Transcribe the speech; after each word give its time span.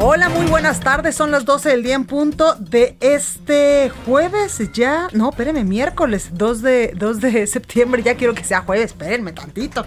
Hola, 0.00 0.28
muy 0.28 0.46
buenas 0.46 0.78
tardes. 0.78 1.16
Son 1.16 1.32
las 1.32 1.44
12 1.44 1.70
del 1.70 1.82
día 1.82 1.96
en 1.96 2.04
punto 2.04 2.54
de 2.54 2.96
este 3.00 3.90
jueves 4.06 4.60
ya. 4.72 5.08
No, 5.12 5.30
espérenme, 5.30 5.64
miércoles 5.64 6.28
2 6.34 6.62
de, 6.62 6.92
2 6.96 7.20
de 7.20 7.46
septiembre. 7.48 8.04
Ya 8.04 8.14
quiero 8.14 8.32
que 8.32 8.44
sea 8.44 8.60
jueves, 8.60 8.92
espérenme 8.92 9.32
tantito. 9.32 9.84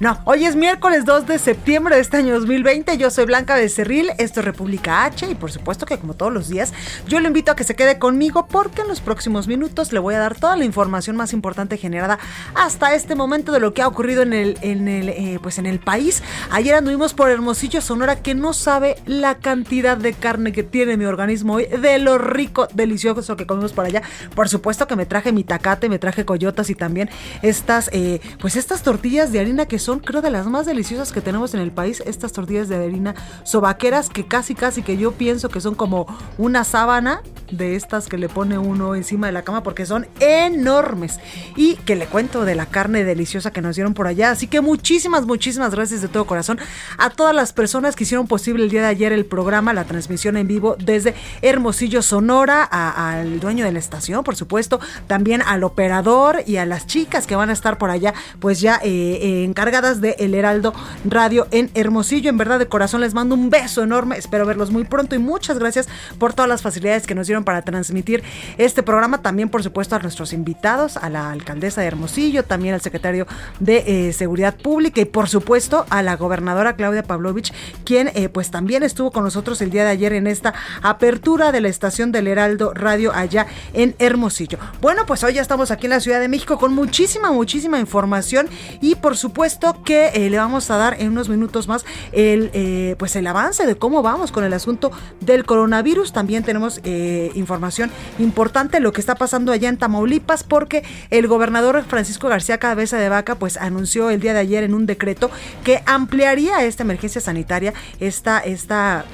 No, 0.00 0.18
hoy 0.24 0.46
es 0.46 0.56
miércoles 0.56 1.04
2 1.04 1.26
de 1.26 1.38
septiembre 1.38 1.96
de 1.96 2.00
este 2.00 2.16
año 2.16 2.32
2020. 2.38 2.96
Yo 2.96 3.10
soy 3.10 3.26
Blanca 3.26 3.54
Becerril, 3.54 4.12
esto 4.16 4.40
es 4.40 4.46
República 4.46 5.04
H 5.04 5.30
y 5.30 5.34
por 5.34 5.52
supuesto 5.52 5.84
que 5.84 5.98
como 5.98 6.14
todos 6.14 6.32
los 6.32 6.48
días, 6.48 6.72
yo 7.06 7.20
le 7.20 7.28
invito 7.28 7.52
a 7.52 7.54
que 7.54 7.64
se 7.64 7.76
quede 7.76 7.98
conmigo 7.98 8.46
porque 8.46 8.80
en 8.80 8.88
los 8.88 9.02
próximos 9.02 9.46
minutos 9.46 9.92
le 9.92 9.98
voy 9.98 10.14
a 10.14 10.20
dar 10.20 10.40
toda 10.40 10.56
la 10.56 10.64
información 10.64 11.16
más 11.16 11.34
importante 11.34 11.76
generada 11.76 12.18
hasta 12.54 12.94
este 12.94 13.14
momento 13.14 13.52
de 13.52 13.60
lo 13.60 13.74
que 13.74 13.82
ha 13.82 13.88
ocurrido 13.88 14.22
en 14.22 14.32
el, 14.32 14.56
en 14.62 14.88
el, 14.88 15.10
eh, 15.10 15.38
pues 15.42 15.58
en 15.58 15.66
el 15.66 15.80
país. 15.80 16.22
Ayer 16.50 16.76
anduvimos 16.76 17.12
por 17.12 17.28
Hermosillo, 17.28 17.82
Sonora, 17.82 18.22
que 18.22 18.34
no 18.34 18.54
sabe 18.54 18.96
la 19.04 19.34
de 19.56 20.12
carne 20.12 20.52
que 20.52 20.62
tiene 20.62 20.96
mi 20.96 21.04
organismo 21.04 21.54
hoy, 21.54 21.66
de 21.66 21.98
lo 21.98 22.18
rico, 22.18 22.68
delicioso 22.72 23.36
que 23.36 23.46
comemos 23.46 23.72
por 23.72 23.84
allá. 23.84 24.02
Por 24.34 24.48
supuesto 24.48 24.86
que 24.86 24.94
me 24.94 25.06
traje 25.06 25.32
mi 25.32 25.42
tacate, 25.42 25.88
me 25.88 25.98
traje 25.98 26.24
coyotas 26.24 26.70
y 26.70 26.74
también 26.74 27.10
estas, 27.42 27.90
eh, 27.92 28.20
pues 28.40 28.56
estas 28.56 28.82
tortillas 28.82 29.32
de 29.32 29.40
harina 29.40 29.66
que 29.66 29.78
son, 29.78 29.98
creo, 29.98 30.22
de 30.22 30.30
las 30.30 30.46
más 30.46 30.66
deliciosas 30.66 31.12
que 31.12 31.20
tenemos 31.20 31.52
en 31.54 31.60
el 31.60 31.72
país. 31.72 32.02
Estas 32.06 32.32
tortillas 32.32 32.68
de 32.68 32.76
harina 32.76 33.14
sobaqueras 33.42 34.08
que 34.08 34.26
casi, 34.26 34.54
casi 34.54 34.82
que 34.82 34.96
yo 34.96 35.12
pienso 35.12 35.48
que 35.48 35.60
son 35.60 35.74
como 35.74 36.06
una 36.38 36.64
sábana 36.64 37.22
de 37.50 37.74
estas 37.74 38.06
que 38.06 38.18
le 38.18 38.28
pone 38.28 38.56
uno 38.56 38.94
encima 38.94 39.26
de 39.26 39.32
la 39.32 39.42
cama 39.42 39.62
porque 39.62 39.84
son 39.84 40.06
enormes. 40.20 41.18
Y 41.56 41.74
que 41.74 41.96
le 41.96 42.06
cuento 42.06 42.44
de 42.44 42.54
la 42.54 42.66
carne 42.66 43.04
deliciosa 43.04 43.52
que 43.52 43.62
nos 43.62 43.74
dieron 43.74 43.94
por 43.94 44.06
allá. 44.06 44.30
Así 44.30 44.46
que 44.46 44.60
muchísimas, 44.60 45.26
muchísimas 45.26 45.74
gracias 45.74 46.02
de 46.02 46.08
todo 46.08 46.24
corazón 46.24 46.58
a 46.98 47.10
todas 47.10 47.34
las 47.34 47.52
personas 47.52 47.96
que 47.96 48.04
hicieron 48.04 48.28
posible 48.28 48.62
el 48.62 48.70
día 48.70 48.82
de 48.82 48.88
ayer 48.88 49.12
el 49.12 49.24
programa, 49.24 49.39
la 49.50 49.84
transmisión 49.84 50.36
en 50.36 50.46
vivo 50.46 50.76
desde 50.78 51.14
Hermosillo, 51.42 52.02
Sonora, 52.02 52.64
al 52.64 53.40
dueño 53.40 53.64
de 53.64 53.72
la 53.72 53.78
estación, 53.78 54.22
por 54.22 54.36
supuesto, 54.36 54.80
también 55.06 55.42
al 55.42 55.64
operador 55.64 56.42
y 56.46 56.56
a 56.56 56.66
las 56.66 56.86
chicas 56.86 57.26
que 57.26 57.36
van 57.36 57.50
a 57.50 57.52
estar 57.52 57.78
por 57.78 57.90
allá, 57.90 58.14
pues 58.38 58.60
ya 58.60 58.80
eh, 58.82 59.18
eh, 59.22 59.44
encargadas 59.44 60.00
de 60.00 60.16
El 60.18 60.34
Heraldo 60.34 60.72
Radio 61.04 61.46
en 61.50 61.70
Hermosillo. 61.74 62.30
En 62.30 62.38
verdad, 62.38 62.58
de 62.58 62.68
corazón 62.68 63.00
les 63.00 63.14
mando 63.14 63.34
un 63.34 63.50
beso 63.50 63.82
enorme, 63.82 64.16
espero 64.16 64.46
verlos 64.46 64.70
muy 64.70 64.84
pronto 64.84 65.14
y 65.14 65.18
muchas 65.18 65.58
gracias 65.58 65.88
por 66.18 66.32
todas 66.32 66.48
las 66.48 66.62
facilidades 66.62 67.06
que 67.06 67.14
nos 67.14 67.26
dieron 67.26 67.44
para 67.44 67.62
transmitir 67.62 68.22
este 68.58 68.82
programa. 68.82 69.22
También, 69.22 69.48
por 69.48 69.62
supuesto, 69.62 69.96
a 69.96 69.98
nuestros 69.98 70.32
invitados, 70.32 70.96
a 70.96 71.08
la 71.10 71.30
alcaldesa 71.30 71.80
de 71.80 71.86
Hermosillo, 71.86 72.44
también 72.44 72.74
al 72.74 72.80
secretario 72.80 73.26
de 73.58 74.08
eh, 74.08 74.12
Seguridad 74.12 74.54
Pública 74.56 75.00
y, 75.00 75.04
por 75.06 75.28
supuesto, 75.28 75.86
a 75.90 76.02
la 76.02 76.16
gobernadora 76.16 76.76
Claudia 76.76 77.02
Pavlovich, 77.02 77.52
quien 77.84 78.10
pues 78.32 78.50
también 78.50 78.82
estuvo 78.82 79.10
con 79.10 79.22
nosotros 79.30 79.62
el 79.62 79.70
día 79.70 79.84
de 79.84 79.90
ayer 79.90 80.12
en 80.12 80.26
esta 80.26 80.54
apertura 80.82 81.52
de 81.52 81.60
la 81.60 81.68
estación 81.68 82.10
del 82.10 82.26
Heraldo 82.26 82.74
Radio 82.74 83.12
allá 83.14 83.46
en 83.74 83.94
Hermosillo. 84.00 84.58
Bueno, 84.80 85.06
pues 85.06 85.22
hoy 85.22 85.34
ya 85.34 85.40
estamos 85.40 85.70
aquí 85.70 85.86
en 85.86 85.90
la 85.90 86.00
Ciudad 86.00 86.18
de 86.18 86.26
México 86.26 86.58
con 86.58 86.74
muchísima, 86.74 87.30
muchísima 87.30 87.78
información 87.78 88.48
y 88.80 88.96
por 88.96 89.16
supuesto 89.16 89.84
que 89.84 90.08
eh, 90.14 90.30
le 90.30 90.36
vamos 90.36 90.68
a 90.72 90.78
dar 90.78 90.96
en 91.00 91.12
unos 91.12 91.28
minutos 91.28 91.68
más 91.68 91.84
el, 92.10 92.50
eh, 92.54 92.96
pues 92.98 93.14
el 93.14 93.24
avance 93.28 93.66
de 93.66 93.76
cómo 93.76 94.02
vamos 94.02 94.32
con 94.32 94.42
el 94.42 94.52
asunto 94.52 94.90
del 95.20 95.44
coronavirus. 95.44 96.12
También 96.12 96.42
tenemos 96.42 96.80
eh, 96.82 97.30
información 97.36 97.92
importante 98.18 98.80
lo 98.80 98.92
que 98.92 99.00
está 99.00 99.14
pasando 99.14 99.52
allá 99.52 99.68
en 99.68 99.76
Tamaulipas 99.76 100.42
porque 100.42 100.82
el 101.10 101.28
gobernador 101.28 101.84
Francisco 101.84 102.28
García 102.28 102.58
Cabeza 102.58 102.98
de 102.98 103.08
Vaca 103.08 103.36
pues 103.36 103.56
anunció 103.58 104.10
el 104.10 104.18
día 104.18 104.34
de 104.34 104.40
ayer 104.40 104.64
en 104.64 104.74
un 104.74 104.86
decreto 104.86 105.30
que 105.62 105.84
ampliaría 105.86 106.64
esta 106.64 106.82
emergencia 106.82 107.20
sanitaria, 107.20 107.74
esta, 108.00 108.40
esta 108.40 109.04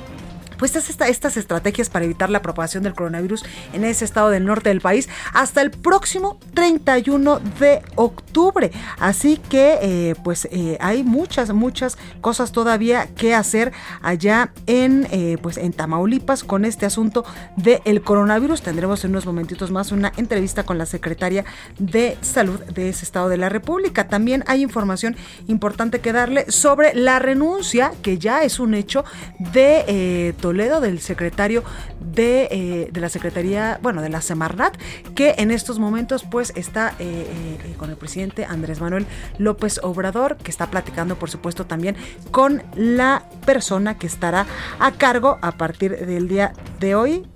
pues 0.58 0.76
estas, 0.76 1.08
estas 1.08 1.36
estrategias 1.36 1.90
para 1.90 2.04
evitar 2.04 2.30
la 2.30 2.42
propagación 2.42 2.82
del 2.82 2.94
coronavirus 2.94 3.44
en 3.72 3.84
ese 3.84 4.04
estado 4.04 4.30
del 4.30 4.44
norte 4.44 4.68
del 4.68 4.80
país 4.80 5.08
hasta 5.32 5.62
el 5.62 5.70
próximo 5.70 6.38
31 6.54 7.40
de 7.60 7.82
octubre. 7.94 8.70
Así 8.98 9.36
que 9.36 9.78
eh, 9.82 10.14
pues 10.24 10.48
eh, 10.50 10.76
hay 10.80 11.02
muchas, 11.02 11.52
muchas 11.52 11.98
cosas 12.20 12.52
todavía 12.52 13.08
que 13.16 13.34
hacer 13.34 13.72
allá 14.02 14.52
en, 14.66 15.06
eh, 15.10 15.38
pues, 15.40 15.56
en 15.56 15.72
Tamaulipas 15.72 16.44
con 16.44 16.64
este 16.64 16.86
asunto 16.86 17.24
del 17.56 18.02
coronavirus. 18.02 18.62
Tendremos 18.62 19.04
en 19.04 19.10
unos 19.10 19.26
momentitos 19.26 19.70
más 19.70 19.92
una 19.92 20.12
entrevista 20.16 20.64
con 20.64 20.78
la 20.78 20.86
secretaria 20.86 21.44
de 21.78 22.16
salud 22.20 22.60
de 22.64 22.88
ese 22.88 23.04
estado 23.04 23.28
de 23.28 23.36
la 23.36 23.48
República. 23.48 24.08
También 24.08 24.44
hay 24.46 24.62
información 24.62 25.16
importante 25.46 26.00
que 26.00 26.12
darle 26.12 26.50
sobre 26.50 26.94
la 26.94 27.18
renuncia, 27.18 27.92
que 28.02 28.18
ya 28.18 28.42
es 28.42 28.60
un 28.60 28.74
hecho 28.74 29.04
de 29.52 30.34
Toledo, 30.46 30.80
del 30.80 31.00
secretario 31.00 31.64
de, 31.98 32.46
eh, 32.52 32.88
de, 32.92 33.00
la 33.00 33.08
Secretaría, 33.08 33.80
bueno, 33.82 34.00
de 34.00 34.10
la 34.10 34.20
Semarnat, 34.20 34.76
que 35.16 35.34
en 35.38 35.50
estos 35.50 35.80
momentos 35.80 36.22
pues 36.22 36.52
está 36.54 36.94
eh, 37.00 37.26
eh, 37.64 37.74
con 37.76 37.90
el 37.90 37.96
presidente 37.96 38.44
Andrés 38.44 38.80
Manuel 38.80 39.06
López 39.38 39.80
Obrador, 39.82 40.36
que 40.36 40.52
está 40.52 40.70
platicando 40.70 41.16
por 41.16 41.30
supuesto 41.30 41.66
también 41.66 41.96
con 42.30 42.62
la 42.76 43.28
persona 43.44 43.98
que 43.98 44.06
estará 44.06 44.46
a 44.78 44.92
cargo 44.92 45.38
a 45.42 45.50
partir 45.50 46.06
del 46.06 46.28
día 46.28 46.52
de 46.78 46.94
hoy, 46.94 47.26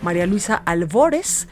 María 0.00 0.26
Luisa 0.26 0.62
Albores 0.64 1.48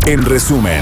En 0.06 0.26
resumen. 0.26 0.82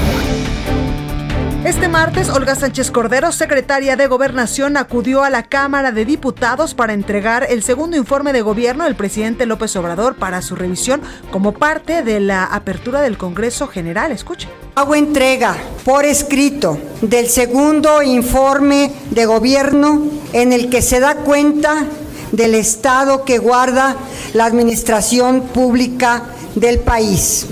Este 1.64 1.88
martes, 1.88 2.28
Olga 2.30 2.54
Sánchez 2.54 2.92
Cordero, 2.92 3.32
secretaria 3.32 3.96
de 3.96 4.06
Gobernación, 4.06 4.76
acudió 4.76 5.24
a 5.24 5.30
la 5.30 5.42
Cámara 5.42 5.90
de 5.90 6.04
Diputados 6.04 6.72
para 6.72 6.92
entregar 6.92 7.46
el 7.50 7.64
segundo 7.64 7.96
informe 7.96 8.32
de 8.32 8.42
gobierno 8.42 8.84
del 8.84 8.94
presidente 8.94 9.44
López 9.44 9.74
Obrador 9.74 10.14
para 10.14 10.40
su 10.40 10.54
revisión 10.54 11.02
como 11.32 11.52
parte 11.52 12.04
de 12.04 12.20
la 12.20 12.44
apertura 12.44 13.00
del 13.00 13.18
Congreso 13.18 13.66
General. 13.66 14.12
Escuche. 14.12 14.48
Hago 14.76 14.94
entrega 14.94 15.56
por 15.84 16.04
escrito 16.04 16.78
del 17.02 17.26
segundo 17.26 18.02
informe 18.02 18.92
de 19.10 19.26
gobierno 19.26 20.02
en 20.32 20.52
el 20.52 20.70
que 20.70 20.80
se 20.80 21.00
da 21.00 21.16
cuenta 21.16 21.86
del 22.30 22.54
estado 22.54 23.24
que 23.24 23.38
guarda 23.38 23.96
la 24.32 24.44
administración 24.44 25.42
pública 25.48 26.22
del 26.54 26.78
país. 26.78 27.46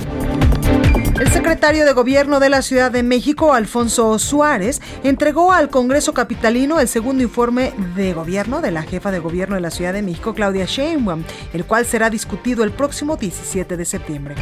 El 1.18 1.32
secretario 1.32 1.86
de 1.86 1.94
Gobierno 1.94 2.40
de 2.40 2.50
la 2.50 2.60
Ciudad 2.60 2.90
de 2.90 3.02
México, 3.02 3.54
Alfonso 3.54 4.18
Suárez, 4.18 4.82
entregó 5.02 5.50
al 5.50 5.70
Congreso 5.70 6.12
Capitalino 6.12 6.78
el 6.78 6.88
segundo 6.88 7.22
informe 7.22 7.72
de 7.94 8.12
gobierno 8.12 8.60
de 8.60 8.70
la 8.70 8.82
jefa 8.82 9.10
de 9.10 9.18
gobierno 9.18 9.54
de 9.54 9.62
la 9.62 9.70
Ciudad 9.70 9.94
de 9.94 10.02
México, 10.02 10.34
Claudia 10.34 10.66
Sheinbaum, 10.66 11.24
el 11.54 11.64
cual 11.64 11.86
será 11.86 12.10
discutido 12.10 12.64
el 12.64 12.70
próximo 12.70 13.16
17 13.16 13.78
de 13.78 13.84
septiembre. 13.86 14.34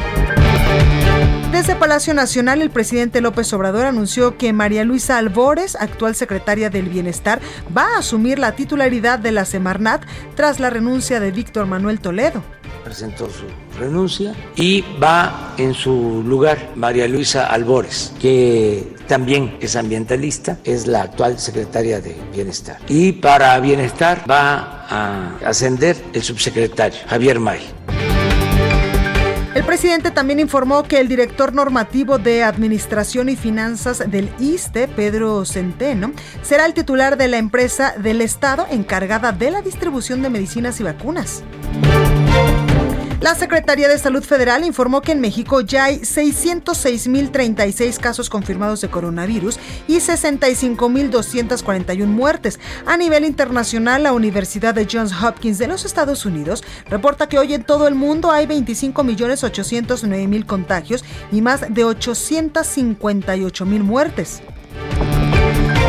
Desde 1.53 1.77
Palacio 1.77 2.13
Nacional, 2.13 2.61
el 2.61 2.71
presidente 2.71 3.21
López 3.21 3.53
Obrador 3.53 3.87
anunció 3.87 4.37
que 4.37 4.53
María 4.53 4.83
Luisa 4.83 5.17
Albores, 5.17 5.77
actual 5.77 6.17
secretaria 6.17 6.71
del 6.71 6.89
Bienestar, 6.89 7.41
va 7.77 7.95
a 7.95 7.99
asumir 7.99 8.41
la 8.41 8.57
titularidad 8.57 9.21
de 9.21 9.31
la 9.31 9.45
Semarnat 9.45 10.03
tras 10.35 10.59
la 10.59 10.71
renuncia 10.71 11.21
de 11.21 11.31
Víctor 11.31 11.67
Manuel 11.67 12.01
Toledo 12.01 12.43
presentó 12.85 13.29
su 13.31 13.47
renuncia 13.79 14.35
y 14.55 14.85
va 15.03 15.55
en 15.59 15.75
su 15.75 16.23
lugar 16.25 16.73
María 16.77 17.09
Luisa 17.09 17.47
Albores, 17.47 18.13
que 18.21 18.95
también 19.09 19.57
es 19.61 19.77
ambientalista, 19.77 20.59
es 20.65 20.87
la 20.87 21.03
actual 21.03 21.39
secretaria 21.39 22.01
de 22.01 22.17
Bienestar. 22.33 22.79
Y 22.89 23.13
para 23.13 23.59
Bienestar 23.61 24.23
va 24.31 24.87
a 24.89 25.37
ascender 25.45 25.97
el 26.13 26.23
subsecretario 26.23 27.01
Javier 27.09 27.41
May. 27.41 27.61
El 29.55 29.63
presidente 29.63 30.11
también 30.11 30.41
informó 30.41 30.83
que 30.83 30.99
el 30.99 31.07
director 31.07 31.53
normativo 31.53 32.19
de 32.19 32.43
Administración 32.43 33.29
y 33.29 33.37
Finanzas 33.37 34.03
del 34.11 34.29
ISTE, 34.41 34.89
Pedro 34.89 35.45
Centeno, 35.45 36.13
será 36.43 36.67
el 36.67 36.75
titular 36.75 37.17
de 37.17 37.29
la 37.29 37.39
empresa 37.39 37.95
del 37.97 38.21
Estado 38.21 38.67
encargada 38.69 39.31
de 39.31 39.53
la 39.53 39.63
distribución 39.63 40.23
de 40.23 40.31
medicinas 40.31 40.81
y 40.81 40.83
vacunas. 40.83 41.45
La 43.25 43.35
Secretaría 43.35 43.89
de 43.89 43.99
Salud 43.99 44.23
Federal 44.23 44.65
informó 44.67 45.01
que 45.01 45.13
en 45.13 45.21
México 45.23 45.63
ya 45.63 45.85
hay 45.85 46.01
606.036 46.01 47.99
casos 47.99 48.29
confirmados 48.29 48.83
de 48.83 48.91
coronavirus 48.91 49.59
y 49.89 49.97
65.241 49.97 52.05
muertes. 52.05 52.61
A 52.85 52.99
nivel 52.99 53.25
internacional, 53.25 54.03
la 54.03 54.13
Universidad 54.13 54.75
de 54.75 54.87
Johns 54.87 55.15
Hopkins 55.23 55.57
de 55.57 55.69
los 55.69 55.87
Estados 55.87 56.27
Unidos 56.27 56.63
reporta 56.91 57.27
que 57.27 57.39
hoy 57.39 57.55
en 57.55 57.65
todo 57.65 57.89
el 57.89 57.95
mundo 57.95 58.31
hay 58.31 58.45
25.809.000 58.45 60.45
contagios 60.45 61.03
y 61.33 61.41
más 61.41 61.63
de 61.63 61.83
858.000 61.83 63.83
muertes. 63.83 64.43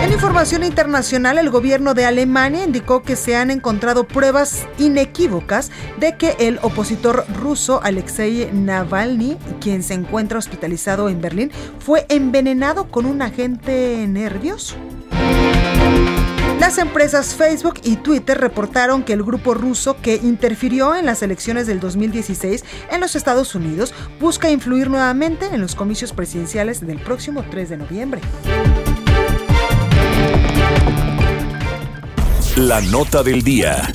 En 0.05 0.13
información 0.13 0.63
internacional, 0.63 1.39
el 1.39 1.49
gobierno 1.49 1.95
de 1.95 2.05
Alemania 2.05 2.63
indicó 2.63 3.01
que 3.01 3.15
se 3.15 3.35
han 3.35 3.49
encontrado 3.49 4.07
pruebas 4.07 4.67
inequívocas 4.77 5.71
de 5.99 6.15
que 6.15 6.35
el 6.37 6.59
opositor 6.61 7.25
ruso 7.41 7.81
Alexei 7.81 8.51
Navalny, 8.53 9.35
quien 9.59 9.81
se 9.81 9.95
encuentra 9.95 10.37
hospitalizado 10.37 11.09
en 11.09 11.21
Berlín, 11.21 11.51
fue 11.79 12.05
envenenado 12.09 12.91
con 12.91 13.07
un 13.07 13.23
agente 13.23 14.05
nervioso. 14.07 14.75
Las 16.59 16.77
empresas 16.77 17.33
Facebook 17.33 17.79
y 17.81 17.95
Twitter 17.95 18.37
reportaron 18.37 19.01
que 19.01 19.13
el 19.13 19.23
grupo 19.23 19.55
ruso 19.55 19.97
que 20.03 20.17
interfirió 20.17 20.93
en 20.93 21.07
las 21.07 21.23
elecciones 21.23 21.65
del 21.65 21.79
2016 21.79 22.63
en 22.91 23.01
los 23.01 23.15
Estados 23.15 23.55
Unidos 23.55 23.91
busca 24.19 24.51
influir 24.51 24.87
nuevamente 24.87 25.47
en 25.51 25.61
los 25.61 25.73
comicios 25.73 26.13
presidenciales 26.13 26.85
del 26.85 26.99
próximo 26.99 27.43
3 27.49 27.69
de 27.69 27.77
noviembre. 27.77 28.21
La 32.57 32.79
nota 32.79 33.21
del 33.21 33.41
día. 33.41 33.91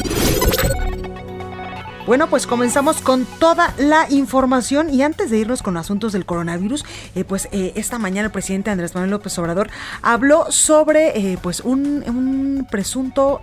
Bueno, 2.07 2.29
pues 2.29 2.47
comenzamos 2.47 3.01
con 3.01 3.25
toda 3.25 3.73
la 3.79 4.07
información 4.11 4.93
y 4.93 5.01
antes 5.01 5.31
de 5.31 5.39
irnos 5.39 5.63
con 5.63 5.79
asuntos 5.79 6.13
del 6.13 6.27
coronavirus, 6.27 6.85
eh, 7.15 7.25
pues 7.25 7.49
eh, 7.53 7.73
esta 7.77 7.99
mañana 7.99 8.27
el 8.27 8.33
presidente 8.33 8.69
Andrés 8.69 8.95
Manuel 8.95 9.13
López 9.13 9.39
Obrador 9.39 9.71
habló 10.03 10.53
sobre 10.53 11.33
eh, 11.33 11.39
pues 11.41 11.61
un, 11.61 12.05
un 12.07 12.67
presunto 12.71 13.41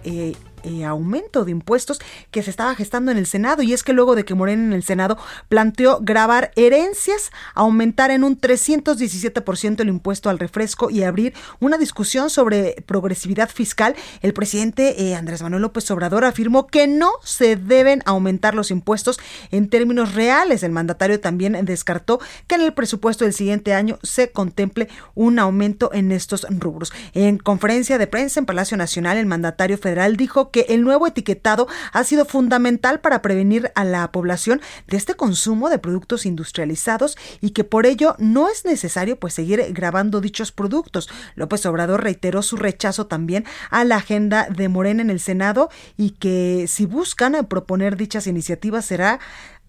eh, 0.64 0.86
aumento 0.86 1.46
de 1.46 1.52
impuestos 1.52 2.00
que 2.32 2.44
se 2.44 2.50
estaba 2.50 2.76
gestando 2.76 3.12
en 3.12 3.18
el 3.18 3.26
Senado. 3.26 3.64
Y 3.64 3.74
es 3.74 3.84
que 3.84 3.94
luego 3.94 4.16
de 4.16 4.26
que 4.26 4.36
Morena 4.36 4.64
en 4.64 4.74
el 4.74 4.84
Senado 4.84 5.18
planteó 5.50 6.00
grabar 6.02 6.52
herencias, 6.56 7.32
aumentar 7.54 8.12
en 8.12 8.24
un 8.24 8.40
317% 8.40 9.80
el 9.82 9.90
impuesto 9.90 10.30
al 10.30 10.40
refresco 10.40 10.90
y 10.90 11.04
abrir 11.04 11.34
una 11.60 11.78
discusión 11.78 12.30
sobre 12.30 12.84
progresividad 12.86 13.50
fiscal, 13.50 13.96
el 14.22 14.34
presidente 14.34 15.04
eh, 15.04 15.16
Andrés 15.16 15.42
Manuel 15.42 15.62
López 15.62 15.90
Obrador 15.92 16.26
afirmó 16.26 16.68
que 16.68 16.88
no 16.88 17.12
se 17.24 17.56
deben 17.56 18.02
aumentar 18.06 18.56
los 18.56 18.72
impuestos 18.72 19.20
en 19.52 19.70
términos 19.70 20.16
reales. 20.16 20.64
El 20.64 20.72
mandatario 20.72 21.20
también 21.20 21.58
descartó 21.66 22.20
que 22.48 22.56
en 22.56 22.62
el 22.62 22.74
presupuesto 22.74 23.26
del 23.26 23.34
siguiente 23.34 23.74
año 23.74 24.00
se 24.04 24.32
contemple 24.32 24.90
un 25.16 25.40
aumento 25.40 25.92
en 25.94 26.12
estos 26.12 26.46
rubros. 26.50 26.92
En 27.14 27.38
conferencia 27.38 27.98
de 27.98 28.08
prensa 28.08 28.40
en 28.40 28.46
Palacio 28.46 28.78
Nacional, 28.78 29.18
el 29.18 29.26
mandatario 29.26 29.78
federal 29.78 30.18
dijo 30.18 30.47
que 30.52 30.66
el 30.70 30.84
nuevo 30.84 31.08
etiquetado 31.08 31.68
ha 31.94 32.04
sido 32.04 32.26
fundamental 32.26 33.00
para 33.00 33.22
prevenir 33.22 33.72
a 33.76 33.84
la 33.84 34.12
población 34.12 34.62
de 34.88 34.98
este 34.98 35.16
consumo 35.16 35.70
de 35.70 35.80
productos 35.80 36.26
industrializados 36.26 37.18
y 37.42 37.52
que 37.52 37.64
por 37.64 37.86
ello 37.86 38.16
no 38.20 38.50
es 38.50 38.66
necesario 38.66 39.18
pues 39.18 39.34
seguir 39.34 39.64
grabando 39.72 40.22
dichos 40.22 40.52
productos. 40.52 41.10
López 41.36 41.66
Obrador 41.66 42.04
reiteró 42.04 42.42
su 42.42 42.58
rechazo 42.58 43.08
también 43.08 43.46
a 43.70 43.84
la 43.84 43.98
agenda 43.98 44.48
de 44.50 44.70
Morena 44.70 45.02
en 45.02 45.10
el 45.10 45.20
Senado 45.20 45.70
y 45.98 46.12
que 46.12 46.66
si 46.68 46.86
buscan 46.86 47.46
proponer 47.48 47.98
dichas 47.98 48.28
iniciativas 48.28 48.86
será 48.86 49.20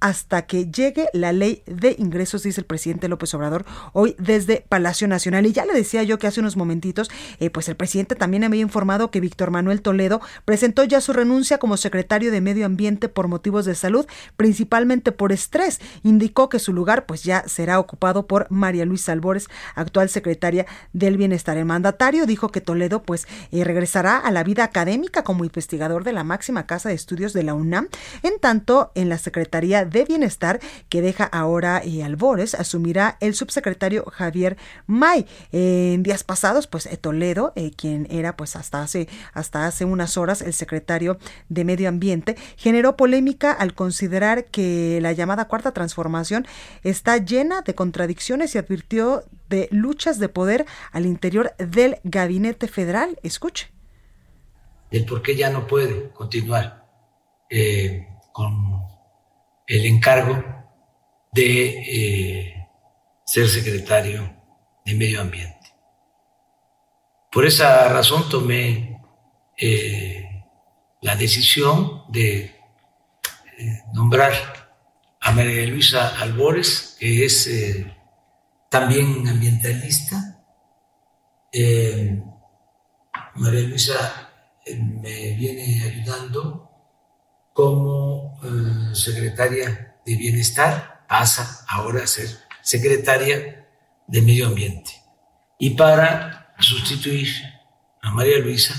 hasta 0.01 0.43
que 0.43 0.71
llegue 0.71 1.09
la 1.13 1.33
ley 1.33 1.63
de 1.67 1.97
ingresos, 1.99 2.43
dice 2.43 2.61
el 2.61 2.67
presidente 2.67 3.09
López 3.09 3.33
Obrador 3.35 3.65
hoy 3.93 4.15
desde 4.19 4.65
Palacio 4.69 5.09
Nacional. 5.09 5.47
Y 5.47 5.53
ya 5.53 5.65
le 5.65 5.73
decía 5.73 6.03
yo 6.03 6.19
que 6.19 6.27
hace 6.27 6.41
unos 6.41 6.57
momentitos, 6.57 7.11
eh, 7.41 7.51
pues 7.51 7.69
el 7.69 7.77
presidente 7.77 8.15
también 8.15 8.45
había 8.45 8.61
informado 8.61 9.11
que 9.11 9.21
Víctor 9.21 9.51
Manuel 9.51 9.83
Toledo 9.83 10.21
presentó 10.45 10.85
ya 10.85 11.01
su 11.01 11.13
renuncia 11.13 11.59
como 11.59 11.77
secretario 11.77 12.31
de 12.31 12.41
Medio 12.41 12.67
Ambiente 12.67 13.09
por 13.09 13.29
motivos 13.29 13.65
de 13.65 13.75
salud, 13.75 14.07
principalmente 14.37 15.13
por 15.13 15.33
estrés. 15.33 15.81
Indicó 16.03 16.49
que 16.49 16.59
su 16.59 16.73
lugar 16.73 17.07
pues 17.07 17.25
ya 17.25 17.45
será 17.47 17.79
ocupado 17.81 18.27
por 18.27 18.47
María 18.51 18.85
Luisa 18.85 19.13
Albores, 19.13 19.49
actual 19.75 20.09
secretaria 20.09 20.67
del 20.93 21.17
Bienestar. 21.17 21.57
El 21.57 21.65
mandatario 21.65 22.27
dijo 22.27 22.51
que 22.51 22.61
Toledo 22.61 23.03
pues 23.03 23.27
eh, 23.51 23.65
regresará 23.65 24.19
a 24.19 24.31
la 24.31 24.45
vida 24.45 24.65
académica 24.65 25.25
como 25.25 25.45
investigador 25.45 26.05
de 26.05 26.13
la 26.13 26.25
máxima 26.25 26.67
casa 26.67 26.89
de 26.89 26.95
estudios 26.95 27.33
de 27.33 27.43
la 27.43 27.55
UNAM, 27.55 27.89
en 28.23 28.39
tanto 28.41 28.93
en 28.95 29.09
la 29.09 29.19
Secretaría 29.19 29.85
de 29.89 30.05
Bienestar 30.05 30.61
que 30.89 31.03
deja 31.03 31.25
ahora 31.25 31.85
y 31.85 32.03
Albores 32.03 32.55
asumirá 32.55 33.17
el 33.21 33.35
subsecretario 33.35 34.05
Javier 34.05 34.57
May. 34.87 35.27
en 35.53 36.03
días 36.03 36.25
pasados, 36.25 36.67
pues 36.67 36.87
eh, 36.87 36.97
Toledo, 36.97 37.53
eh, 37.57 37.71
quien 37.77 38.07
era 38.11 38.37
pues 38.37 38.57
hasta 38.57 38.83
hace, 38.83 39.09
hasta 39.33 39.67
hace 39.67 39.85
unas 39.85 40.17
horas 40.17 40.43
el 40.43 40.53
secretario 40.53 41.19
de 41.49 41.65
Medio 41.65 41.89
Ambiente, 41.89 42.37
generó 42.57 42.97
polémica 42.97 43.53
al 43.53 43.75
considerar 43.75 44.45
que 44.47 44.99
la 45.03 45.13
llamada 45.13 45.47
cuarta 45.47 45.73
transformación 45.73 46.47
está 46.83 47.17
llena 47.19 47.63
de 47.63 47.75
contradicciones 47.75 48.55
y 48.55 48.59
advirtió 48.59 49.25
de 49.49 49.69
luchas 49.71 50.19
de 50.19 50.29
poder 50.29 50.67
al 50.93 51.07
interior 51.07 51.55
del 51.59 51.99
gabinete 52.05 52.69
federal. 52.69 53.19
Escuche. 53.23 53.71
El 54.91 55.05
por 55.05 55.23
qué 55.23 55.37
ya 55.37 55.51
no 55.51 55.67
puede 55.67 56.11
continuar 56.11 56.87
eh, 57.51 58.09
con 58.33 58.88
el 59.69 59.85
encargo 59.85 60.43
de 61.31 61.69
eh, 61.69 62.69
ser 63.25 63.49
secretario 63.49 64.35
de 64.85 64.95
Medio 64.95 65.21
Ambiente. 65.21 65.75
Por 67.31 67.45
esa 67.45 67.87
razón 67.91 68.29
tomé 68.31 68.99
eh, 69.59 70.45
la 71.03 71.15
decisión 71.17 72.05
de 72.09 72.57
eh, 73.59 73.83
nombrar 73.93 74.33
a 75.21 75.33
María 75.33 75.67
Luisa 75.67 76.19
Albores, 76.19 76.97
que 76.99 77.27
es 77.27 77.51
también 78.71 79.29
ambientalista, 79.29 80.41
María 83.35 83.69
Luisa 83.69 84.31
me 84.67 85.33
viene 85.35 85.83
ayudando 85.85 86.71
como 87.53 88.28
eh, 88.43 88.95
secretaria 88.95 89.97
de 90.05 90.17
Bienestar, 90.17 91.05
pasa 91.09 91.65
ahora 91.69 92.05
a 92.05 92.07
ser 92.07 92.29
secretaria 92.63 93.67
de 94.07 94.23
Medio 94.23 94.47
Ambiente. 94.47 94.93
Y 95.59 95.71
para 95.71 96.55
sustituir 96.61 97.29
a 98.03 98.11
María 98.11 98.39
Luisa, 98.39 98.75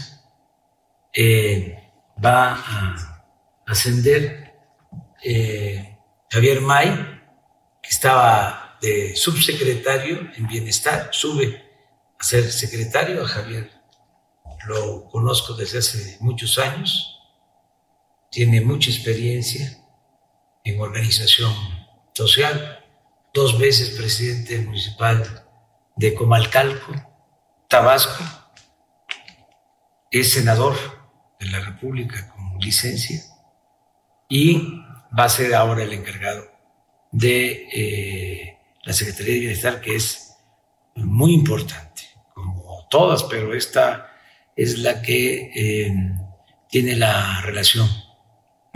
eh, 1.14 1.92
va 2.24 2.54
a 2.54 3.24
ascender 3.68 4.54
Javier 6.30 6.62
May, 6.62 7.22
que 7.82 7.90
estaba 7.90 8.78
de 8.82 9.16
subsecretario 9.16 10.30
en 10.36 10.48
Bienestar, 10.48 11.10
sube 11.12 11.62
a 12.18 12.24
ser 12.24 12.52
secretario 12.52 13.24
a 13.24 13.28
Javier 13.28 13.80
lo 14.68 15.06
conozco 15.10 15.54
desde 15.54 15.80
hace 15.80 16.18
muchos 16.20 16.58
años, 16.58 17.19
tiene 18.30 18.62
mucha 18.62 18.90
experiencia 18.92 19.78
en 20.64 20.80
organización 20.80 21.54
social, 22.14 22.86
dos 23.34 23.58
veces 23.58 23.92
presidente 23.92 24.60
municipal 24.60 25.46
de 25.96 26.14
Comalcalco, 26.14 26.94
Tabasco, 27.68 28.24
es 30.12 30.32
senador 30.32 30.76
de 31.40 31.46
la 31.48 31.60
República 31.60 32.34
con 32.34 32.60
licencia 32.60 33.22
y 34.28 34.82
va 35.18 35.26
a 35.26 35.30
ser 35.30 35.54
ahora 35.54 35.84
el 35.84 35.94
encargado 35.94 36.46
de 37.12 37.68
eh, 37.74 38.58
la 38.84 38.94
Secretaría 38.94 39.34
de 39.34 39.40
Bienestar, 39.40 39.82
que 39.82 39.96
es 39.96 40.36
muy 40.96 41.34
importante, 41.34 42.04
como 42.34 42.88
todas, 42.90 43.24
pero 43.24 43.54
esta 43.54 44.12
es 44.56 44.80
la 44.80 45.02
que 45.02 45.52
eh, 45.56 45.94
tiene 46.70 46.96
la 46.96 47.42
relación 47.42 47.88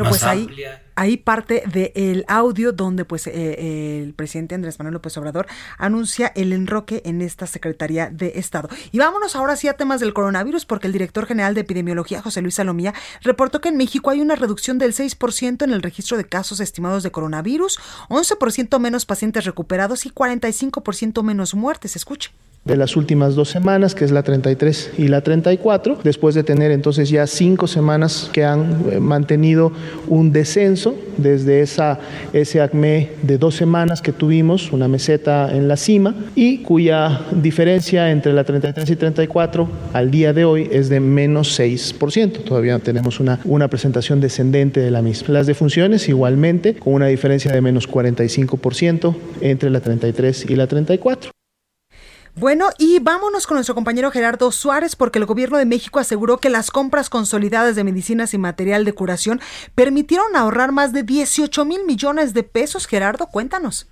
más 0.02 0.10
pues 0.10 0.24
amplia. 0.24 0.82
Ahí, 0.96 1.18
parte 1.18 1.64
del 1.66 2.24
audio 2.28 2.72
donde 2.72 3.04
pues 3.04 3.26
eh, 3.28 4.02
el 4.04 4.14
presidente 4.14 4.54
Andrés 4.56 4.78
Manuel 4.78 4.94
López 4.94 5.18
Obrador 5.18 5.48
anuncia 5.78 6.32
el 6.36 6.54
enroque 6.54 7.02
en 7.06 7.22
esta 7.22 7.48
Secretaría 7.48 8.10
de 8.10 8.34
Estado. 8.36 8.70
Y 8.92 9.00
vámonos 9.00 9.36
ahora 9.36 9.56
sí 9.56 9.68
a 9.68 9.74
temas 9.74 10.00
del 10.00 10.14
coronavirus 10.14 10.66
porque 10.66 10.88
el 10.88 10.94
director 10.94 11.26
general 11.26 11.56
de 11.56 11.62
epidemiología, 11.62 12.22
José 12.22 12.42
Luis 12.42 12.56
Salomía, 12.56 12.94
reportó 13.22 13.60
que 13.62 13.70
en 13.70 13.78
México 13.78 14.10
hay 14.10 14.22
una 14.22 14.36
reducción 14.36 14.78
del 14.78 14.94
6% 14.94 15.64
en 15.64 15.74
el 15.74 15.82
registro 15.82 16.18
de 16.18 16.26
casos 16.26 16.60
estimados 16.60 17.04
de 17.04 17.12
coronavirus, 17.12 17.80
11% 18.10 18.80
menos 18.80 19.06
pacientes 19.06 19.46
recuperados 19.46 20.06
y 20.06 20.12
45% 20.12 21.24
menos 21.24 21.56
muertes. 21.56 21.96
Escuche 21.96 22.32
de 22.65 22.77
las 22.77 22.96
últimas 22.96 23.36
dos 23.36 23.50
semanas, 23.50 23.93
que 23.93 24.05
es 24.05 24.12
la 24.12 24.24
33 24.24 24.91
y 24.98 25.10
la 25.10 25.22
34, 25.22 26.00
después 26.03 26.34
de 26.34 26.43
tener 26.43 26.72
entonces 26.72 27.10
ya 27.10 27.27
cinco 27.27 27.67
semanas 27.67 28.29
que 28.32 28.46
han 28.46 28.86
eh, 28.89 29.00
mantenido 29.00 29.74
un 30.08 30.32
descenso 30.32 30.96
desde 31.17 31.62
esa, 31.62 32.00
ese 32.32 32.62
acme 32.62 33.10
de 33.22 33.38
dos 33.38 33.55
semanas 33.55 34.01
que 34.01 34.13
tuvimos, 34.13 34.72
una 34.72 34.88
meseta 34.88 35.53
en 35.53 35.67
la 35.67 35.75
cima, 35.75 36.15
y 36.36 36.60
cuya 36.60 37.22
diferencia 37.32 38.12
entre 38.12 38.32
la 38.32 38.46
33 38.46 38.89
y 38.89 38.96
34 38.96 39.67
al 39.91 40.10
día 40.10 40.32
de 40.32 40.46
hoy 40.46 40.70
es 40.72 40.88
de 40.88 41.01
menos 41.01 41.60
6%. 41.60 42.43
Todavía 42.46 42.79
tenemos 42.79 43.20
una, 43.20 43.39
una 43.43 43.67
presentación 43.67 44.22
descendente 44.22 44.79
de 44.79 44.91
la 44.91 45.01
misma. 45.01 45.34
Las 45.34 45.48
defunciones 45.48 46.08
igualmente, 46.08 46.75
con 46.75 46.93
una 46.93 47.08
diferencia 47.08 47.51
de 47.51 47.60
menos 47.60 47.89
45% 47.89 49.15
entre 49.41 49.70
la 49.70 49.82
33 49.82 50.50
y 50.50 50.55
la 50.55 50.67
34. 50.67 51.34
Bueno, 52.36 52.70
y 52.80 52.98
vámonos 53.00 53.46
con 53.46 53.58
nuestro 53.58 53.75
compañero 53.75 54.10
Gerardo 54.10 54.52
Suárez, 54.52 54.96
porque 54.96 55.20
el 55.20 55.28
gobierno 55.28 55.60
de 55.60 55.68
México 55.68 56.00
aseguró 56.00 56.40
que 56.40 56.50
las 56.50 56.72
compras 56.72 57.08
consolidadas 57.08 57.75
de 57.75 57.84
medicinas 57.84 58.34
y 58.34 58.40
material 58.40 58.86
de 58.86 58.94
curación 58.94 59.40
permitieron 59.75 60.36
ahorrar 60.36 60.72
más 60.72 60.94
de 60.94 61.04
18 61.04 61.63
mil 61.63 61.86
millones 61.86 62.34
de 62.34 62.42
pesos. 62.42 62.88
Gerardo, 62.88 63.28
cuéntanos. 63.28 63.88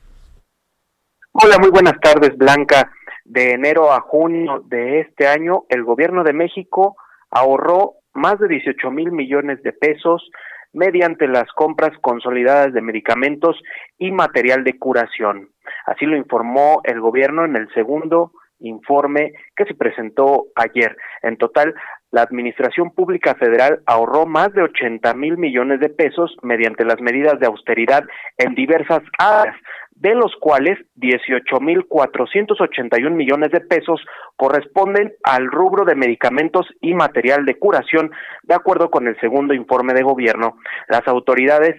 Hola, 1.33 1.59
muy 1.59 1.69
buenas 1.69 1.99
tardes, 2.01 2.35
Blanca. 2.35 2.91
De 3.25 3.51
enero 3.51 3.93
a 3.93 4.01
junio 4.01 4.63
de 4.65 5.01
este 5.01 5.27
año, 5.27 5.65
el 5.69 5.83
gobierno 5.83 6.23
de 6.23 6.33
México 6.33 6.95
ahorró 7.29 7.93
más 8.15 8.39
de 8.39 8.47
18 8.47 8.89
mil 8.89 9.11
millones 9.11 9.61
de 9.61 9.71
pesos 9.71 10.27
mediante 10.73 11.27
las 11.27 11.47
compras 11.53 11.91
consolidadas 12.01 12.73
de 12.73 12.81
medicamentos 12.81 13.55
y 13.99 14.11
material 14.11 14.63
de 14.63 14.79
curación. 14.79 15.49
Así 15.91 16.05
lo 16.05 16.15
informó 16.15 16.79
el 16.85 17.01
gobierno 17.01 17.43
en 17.43 17.57
el 17.57 17.67
segundo 17.73 18.31
informe 18.59 19.33
que 19.57 19.65
se 19.65 19.75
presentó 19.75 20.45
ayer. 20.55 20.95
En 21.21 21.35
total, 21.37 21.75
la 22.11 22.21
Administración 22.21 22.91
Pública 22.91 23.35
Federal 23.35 23.81
ahorró 23.85 24.25
más 24.25 24.53
de 24.53 24.61
80 24.61 25.13
mil 25.15 25.37
millones 25.37 25.81
de 25.81 25.89
pesos 25.89 26.33
mediante 26.43 26.85
las 26.85 27.01
medidas 27.01 27.41
de 27.41 27.47
austeridad 27.47 28.05
en 28.37 28.55
diversas 28.55 29.01
áreas, 29.17 29.57
de 29.91 30.15
los 30.15 30.33
cuales 30.39 30.79
18.481 30.95 33.11
millones 33.11 33.51
de 33.51 33.59
pesos 33.59 33.99
corresponden 34.37 35.11
al 35.23 35.51
rubro 35.51 35.83
de 35.83 35.95
medicamentos 35.95 36.67
y 36.79 36.93
material 36.93 37.43
de 37.45 37.59
curación, 37.59 38.11
de 38.43 38.55
acuerdo 38.55 38.89
con 38.89 39.07
el 39.07 39.19
segundo 39.19 39.53
informe 39.53 39.93
de 39.93 40.03
gobierno. 40.03 40.55
Las 40.87 41.05
autoridades 41.07 41.75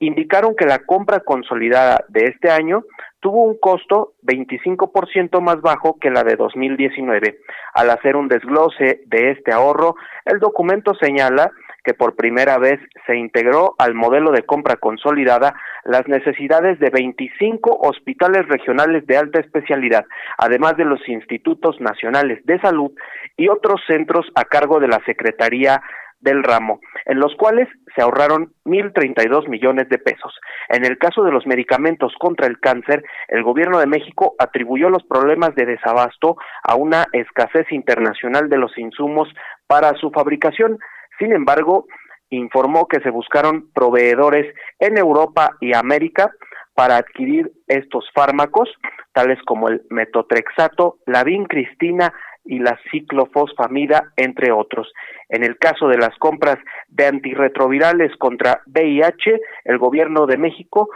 indicaron 0.00 0.56
que 0.56 0.64
la 0.64 0.78
compra 0.78 1.20
consolidada 1.20 2.04
de 2.08 2.24
este 2.24 2.50
año 2.50 2.84
tuvo 3.20 3.44
un 3.44 3.58
costo 3.58 4.14
25% 4.22 5.40
más 5.40 5.60
bajo 5.60 5.98
que 6.00 6.10
la 6.10 6.24
de 6.24 6.36
2019. 6.36 7.38
Al 7.74 7.90
hacer 7.90 8.16
un 8.16 8.28
desglose 8.28 9.02
de 9.06 9.30
este 9.30 9.52
ahorro, 9.52 9.94
el 10.24 10.38
documento 10.38 10.94
señala 10.94 11.50
que 11.84 11.94
por 11.94 12.16
primera 12.16 12.58
vez 12.58 12.80
se 13.06 13.16
integró 13.16 13.74
al 13.78 13.94
modelo 13.94 14.32
de 14.32 14.42
compra 14.42 14.76
consolidada 14.76 15.54
las 15.84 16.06
necesidades 16.08 16.78
de 16.78 16.90
25 16.90 17.78
hospitales 17.82 18.46
regionales 18.48 19.06
de 19.06 19.16
alta 19.16 19.40
especialidad, 19.40 20.04
además 20.36 20.76
de 20.76 20.84
los 20.84 21.06
institutos 21.08 21.80
nacionales 21.80 22.44
de 22.44 22.60
salud 22.60 22.92
y 23.36 23.48
otros 23.48 23.80
centros 23.86 24.26
a 24.34 24.44
cargo 24.44 24.80
de 24.80 24.88
la 24.88 25.00
Secretaría 25.06 25.82
del 26.20 26.42
ramo, 26.42 26.80
en 27.06 27.18
los 27.18 27.34
cuales 27.36 27.68
se 27.94 28.02
ahorraron 28.02 28.52
1.032 28.64 29.48
millones 29.48 29.88
de 29.88 29.98
pesos. 29.98 30.38
En 30.68 30.84
el 30.84 30.98
caso 30.98 31.22
de 31.24 31.32
los 31.32 31.46
medicamentos 31.46 32.14
contra 32.18 32.46
el 32.46 32.60
cáncer, 32.60 33.02
el 33.28 33.42
gobierno 33.42 33.78
de 33.78 33.86
México 33.86 34.34
atribuyó 34.38 34.90
los 34.90 35.04
problemas 35.04 35.54
de 35.54 35.66
desabasto 35.66 36.36
a 36.62 36.74
una 36.76 37.06
escasez 37.12 37.66
internacional 37.70 38.48
de 38.48 38.58
los 38.58 38.76
insumos 38.78 39.28
para 39.66 39.94
su 39.94 40.10
fabricación. 40.10 40.78
Sin 41.18 41.32
embargo, 41.32 41.86
informó 42.30 42.86
que 42.86 43.00
se 43.00 43.10
buscaron 43.10 43.70
proveedores 43.72 44.54
en 44.78 44.98
Europa 44.98 45.56
y 45.60 45.74
América 45.74 46.30
para 46.74 46.96
adquirir 46.96 47.50
estos 47.66 48.08
fármacos, 48.14 48.70
tales 49.12 49.38
como 49.46 49.68
el 49.68 49.82
metotrexato, 49.90 50.98
la 51.06 51.24
vincristina 51.24 52.12
y 52.44 52.58
la 52.58 52.78
ciclofosfamida, 52.90 54.12
entre 54.16 54.52
otros. 54.52 54.92
En 55.28 55.44
el 55.44 55.58
caso 55.58 55.88
de 55.88 55.98
las 55.98 56.16
compras 56.18 56.58
de 56.88 57.06
antirretrovirales 57.06 58.16
contra 58.16 58.62
VIH, 58.66 59.40
el 59.64 59.78
gobierno 59.78 60.26
de 60.26 60.36
México 60.36 60.88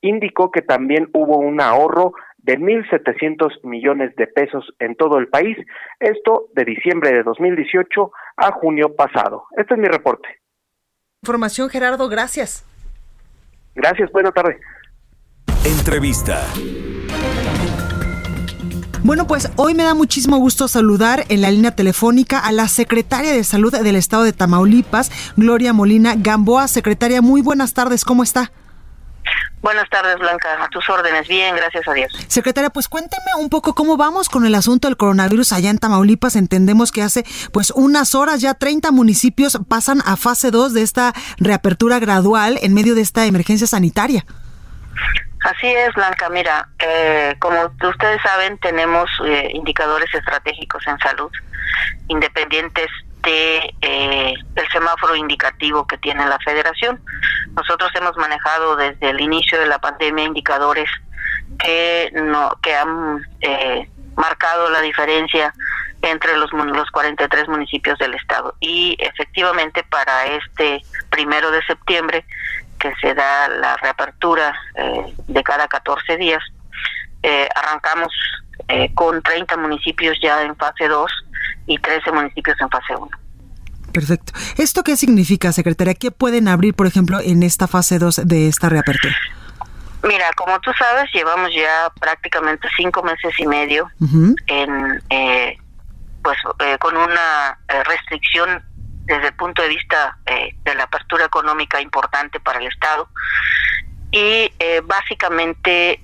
indicó 0.00 0.50
que 0.50 0.62
también 0.62 1.08
hubo 1.14 1.38
un 1.38 1.60
ahorro 1.60 2.12
de 2.38 2.58
1.700 2.58 3.64
millones 3.64 4.14
de 4.16 4.26
pesos 4.26 4.64
en 4.78 4.96
todo 4.96 5.18
el 5.18 5.28
país, 5.28 5.56
esto 5.98 6.48
de 6.54 6.64
diciembre 6.64 7.10
de 7.12 7.22
2018 7.22 8.12
a 8.36 8.52
junio 8.52 8.94
pasado. 8.94 9.44
Este 9.56 9.74
es 9.74 9.80
mi 9.80 9.88
reporte. 9.88 10.28
Información, 11.22 11.70
Gerardo, 11.70 12.06
gracias. 12.08 12.66
Gracias, 13.74 14.12
buena 14.12 14.30
tarde. 14.30 14.58
Entrevista. 15.64 16.44
Bueno, 19.04 19.26
pues 19.26 19.50
hoy 19.56 19.74
me 19.74 19.82
da 19.82 19.92
muchísimo 19.92 20.38
gusto 20.38 20.66
saludar 20.66 21.26
en 21.28 21.42
la 21.42 21.50
línea 21.50 21.76
telefónica 21.76 22.38
a 22.38 22.52
la 22.52 22.68
secretaria 22.68 23.32
de 23.32 23.44
Salud 23.44 23.70
del 23.70 23.96
Estado 23.96 24.22
de 24.22 24.32
Tamaulipas, 24.32 25.12
Gloria 25.36 25.74
Molina 25.74 26.14
Gamboa. 26.16 26.68
Secretaria, 26.68 27.20
muy 27.20 27.42
buenas 27.42 27.74
tardes, 27.74 28.02
¿cómo 28.02 28.22
está? 28.22 28.50
Buenas 29.60 29.90
tardes, 29.90 30.18
Blanca. 30.18 30.48
A 30.58 30.70
tus 30.70 30.88
órdenes. 30.88 31.28
Bien, 31.28 31.54
gracias 31.54 31.86
a 31.86 31.92
Dios. 31.92 32.12
Secretaria, 32.28 32.70
pues 32.70 32.88
cuénteme 32.88 33.34
un 33.38 33.50
poco 33.50 33.74
cómo 33.74 33.98
vamos 33.98 34.30
con 34.30 34.46
el 34.46 34.54
asunto 34.54 34.88
del 34.88 34.96
coronavirus 34.96 35.52
allá 35.52 35.68
en 35.68 35.76
Tamaulipas. 35.76 36.34
Entendemos 36.34 36.90
que 36.90 37.02
hace 37.02 37.26
pues 37.52 37.72
unas 37.72 38.14
horas 38.14 38.40
ya 38.40 38.54
30 38.54 38.90
municipios 38.90 39.58
pasan 39.68 40.00
a 40.06 40.16
fase 40.16 40.50
2 40.50 40.72
de 40.72 40.80
esta 40.80 41.12
reapertura 41.36 41.98
gradual 41.98 42.58
en 42.62 42.72
medio 42.72 42.94
de 42.94 43.02
esta 43.02 43.26
emergencia 43.26 43.66
sanitaria. 43.66 44.24
Así 45.44 45.66
es, 45.66 45.92
Blanca. 45.92 46.30
Mira, 46.30 46.68
eh, 46.78 47.36
como 47.38 47.70
ustedes 47.82 48.20
saben, 48.22 48.56
tenemos 48.58 49.10
eh, 49.26 49.50
indicadores 49.52 50.12
estratégicos 50.14 50.86
en 50.86 50.98
salud 50.98 51.30
independientes 52.08 52.88
de 53.22 53.74
eh, 53.82 54.34
el 54.54 54.68
semáforo 54.70 55.16
indicativo 55.16 55.86
que 55.86 55.98
tiene 55.98 56.26
la 56.26 56.38
Federación. 56.38 56.98
Nosotros 57.54 57.90
hemos 57.94 58.16
manejado 58.16 58.76
desde 58.76 59.10
el 59.10 59.20
inicio 59.20 59.60
de 59.60 59.66
la 59.66 59.78
pandemia 59.78 60.24
indicadores 60.24 60.88
que 61.58 62.10
no 62.14 62.50
que 62.62 62.74
han 62.74 63.26
eh, 63.42 63.88
marcado 64.16 64.70
la 64.70 64.80
diferencia 64.80 65.52
entre 66.00 66.36
los, 66.36 66.52
los 66.52 66.90
43 66.90 67.48
municipios 67.48 67.98
del 67.98 68.14
estado. 68.14 68.54
Y 68.60 68.96
efectivamente 68.98 69.84
para 69.84 70.26
este 70.26 70.82
primero 71.10 71.50
de 71.50 71.62
septiembre, 71.64 72.24
que 72.84 72.92
se 73.00 73.14
da 73.14 73.48
la 73.48 73.76
reapertura 73.78 74.54
eh, 74.74 75.14
de 75.26 75.42
cada 75.42 75.66
14 75.66 76.18
días, 76.18 76.42
eh, 77.22 77.48
arrancamos 77.54 78.12
eh, 78.68 78.92
con 78.94 79.22
30 79.22 79.56
municipios 79.56 80.18
ya 80.22 80.42
en 80.42 80.54
fase 80.56 80.86
2 80.86 81.10
y 81.66 81.78
13 81.78 82.12
municipios 82.12 82.60
en 82.60 82.68
fase 82.68 82.94
1. 82.94 83.08
Perfecto. 83.90 84.34
¿Esto 84.58 84.82
qué 84.82 84.96
significa, 84.96 85.52
secretaria? 85.52 85.94
¿Qué 85.94 86.10
pueden 86.10 86.46
abrir, 86.48 86.74
por 86.74 86.86
ejemplo, 86.86 87.20
en 87.20 87.42
esta 87.42 87.66
fase 87.66 87.98
2 87.98 88.26
de 88.26 88.48
esta 88.48 88.68
reapertura? 88.68 89.16
Mira, 90.02 90.26
como 90.36 90.60
tú 90.60 90.70
sabes, 90.78 91.10
llevamos 91.14 91.54
ya 91.54 91.90
prácticamente 91.98 92.68
cinco 92.76 93.02
meses 93.02 93.32
y 93.38 93.46
medio 93.46 93.88
en, 94.46 95.02
eh, 95.08 95.56
pues, 96.22 96.36
eh, 96.58 96.76
con 96.78 96.94
una 96.94 97.58
eh, 97.68 97.82
restricción 97.84 98.62
desde 99.04 99.28
el 99.28 99.34
punto 99.34 99.62
de 99.62 99.68
vista 99.68 100.18
de 100.26 100.74
la 100.74 100.84
apertura 100.84 101.26
económica 101.26 101.80
importante 101.80 102.40
para 102.40 102.58
el 102.58 102.66
Estado. 102.66 103.08
Y 104.10 104.52
básicamente 104.84 106.00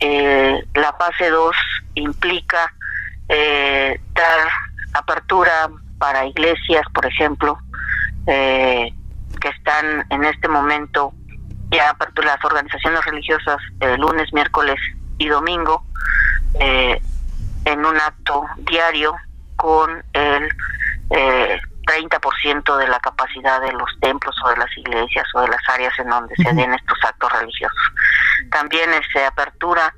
la 0.74 0.92
fase 0.94 1.30
2 1.30 1.56
implica 1.94 2.74
dar 3.28 4.50
apertura 4.92 5.70
para 5.98 6.26
iglesias, 6.26 6.82
por 6.92 7.06
ejemplo, 7.06 7.58
que 8.26 9.48
están 9.48 10.04
en 10.10 10.24
este 10.24 10.48
momento 10.48 11.14
ya 11.70 11.96
las 12.24 12.44
organizaciones 12.44 13.04
religiosas 13.04 13.58
eh, 13.80 13.96
lunes, 13.96 14.32
miércoles 14.32 14.78
y 15.18 15.28
domingo 15.28 15.84
eh, 16.58 17.00
en 17.64 17.84
un 17.84 17.96
acto 17.96 18.44
diario 18.58 19.14
con 19.56 20.02
el 20.12 20.48
eh, 21.10 21.60
30% 21.90 22.76
de 22.76 22.88
la 22.88 23.00
capacidad 23.00 23.60
de 23.60 23.72
los 23.72 23.88
templos 24.00 24.34
o 24.44 24.50
de 24.50 24.56
las 24.56 24.76
iglesias 24.76 25.26
o 25.34 25.40
de 25.40 25.48
las 25.48 25.68
áreas 25.68 25.92
en 25.98 26.08
donde 26.08 26.34
se 26.36 26.52
den 26.52 26.72
estos 26.72 26.98
actos 27.02 27.32
religiosos. 27.32 27.92
También 28.50 28.90
se 29.12 29.24
apertura, 29.24 29.92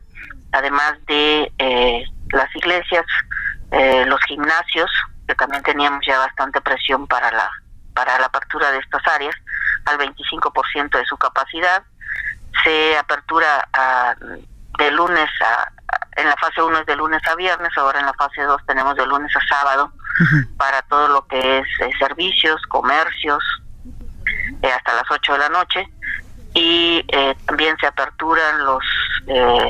además 0.53 0.95
de 1.07 1.53
eh, 1.59 2.05
las 2.31 2.55
iglesias, 2.57 3.05
eh, 3.73 4.05
los 4.07 4.21
gimnasios, 4.27 4.91
que 5.29 5.35
también 5.35 5.63
teníamos 5.63 6.01
ya 6.07 6.19
bastante 6.19 6.61
presión 6.61 7.07
para 7.07 7.31
la 7.31 7.51
para 7.95 8.19
la 8.19 8.25
apertura 8.25 8.71
de 8.71 8.79
estas 8.79 9.07
áreas, 9.07 9.35
al 9.85 9.99
25% 9.99 10.97
de 10.97 11.05
su 11.05 11.19
capacidad. 11.19 11.83
Se 12.65 12.97
apertura 12.97 13.69
de 14.79 14.91
lunes 14.93 15.29
a, 15.43 15.71
en 16.17 16.27
la 16.27 16.37
fase 16.37 16.63
1 16.63 16.79
es 16.79 16.87
de 16.87 16.97
lunes 16.97 17.21
a 17.29 17.35
viernes, 17.35 17.71
ahora 17.77 18.01
en 18.01 18.07
la 18.07 18.15
fase 18.15 18.43
2 18.43 18.63
tenemos 18.67 18.97
de 18.97 19.07
lunes 19.07 19.31
a 19.37 19.55
sábado 19.55 19.93
para 20.57 20.83
todo 20.83 21.09
lo 21.09 21.27
que 21.27 21.59
es 21.59 21.67
eh, 21.81 21.91
servicios, 21.99 22.61
comercios, 22.69 23.43
eh, 24.63 24.71
hasta 24.71 24.95
las 24.95 25.11
8 25.11 25.33
de 25.33 25.39
la 25.39 25.49
noche. 25.49 25.89
Y 26.55 27.05
eh, 27.09 27.35
también 27.47 27.77
se 27.79 27.87
aperturan 27.87 28.65
los 28.65 28.85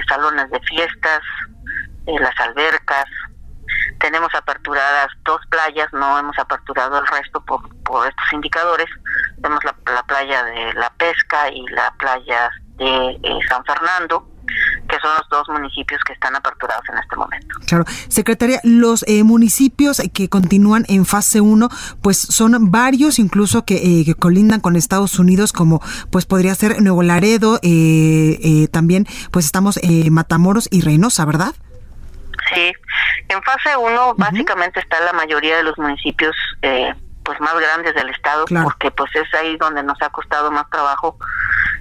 salones 0.09 0.51
de 0.51 0.59
fiestas, 0.61 1.21
las 2.07 2.41
albercas, 2.41 3.05
tenemos 4.01 4.35
aperturadas 4.35 5.09
dos 5.25 5.41
playas, 5.49 5.93
no 5.93 6.19
hemos 6.19 6.37
aperturado 6.39 6.99
el 6.99 7.07
resto 7.07 7.41
por, 7.45 7.61
por 7.85 8.09
estos 8.09 8.33
indicadores. 8.33 8.89
Tenemos 9.37 9.63
la, 9.65 10.03
playa 10.03 10.43
de 10.43 10.73
La 10.75 10.91
Pesca 10.95 11.49
y 11.51 11.65
la 11.69 11.93
playa 11.99 12.51
de 12.79 13.21
San 13.49 13.65
Fernando 13.65 14.32
que 14.89 14.97
son 15.01 15.11
los 15.17 15.29
dos 15.31 15.49
municipios 15.49 16.01
que 16.07 16.13
están 16.13 16.35
aperturados 16.37 16.85
en 16.91 16.99
este 16.99 17.17
momento. 17.17 17.55
Claro. 17.67 17.85
Secretaria, 18.09 18.61
los 18.65 19.05
eh, 19.09 19.23
municipios 19.25 20.03
que 20.13 20.29
continúan 20.29 20.85
en 20.89 21.05
fase 21.07 21.41
1, 21.41 21.69
pues 22.03 22.19
son 22.19 22.71
varios 22.71 23.19
incluso 23.19 23.65
que, 23.65 24.01
eh, 24.01 24.05
que, 24.05 24.15
colindan 24.15 24.61
con 24.61 24.77
Estados 24.77 25.19
Unidos, 25.19 25.53
como 25.53 25.81
pues 26.11 26.27
podría 26.27 26.55
ser 26.55 26.81
Nuevo 26.81 27.03
Laredo, 27.03 27.59
también 28.71 29.07
pues 29.31 29.47
estamos 29.47 29.81
Matamoros 30.11 30.69
y 30.71 30.83
Reynosa, 30.83 31.25
¿verdad? 31.25 31.55
Sí, 32.55 32.73
en 33.29 33.43
fase 33.43 33.77
1 33.77 34.15
básicamente 34.17 34.81
está 34.81 35.01
la 35.01 35.13
mayoría 35.13 35.57
de 35.57 35.63
los 35.63 35.79
municipios 35.79 36.37
eh, 36.63 36.93
pues 37.25 37.41
más 37.41 37.55
grandes 37.55 37.95
del 37.95 38.09
estado, 38.11 38.45
porque 38.63 38.91
pues 38.91 39.11
es 39.15 39.33
ahí 39.35 39.57
donde 39.57 39.83
nos 39.83 40.01
ha 40.03 40.11
costado 40.11 40.51
más 40.51 40.69
trabajo. 40.71 41.17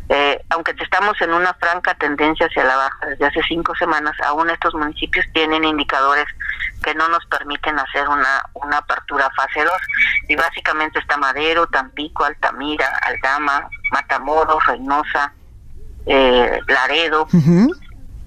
Eh, 0.09 0.43
aunque 0.49 0.75
estamos 0.77 1.19
en 1.21 1.31
una 1.31 1.53
franca 1.53 1.93
tendencia 1.95 2.45
hacia 2.45 2.65
la 2.65 2.75
baja 2.75 3.05
desde 3.07 3.25
hace 3.27 3.41
cinco 3.47 3.73
semanas, 3.75 4.13
aún 4.25 4.49
estos 4.49 4.73
municipios 4.73 5.25
tienen 5.33 5.63
indicadores 5.63 6.25
que 6.83 6.93
no 6.95 7.07
nos 7.07 7.25
permiten 7.27 7.79
hacer 7.79 8.07
una, 8.09 8.43
una 8.53 8.77
apertura 8.77 9.29
fase 9.35 9.63
2. 9.63 9.71
Y 10.27 10.35
básicamente 10.35 10.99
está 10.99 11.17
Madero, 11.17 11.67
Tampico, 11.67 12.25
Altamira, 12.25 12.87
Aldama, 13.03 13.69
Matamoros, 13.91 14.65
Reynosa, 14.65 15.33
eh, 16.05 16.59
Laredo, 16.67 17.27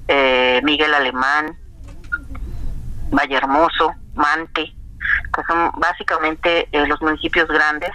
eh, 0.08 0.60
Miguel 0.64 0.94
Alemán, 0.94 1.56
Valle 3.10 3.36
Hermoso, 3.36 3.94
Mante, 4.14 4.73
que 5.34 5.42
son 5.46 5.70
básicamente 5.78 6.68
eh, 6.72 6.86
los 6.86 7.00
municipios 7.00 7.48
grandes 7.48 7.90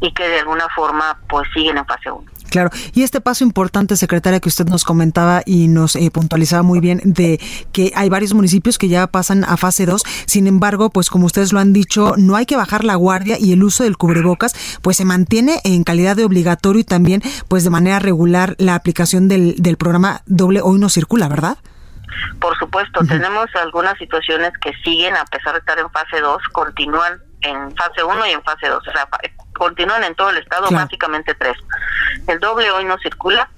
y 0.00 0.12
que 0.12 0.26
de 0.28 0.40
alguna 0.40 0.66
forma 0.74 1.18
pues 1.28 1.48
siguen 1.54 1.78
en 1.78 1.86
fase 1.86 2.10
1. 2.10 2.24
Claro, 2.50 2.70
y 2.94 3.02
este 3.02 3.20
paso 3.20 3.44
importante, 3.44 3.96
secretaria, 3.96 4.40
que 4.40 4.48
usted 4.48 4.66
nos 4.66 4.84
comentaba 4.84 5.42
y 5.44 5.68
nos 5.68 5.96
eh, 5.96 6.10
puntualizaba 6.10 6.62
muy 6.62 6.80
bien 6.80 7.00
de 7.04 7.40
que 7.72 7.92
hay 7.94 8.08
varios 8.08 8.34
municipios 8.34 8.78
que 8.78 8.88
ya 8.88 9.06
pasan 9.08 9.44
a 9.44 9.56
fase 9.56 9.84
2, 9.84 10.02
sin 10.26 10.46
embargo, 10.46 10.90
pues 10.90 11.10
como 11.10 11.26
ustedes 11.26 11.52
lo 11.52 11.58
han 11.58 11.72
dicho, 11.72 12.14
no 12.16 12.36
hay 12.36 12.46
que 12.46 12.56
bajar 12.56 12.84
la 12.84 12.94
guardia 12.94 13.36
y 13.38 13.52
el 13.52 13.64
uso 13.64 13.82
del 13.82 13.96
cubrebocas 13.96 14.54
pues 14.80 14.96
se 14.96 15.04
mantiene 15.04 15.60
en 15.64 15.82
calidad 15.82 16.16
de 16.16 16.24
obligatorio 16.24 16.80
y 16.80 16.84
también 16.84 17.22
pues 17.48 17.64
de 17.64 17.70
manera 17.70 17.98
regular 17.98 18.54
la 18.58 18.74
aplicación 18.74 19.28
del, 19.28 19.56
del 19.58 19.76
programa 19.76 20.22
Doble 20.26 20.60
Hoy 20.62 20.78
No 20.78 20.88
Circula, 20.88 21.28
¿verdad? 21.28 21.58
Por 22.40 22.56
supuesto, 22.58 23.00
tenemos 23.06 23.46
algunas 23.56 23.96
situaciones 23.98 24.52
que 24.60 24.72
siguen, 24.84 25.16
a 25.16 25.24
pesar 25.24 25.54
de 25.54 25.60
estar 25.60 25.78
en 25.78 25.90
fase 25.90 26.20
2, 26.20 26.42
continúan 26.52 27.20
en 27.42 27.74
fase 27.76 28.02
1 28.02 28.26
y 28.26 28.30
en 28.30 28.42
fase 28.42 28.68
2. 28.68 28.86
O 28.86 28.92
sea, 28.92 29.08
continúan 29.54 30.04
en 30.04 30.14
todo 30.14 30.30
el 30.30 30.38
estado, 30.38 30.68
básicamente 30.70 31.34
tres. 31.34 31.56
El 32.26 32.40
doble 32.40 32.70
hoy 32.70 32.84
no 32.84 32.98
circula, 32.98 33.48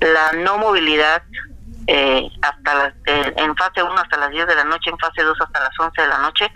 la 0.00 0.32
no 0.32 0.58
movilidad 0.58 1.22
eh, 1.86 2.28
hasta 2.42 2.94
eh, 3.06 3.34
en 3.36 3.56
fase 3.56 3.82
1 3.82 3.94
hasta 3.96 4.16
las 4.16 4.30
10 4.30 4.46
de 4.46 4.54
la 4.54 4.64
noche, 4.64 4.90
en 4.90 4.98
fase 4.98 5.22
2 5.22 5.40
hasta 5.40 5.60
las 5.60 5.78
11 5.78 6.02
de 6.02 6.08
la 6.08 6.18
noche 6.18 6.50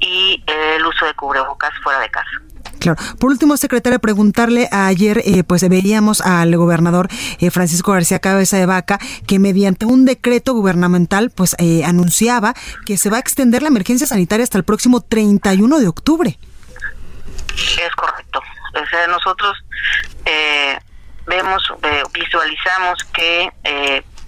y 0.00 0.42
el 0.46 0.86
uso 0.86 1.04
de 1.04 1.14
cubrebocas 1.14 1.72
fuera 1.82 2.00
de 2.00 2.10
casa. 2.10 2.30
Claro. 2.78 3.00
Por 3.18 3.30
último, 3.30 3.56
secretaria, 3.56 3.98
preguntarle, 3.98 4.68
ayer 4.70 5.22
eh, 5.24 5.42
pues 5.44 5.68
veíamos 5.68 6.20
al 6.20 6.56
gobernador 6.56 7.08
eh, 7.40 7.50
Francisco 7.50 7.92
García 7.92 8.18
Cabeza 8.20 8.56
de 8.56 8.66
Vaca 8.66 8.98
que 9.26 9.38
mediante 9.38 9.86
un 9.86 10.04
decreto 10.04 10.54
gubernamental 10.54 11.30
pues 11.30 11.56
eh, 11.58 11.84
anunciaba 11.84 12.54
que 12.86 12.96
se 12.96 13.10
va 13.10 13.16
a 13.16 13.20
extender 13.20 13.62
la 13.62 13.68
emergencia 13.68 14.06
sanitaria 14.06 14.44
hasta 14.44 14.58
el 14.58 14.64
próximo 14.64 15.00
31 15.00 15.78
de 15.80 15.88
octubre. 15.88 16.38
Es 17.56 17.94
correcto. 17.96 18.40
O 18.74 18.86
sea, 18.88 19.06
nosotros 19.08 19.56
vemos, 21.26 21.62
visualizamos 22.12 22.98
que 23.12 23.50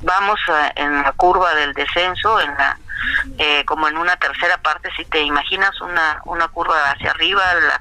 vamos 0.03 0.39
en 0.77 1.03
la 1.03 1.13
curva 1.13 1.55
del 1.55 1.73
descenso, 1.75 2.41
en 2.41 2.51
la 2.55 2.79
como 3.65 3.89
en 3.89 3.97
una 3.97 4.17
tercera 4.17 4.59
parte, 4.59 4.91
si 4.95 5.05
te 5.07 5.23
imaginas 5.23 5.81
una, 5.81 6.21
una 6.27 6.49
curva 6.49 6.91
hacia 6.91 7.11
arriba, 7.13 7.43
la 7.55 7.81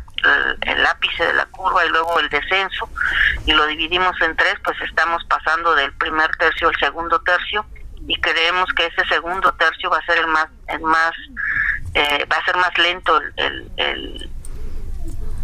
el, 0.62 0.86
ápice 0.86 1.25
de 1.25 1.34
la 1.34 1.45
curva 1.45 1.86
y 1.86 1.89
luego 1.89 2.19
el 2.19 2.29
descenso 2.29 2.89
y 3.45 3.53
lo 3.53 3.65
dividimos 3.67 4.15
en 4.21 4.36
tres, 4.36 4.55
pues 4.63 4.79
estamos 4.82 5.23
pasando 5.25 5.75
del 5.75 5.91
primer 5.93 6.29
tercio 6.38 6.69
al 6.69 6.75
segundo 6.77 7.21
tercio 7.21 7.65
y 8.08 8.19
creemos 8.19 8.69
que 8.75 8.86
ese 8.88 9.05
segundo 9.08 9.53
tercio 9.53 9.89
va 9.89 9.97
a 9.97 10.05
ser 10.05 10.19
el 10.19 10.27
más, 10.27 10.47
el 10.67 10.82
más 10.82 11.12
eh, 11.93 12.25
va 12.32 12.38
a 12.38 12.45
ser 12.45 12.55
más 12.58 12.77
lento 12.77 13.19
el, 13.38 13.71
el 13.77 14.28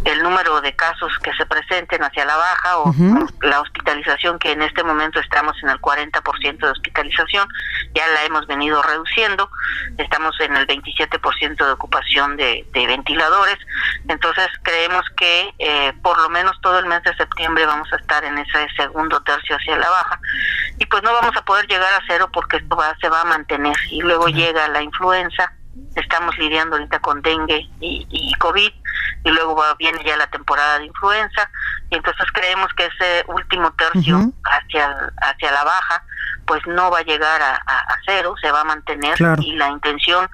el 0.06 0.22
número 0.22 0.60
de 0.60 0.74
casos 0.76 1.12
que 1.22 1.32
se 1.34 1.44
presenten 1.46 2.02
hacia 2.02 2.24
la 2.24 2.36
baja 2.36 2.78
o 2.78 2.94
la 3.42 3.60
hospitalización 3.60 4.38
que 4.38 4.52
en 4.52 4.62
este 4.62 4.84
momento 4.84 5.18
estamos 5.18 5.56
en 5.64 5.68
el 5.68 5.80
40% 5.80 6.58
de 6.58 6.70
hospitalización, 6.70 7.48
ya 7.92 8.06
la 8.08 8.24
hemos 8.24 8.46
venido 8.46 8.80
reduciendo, 8.82 9.50
estamos 9.98 10.38
en 10.40 10.54
el 10.56 10.66
27% 10.68 11.56
de 11.56 11.72
ocupación 11.72 12.36
de, 12.36 12.64
ventiladores, 12.72 13.58
entonces 14.08 14.46
creemos 14.62 15.04
que 15.16 15.52
eh, 15.58 15.92
por 16.02 16.20
lo 16.22 16.28
menos 16.28 16.56
todo 16.60 16.78
el 16.78 16.86
mes 16.86 17.02
de 17.02 17.16
septiembre 17.16 17.66
vamos 17.66 17.92
a 17.92 17.96
estar 17.96 18.24
en 18.24 18.38
ese 18.38 18.68
segundo 18.76 19.20
tercio 19.22 19.56
hacia 19.56 19.76
la 19.76 19.90
baja 19.90 20.20
y 20.78 20.86
pues 20.86 21.02
no 21.02 21.12
vamos 21.12 21.36
a 21.36 21.44
poder 21.44 21.66
llegar 21.66 21.92
a 21.92 22.02
cero 22.06 22.30
porque 22.32 22.58
esto 22.58 22.76
va, 22.76 22.96
se 23.00 23.08
va 23.08 23.22
a 23.22 23.24
mantener 23.24 23.76
y 23.90 24.02
luego 24.02 24.28
llega 24.28 24.68
la 24.68 24.82
influenza 24.82 25.52
estamos 25.94 26.36
lidiando 26.38 26.76
ahorita 26.76 26.98
con 27.00 27.22
dengue 27.22 27.68
y, 27.80 28.06
y 28.10 28.34
COVID 28.34 28.72
y 29.24 29.30
luego 29.30 29.56
va, 29.56 29.74
viene 29.74 29.98
ya 30.04 30.16
la 30.16 30.28
temporada 30.28 30.78
de 30.78 30.86
influenza 30.86 31.50
y 31.90 31.96
entonces 31.96 32.26
creemos 32.32 32.72
que 32.74 32.86
ese 32.86 33.24
último 33.28 33.72
tercio 33.72 34.32
hacia 34.44 35.12
hacia 35.22 35.52
la 35.52 35.64
baja 35.64 36.02
pues 36.46 36.64
no 36.66 36.90
va 36.90 37.00
a 37.00 37.02
llegar 37.02 37.42
a, 37.42 37.62
cero 38.06 38.34
se 38.40 38.50
va 38.52 38.60
a 38.60 38.64
mantener 38.64 39.16
y 39.40 39.56
la 39.56 39.68
intención 39.68 40.28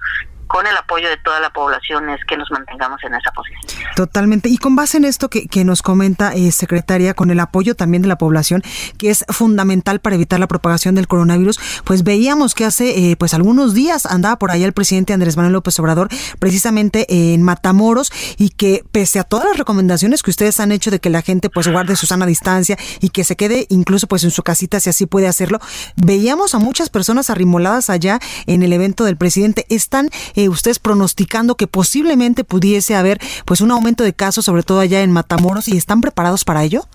con 0.52 0.66
el 0.66 0.76
apoyo 0.76 1.08
de 1.08 1.16
toda 1.16 1.40
la 1.40 1.48
población 1.50 2.10
es 2.10 2.20
que 2.26 2.36
nos 2.36 2.50
mantengamos 2.50 3.02
en 3.04 3.14
esa 3.14 3.30
posición. 3.32 3.58
Totalmente. 3.96 4.50
Y 4.50 4.58
con 4.58 4.76
base 4.76 4.98
en 4.98 5.06
esto 5.06 5.30
que, 5.30 5.48
que 5.48 5.64
nos 5.64 5.80
comenta, 5.80 6.34
eh, 6.34 6.52
secretaria, 6.52 7.14
con 7.14 7.30
el 7.30 7.40
apoyo 7.40 7.74
también 7.74 8.02
de 8.02 8.08
la 8.08 8.18
población, 8.18 8.62
que 8.98 9.08
es 9.08 9.24
fundamental 9.30 10.00
para 10.00 10.16
evitar 10.16 10.38
la 10.38 10.46
propagación 10.46 10.94
del 10.94 11.08
coronavirus, 11.08 11.58
pues 11.84 12.04
veíamos 12.04 12.54
que 12.54 12.66
hace 12.66 13.12
eh, 13.12 13.16
pues 13.16 13.32
algunos 13.32 13.72
días 13.72 14.04
andaba 14.04 14.36
por 14.36 14.50
allá 14.50 14.66
el 14.66 14.74
presidente 14.74 15.14
Andrés 15.14 15.38
Manuel 15.38 15.54
López 15.54 15.78
Obrador, 15.80 16.10
precisamente 16.38 17.06
en 17.08 17.42
Matamoros, 17.42 18.12
y 18.36 18.50
que 18.50 18.84
pese 18.92 19.20
a 19.20 19.24
todas 19.24 19.46
las 19.46 19.56
recomendaciones 19.56 20.22
que 20.22 20.30
ustedes 20.30 20.60
han 20.60 20.70
hecho 20.70 20.90
de 20.90 21.00
que 21.00 21.08
la 21.08 21.22
gente 21.22 21.48
pues 21.48 21.66
guarde 21.66 21.96
su 21.96 22.04
sana 22.04 22.26
distancia 22.26 22.76
y 23.00 23.08
que 23.08 23.24
se 23.24 23.36
quede 23.36 23.66
incluso 23.70 24.06
pues 24.06 24.22
en 24.24 24.30
su 24.30 24.42
casita 24.42 24.80
si 24.80 24.90
así 24.90 25.06
puede 25.06 25.28
hacerlo, 25.28 25.60
veíamos 25.96 26.54
a 26.54 26.58
muchas 26.58 26.90
personas 26.90 27.30
arrimoladas 27.30 27.88
allá 27.88 28.20
en 28.46 28.62
el 28.62 28.74
evento 28.74 29.04
del 29.04 29.16
presidente. 29.16 29.64
¿Están 29.70 30.10
eh, 30.34 30.41
ustedes 30.48 30.78
pronosticando 30.78 31.56
que 31.56 31.66
posiblemente 31.66 32.44
pudiese 32.44 32.94
haber 32.94 33.20
pues 33.44 33.60
un 33.60 33.70
aumento 33.70 34.04
de 34.04 34.12
casos, 34.12 34.44
sobre 34.44 34.62
todo 34.62 34.80
allá 34.80 35.02
en 35.02 35.12
Matamoros, 35.12 35.68
y 35.68 35.76
están 35.76 36.00
preparados 36.00 36.44
para 36.44 36.62
ello? 36.64 36.86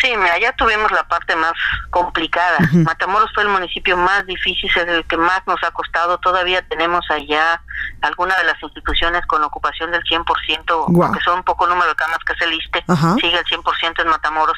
Sí, 0.00 0.16
mira, 0.16 0.38
ya 0.38 0.52
tuvimos 0.52 0.90
la 0.92 1.04
parte 1.04 1.36
más 1.36 1.52
complicada. 1.90 2.58
Matamoros 2.72 3.30
fue 3.34 3.42
el 3.42 3.50
municipio 3.50 3.96
más 3.96 4.24
difícil, 4.26 4.70
es 4.70 4.76
el 4.76 5.04
que 5.04 5.16
más 5.16 5.42
nos 5.46 5.62
ha 5.62 5.70
costado. 5.72 6.18
Todavía 6.18 6.62
tenemos 6.62 7.04
allá 7.10 7.60
algunas 8.00 8.38
de 8.38 8.44
las 8.44 8.62
instituciones 8.62 9.26
con 9.26 9.42
ocupación 9.42 9.90
del 9.90 10.02
100%, 10.04 11.14
que 11.14 11.20
son 11.20 11.38
un 11.38 11.44
poco 11.44 11.66
número 11.66 11.88
de 11.88 11.96
camas 11.96 12.18
que 12.26 12.34
se 12.34 12.46
liste, 12.46 12.82
sigue 13.20 13.38
el 13.38 13.44
100% 13.44 14.02
en 14.02 14.08
Matamoros. 14.08 14.56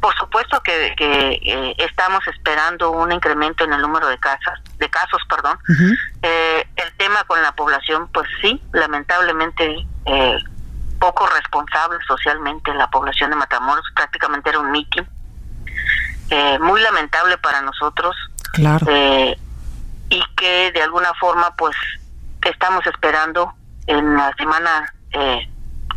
Por 0.00 0.14
supuesto 0.16 0.60
que, 0.62 0.94
eh, 0.98 1.74
estamos 1.78 2.26
esperando 2.28 2.90
un 2.90 3.12
incremento 3.12 3.64
en 3.64 3.72
el 3.72 3.82
número 3.82 4.08
de 4.08 4.18
casas, 4.18 4.58
de 4.78 4.88
casos, 4.88 5.20
perdón. 5.28 5.58
Eh, 6.22 6.66
el 6.76 6.92
tema 6.96 7.24
con 7.24 7.42
la 7.42 7.52
población, 7.52 8.08
pues 8.12 8.28
sí, 8.40 8.62
lamentablemente 8.72 9.86
eh, 10.06 10.38
poco 10.98 11.26
responsable 11.26 11.98
socialmente 12.06 12.72
la 12.74 12.88
población 12.90 13.30
de 13.30 13.36
Matamoros, 13.36 13.84
prácticamente 13.94 14.50
era 14.50 14.60
un 14.60 14.70
mitin. 14.70 15.08
Eh, 16.30 16.58
muy 16.58 16.80
lamentable 16.80 17.38
para 17.38 17.62
nosotros. 17.62 18.14
Claro. 18.52 18.86
Eh, 18.88 19.38
y 20.10 20.22
que 20.36 20.72
de 20.72 20.82
alguna 20.82 21.12
forma, 21.14 21.54
pues, 21.56 21.76
estamos 22.42 22.86
esperando 22.86 23.54
en 23.86 24.14
la 24.14 24.34
semana, 24.36 24.92
eh, 25.12 25.48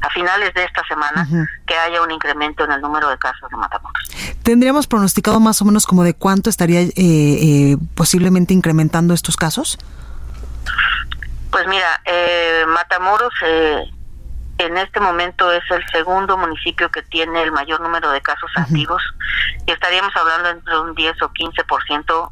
a 0.02 0.10
finales 0.10 0.54
de 0.54 0.64
esta 0.64 0.84
semana, 0.88 1.28
que 1.68 1.76
haya 1.76 2.02
un 2.02 2.12
incremento 2.12 2.64
en 2.64 2.72
el 2.72 2.82
número 2.82 3.10
de 3.10 3.18
casos 3.18 3.50
de 3.50 3.58
Matamoros. 3.58 4.10
¿Tendríamos 4.42 4.88
pronosticado 4.88 5.40
más 5.40 5.62
o 5.62 5.66
menos 5.66 5.86
como 5.86 6.04
de 6.04 6.14
cuánto 6.16 6.50
estaría 6.50 6.82
posiblemente 7.94 8.54
incrementando 8.54 9.14
estos 9.14 9.38
casos? 9.38 9.78
Pues 11.52 11.68
mira, 11.68 12.02
Matamoros 12.68 13.34
en 14.62 14.78
este 14.78 15.00
momento 15.00 15.52
es 15.52 15.64
el 15.72 15.84
segundo 15.92 16.38
municipio 16.38 16.90
que 16.90 17.02
tiene 17.04 17.44
el 17.44 17.52
mayor 17.52 17.82
número 17.82 18.12
de 18.12 18.22
casos 18.22 18.50
activos 18.56 19.02
y 19.66 19.72
estaríamos 19.72 20.16
hablando 20.16 20.50
entre 20.50 20.80
un 20.80 20.96
10 20.96 21.22
o 21.22 21.30
15% 21.30 22.32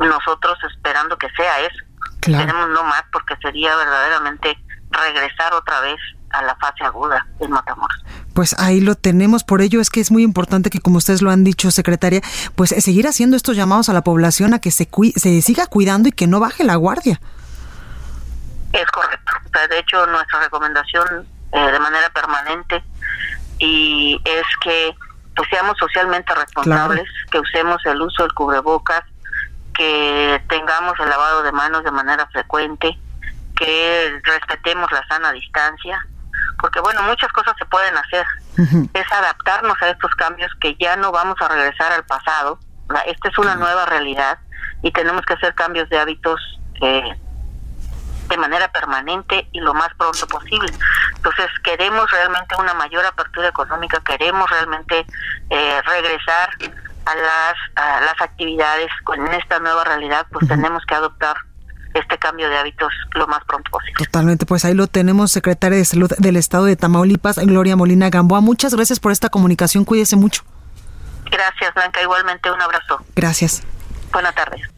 nosotros 0.00 0.58
esperando 0.70 1.16
que 1.16 1.28
sea 1.30 1.60
eso. 1.60 1.84
Tenemos 2.20 2.68
no 2.70 2.84
más 2.84 3.04
porque 3.12 3.36
sería 3.42 3.76
verdaderamente 3.76 4.58
regresar 4.90 5.52
otra 5.52 5.80
vez 5.80 5.98
a 6.30 6.42
la 6.42 6.56
fase 6.56 6.84
aguda 6.84 7.26
del 7.38 7.50
Matamoros. 7.50 8.02
Pues 8.34 8.58
ahí 8.58 8.80
lo 8.80 8.96
tenemos, 8.96 9.44
por 9.44 9.60
ello 9.60 9.80
es 9.80 9.90
que 9.90 10.00
es 10.00 10.10
muy 10.10 10.22
importante 10.22 10.70
que 10.70 10.80
como 10.80 10.98
ustedes 10.98 11.22
lo 11.22 11.30
han 11.30 11.44
dicho, 11.44 11.70
secretaria, 11.70 12.20
pues 12.56 12.70
seguir 12.70 13.06
haciendo 13.06 13.36
estos 13.36 13.56
llamados 13.56 13.88
a 13.88 13.92
la 13.92 14.02
población 14.02 14.54
a 14.54 14.58
que 14.58 14.70
se, 14.70 14.88
se 15.16 15.42
siga 15.42 15.66
cuidando 15.66 16.08
y 16.08 16.12
que 16.12 16.26
no 16.26 16.40
baje 16.40 16.64
la 16.64 16.74
guardia. 16.76 17.20
Es 18.72 18.86
correcto. 18.90 19.32
de 19.70 19.78
hecho, 19.78 20.04
nuestra 20.06 20.40
recomendación 20.40 21.28
eh, 21.54 21.70
de 21.70 21.78
manera 21.78 22.10
permanente 22.10 22.82
y 23.58 24.20
es 24.24 24.44
que 24.62 24.94
pues 25.36 25.48
seamos 25.48 25.76
socialmente 25.78 26.34
responsables, 26.34 27.08
que 27.30 27.40
usemos 27.40 27.84
el 27.86 28.00
uso 28.02 28.22
del 28.22 28.34
cubrebocas, 28.34 29.02
que 29.74 30.42
tengamos 30.48 30.98
el 31.00 31.08
lavado 31.08 31.42
de 31.42 31.52
manos 31.52 31.82
de 31.82 31.90
manera 31.90 32.26
frecuente, 32.28 32.96
que 33.56 34.20
respetemos 34.22 34.90
la 34.92 35.06
sana 35.08 35.32
distancia, 35.32 36.06
porque 36.60 36.80
bueno, 36.80 37.02
muchas 37.02 37.32
cosas 37.32 37.54
se 37.58 37.66
pueden 37.66 37.96
hacer. 37.96 38.26
Es 38.94 39.12
adaptarnos 39.12 39.80
a 39.82 39.90
estos 39.90 40.12
cambios 40.14 40.52
que 40.60 40.76
ya 40.78 40.96
no 40.96 41.10
vamos 41.10 41.36
a 41.40 41.48
regresar 41.48 41.92
al 41.92 42.04
pasado. 42.04 42.60
Esta 43.06 43.28
es 43.28 43.38
una 43.38 43.56
nueva 43.56 43.86
realidad 43.86 44.38
y 44.82 44.92
tenemos 44.92 45.22
que 45.26 45.34
hacer 45.34 45.54
cambios 45.54 45.88
de 45.88 45.98
hábitos 45.98 46.40
eh, 46.80 47.16
de 48.28 48.36
manera 48.36 48.70
permanente 48.72 49.48
y 49.52 49.60
lo 49.60 49.74
más 49.74 49.88
pronto 49.96 50.26
posible. 50.26 50.72
Entonces 51.16 51.46
queremos 51.62 52.10
realmente 52.10 52.54
una 52.58 52.74
mayor 52.74 53.04
apertura 53.04 53.48
económica, 53.48 54.00
queremos 54.04 54.48
realmente 54.50 55.06
eh, 55.50 55.82
regresar 55.82 56.50
a 57.06 57.14
las, 57.14 57.54
a 57.76 58.00
las 58.00 58.20
actividades 58.20 58.90
con 59.04 59.26
esta 59.28 59.58
nueva 59.58 59.84
realidad, 59.84 60.26
pues 60.30 60.48
tenemos 60.48 60.84
que 60.86 60.94
adoptar 60.94 61.36
este 61.94 62.18
cambio 62.18 62.48
de 62.48 62.58
hábitos 62.58 62.92
lo 63.14 63.26
más 63.26 63.44
pronto 63.44 63.70
posible. 63.70 63.94
Totalmente, 64.04 64.46
pues 64.46 64.64
ahí 64.64 64.74
lo 64.74 64.86
tenemos, 64.86 65.30
secretaria 65.30 65.78
de 65.78 65.84
Salud 65.84 66.10
del 66.18 66.36
Estado 66.36 66.64
de 66.64 66.76
Tamaulipas, 66.76 67.38
Gloria 67.38 67.76
Molina 67.76 68.10
Gamboa. 68.10 68.40
Muchas 68.40 68.74
gracias 68.74 69.00
por 69.00 69.12
esta 69.12 69.28
comunicación, 69.28 69.84
cuídese 69.84 70.16
mucho. 70.16 70.42
Gracias, 71.30 71.72
Blanca, 71.74 72.02
igualmente 72.02 72.50
un 72.50 72.60
abrazo. 72.60 73.04
Gracias. 73.14 73.62
Buenas 74.12 74.34
tardes. 74.34 74.73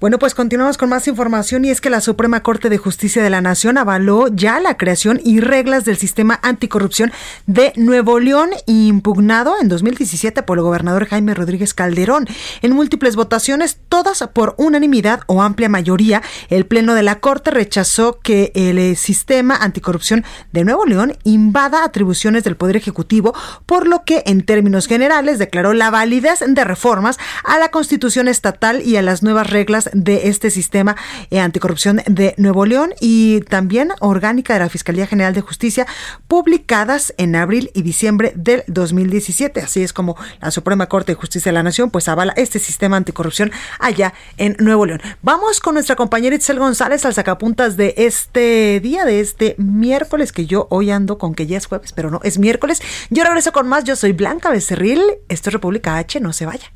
Bueno, 0.00 0.18
pues 0.18 0.34
continuamos 0.34 0.78
con 0.78 0.88
más 0.88 1.06
información 1.08 1.66
y 1.66 1.68
es 1.68 1.82
que 1.82 1.90
la 1.90 2.00
Suprema 2.00 2.42
Corte 2.42 2.70
de 2.70 2.78
Justicia 2.78 3.22
de 3.22 3.28
la 3.28 3.42
Nación 3.42 3.76
avaló 3.76 4.28
ya 4.28 4.58
la 4.58 4.78
creación 4.78 5.20
y 5.22 5.40
reglas 5.40 5.84
del 5.84 5.98
sistema 5.98 6.40
anticorrupción 6.42 7.12
de 7.46 7.74
Nuevo 7.76 8.18
León, 8.18 8.48
impugnado 8.64 9.56
en 9.60 9.68
2017 9.68 10.42
por 10.42 10.56
el 10.56 10.64
gobernador 10.64 11.04
Jaime 11.04 11.34
Rodríguez 11.34 11.74
Calderón. 11.74 12.26
En 12.62 12.72
múltiples 12.72 13.14
votaciones, 13.14 13.76
todas 13.90 14.26
por 14.32 14.54
unanimidad 14.56 15.20
o 15.26 15.42
amplia 15.42 15.68
mayoría, 15.68 16.22
el 16.48 16.64
Pleno 16.64 16.94
de 16.94 17.02
la 17.02 17.20
Corte 17.20 17.50
rechazó 17.50 18.20
que 18.20 18.52
el 18.54 18.78
eh, 18.78 18.96
sistema 18.96 19.54
anticorrupción 19.54 20.24
de 20.50 20.64
Nuevo 20.64 20.86
León 20.86 21.18
invada 21.24 21.84
atribuciones 21.84 22.42
del 22.42 22.56
Poder 22.56 22.76
Ejecutivo, 22.76 23.34
por 23.66 23.86
lo 23.86 24.04
que 24.04 24.22
en 24.24 24.46
términos 24.46 24.86
generales 24.86 25.38
declaró 25.38 25.74
la 25.74 25.90
validez 25.90 26.38
de 26.46 26.64
reformas 26.64 27.18
a 27.44 27.58
la 27.58 27.70
Constitución 27.70 28.28
estatal 28.28 28.80
y 28.80 28.96
a 28.96 29.02
las 29.02 29.22
nuevas 29.22 29.50
reglas 29.50 29.89
de 29.92 30.28
este 30.28 30.50
sistema 30.50 30.96
eh, 31.30 31.40
anticorrupción 31.40 32.02
de 32.06 32.34
Nuevo 32.36 32.66
León 32.66 32.92
y 33.00 33.40
también 33.42 33.92
orgánica 34.00 34.54
de 34.54 34.60
la 34.60 34.68
Fiscalía 34.68 35.06
General 35.06 35.34
de 35.34 35.40
Justicia 35.40 35.86
publicadas 36.28 37.14
en 37.16 37.36
abril 37.36 37.70
y 37.74 37.82
diciembre 37.82 38.32
del 38.36 38.62
2017. 38.66 39.60
Así 39.60 39.82
es 39.82 39.92
como 39.92 40.16
la 40.40 40.50
Suprema 40.50 40.86
Corte 40.86 41.12
de 41.12 41.16
Justicia 41.16 41.50
de 41.50 41.54
la 41.54 41.62
Nación 41.62 41.90
pues 41.90 42.08
avala 42.08 42.32
este 42.36 42.58
sistema 42.58 42.96
anticorrupción 42.96 43.52
allá 43.78 44.14
en 44.36 44.56
Nuevo 44.58 44.86
León. 44.86 45.00
Vamos 45.22 45.60
con 45.60 45.74
nuestra 45.74 45.96
compañera 45.96 46.36
Itzel 46.36 46.58
González 46.58 47.04
al 47.04 47.14
sacapuntas 47.14 47.76
de 47.76 47.94
este 47.96 48.80
día, 48.80 49.04
de 49.04 49.20
este 49.20 49.54
miércoles, 49.58 50.32
que 50.32 50.46
yo 50.46 50.66
hoy 50.70 50.90
ando 50.90 51.18
con 51.18 51.34
que 51.34 51.46
ya 51.46 51.58
es 51.58 51.66
jueves, 51.66 51.92
pero 51.92 52.10
no, 52.10 52.20
es 52.22 52.38
miércoles. 52.38 52.80
Yo 53.10 53.24
regreso 53.24 53.52
con 53.52 53.68
más, 53.68 53.84
yo 53.84 53.96
soy 53.96 54.12
Blanca 54.12 54.50
Becerril, 54.50 55.02
esto 55.28 55.50
es 55.50 55.52
República 55.52 55.96
H, 55.96 56.20
no 56.20 56.32
se 56.32 56.46
vaya. 56.46 56.72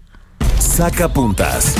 Sacapuntas 0.58 1.74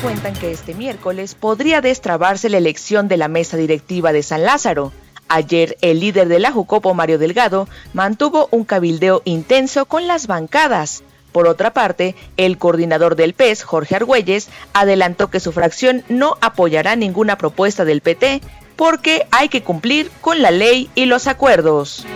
cuentan 0.00 0.34
que 0.34 0.52
este 0.52 0.74
miércoles 0.74 1.34
podría 1.34 1.80
destrabarse 1.80 2.48
la 2.48 2.58
elección 2.58 3.08
de 3.08 3.16
la 3.16 3.26
mesa 3.26 3.56
directiva 3.56 4.12
de 4.12 4.22
San 4.22 4.44
Lázaro. 4.44 4.92
Ayer 5.28 5.76
el 5.80 5.98
líder 5.98 6.28
de 6.28 6.38
la 6.38 6.52
Jucopo, 6.52 6.94
Mario 6.94 7.18
Delgado, 7.18 7.68
mantuvo 7.92 8.48
un 8.52 8.64
cabildeo 8.64 9.22
intenso 9.24 9.86
con 9.86 10.06
las 10.06 10.26
bancadas. 10.28 11.02
Por 11.32 11.48
otra 11.48 11.72
parte, 11.72 12.14
el 12.36 12.58
coordinador 12.58 13.16
del 13.16 13.34
PES, 13.34 13.64
Jorge 13.64 13.96
Argüelles, 13.96 14.48
adelantó 14.72 15.30
que 15.30 15.40
su 15.40 15.50
fracción 15.50 16.04
no 16.08 16.36
apoyará 16.40 16.94
ninguna 16.94 17.36
propuesta 17.36 17.84
del 17.84 18.02
PT 18.02 18.40
porque 18.76 19.26
hay 19.30 19.48
que 19.48 19.62
cumplir 19.62 20.10
con 20.20 20.42
la 20.42 20.50
ley 20.50 20.90
y 20.94 21.06
los 21.06 21.26
acuerdos. 21.26 22.06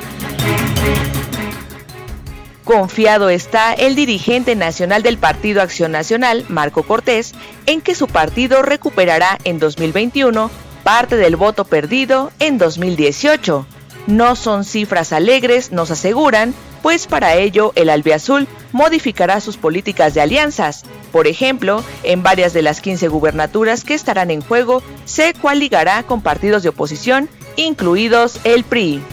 Confiado 2.66 3.30
está 3.30 3.74
el 3.74 3.94
dirigente 3.94 4.56
nacional 4.56 5.04
del 5.04 5.18
Partido 5.18 5.62
Acción 5.62 5.92
Nacional, 5.92 6.44
Marco 6.48 6.82
Cortés, 6.82 7.32
en 7.66 7.80
que 7.80 7.94
su 7.94 8.08
partido 8.08 8.60
recuperará 8.62 9.38
en 9.44 9.60
2021 9.60 10.50
parte 10.82 11.14
del 11.14 11.36
voto 11.36 11.64
perdido 11.64 12.32
en 12.40 12.58
2018. 12.58 13.64
No 14.08 14.34
son 14.34 14.64
cifras 14.64 15.12
alegres, 15.12 15.70
nos 15.70 15.92
aseguran, 15.92 16.54
pues 16.82 17.06
para 17.06 17.36
ello 17.36 17.70
el 17.76 17.88
albiazul 17.88 18.48
modificará 18.72 19.40
sus 19.40 19.56
políticas 19.56 20.12
de 20.14 20.22
alianzas. 20.22 20.82
Por 21.12 21.28
ejemplo, 21.28 21.84
en 22.02 22.24
varias 22.24 22.52
de 22.52 22.62
las 22.62 22.80
15 22.80 23.06
gubernaturas 23.06 23.84
que 23.84 23.94
estarán 23.94 24.32
en 24.32 24.40
juego, 24.40 24.82
se 25.04 25.34
coaligará 25.34 26.02
con 26.02 26.20
partidos 26.20 26.64
de 26.64 26.70
oposición, 26.70 27.28
incluidos 27.54 28.40
el 28.42 28.64
PRI. 28.64 29.04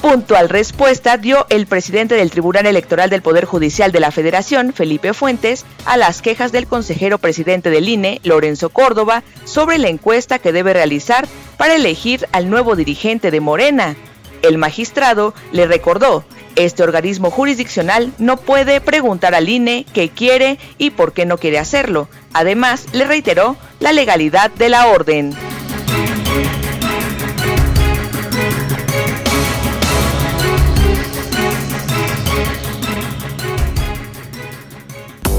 Puntual 0.00 0.48
respuesta 0.48 1.18
dio 1.18 1.44
el 1.50 1.66
presidente 1.66 2.14
del 2.14 2.30
Tribunal 2.30 2.64
Electoral 2.64 3.10
del 3.10 3.20
Poder 3.20 3.44
Judicial 3.44 3.92
de 3.92 4.00
la 4.00 4.10
Federación, 4.10 4.72
Felipe 4.72 5.12
Fuentes, 5.12 5.66
a 5.84 5.98
las 5.98 6.22
quejas 6.22 6.52
del 6.52 6.66
consejero 6.66 7.18
presidente 7.18 7.68
del 7.68 7.86
INE, 7.86 8.18
Lorenzo 8.24 8.70
Córdoba, 8.70 9.22
sobre 9.44 9.76
la 9.76 9.88
encuesta 9.88 10.38
que 10.38 10.52
debe 10.52 10.72
realizar 10.72 11.28
para 11.58 11.74
elegir 11.74 12.26
al 12.32 12.48
nuevo 12.48 12.76
dirigente 12.76 13.30
de 13.30 13.40
Morena. 13.40 13.94
El 14.40 14.56
magistrado 14.56 15.34
le 15.52 15.66
recordó, 15.66 16.24
este 16.56 16.82
organismo 16.82 17.30
jurisdiccional 17.30 18.10
no 18.16 18.38
puede 18.38 18.80
preguntar 18.80 19.34
al 19.34 19.50
INE 19.50 19.84
qué 19.92 20.08
quiere 20.08 20.58
y 20.78 20.90
por 20.90 21.12
qué 21.12 21.26
no 21.26 21.36
quiere 21.36 21.58
hacerlo. 21.58 22.08
Además, 22.32 22.86
le 22.92 23.04
reiteró 23.04 23.58
la 23.80 23.92
legalidad 23.92 24.50
de 24.50 24.70
la 24.70 24.86
orden. 24.86 25.49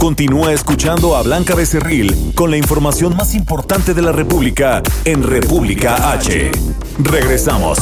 Continúa 0.01 0.51
escuchando 0.51 1.15
a 1.15 1.21
Blanca 1.21 1.53
Becerril 1.53 2.33
con 2.33 2.49
la 2.49 2.57
información 2.57 3.15
más 3.15 3.35
importante 3.35 3.93
de 3.93 4.01
la 4.01 4.11
República 4.11 4.81
en 5.05 5.21
República 5.21 6.11
H. 6.13 6.49
Regresamos. 6.97 7.77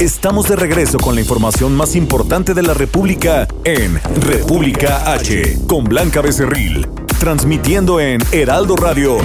Estamos 0.00 0.48
de 0.48 0.56
regreso 0.56 0.96
con 0.96 1.16
la 1.16 1.20
información 1.20 1.76
más 1.76 1.96
importante 1.96 2.54
de 2.54 2.62
la 2.62 2.72
República 2.72 3.46
en 3.64 4.00
República 4.22 5.12
H 5.12 5.58
con 5.66 5.84
Blanca 5.84 6.22
Becerril, 6.22 6.88
transmitiendo 7.20 8.00
en 8.00 8.22
Heraldo 8.32 8.74
Radio. 8.74 9.18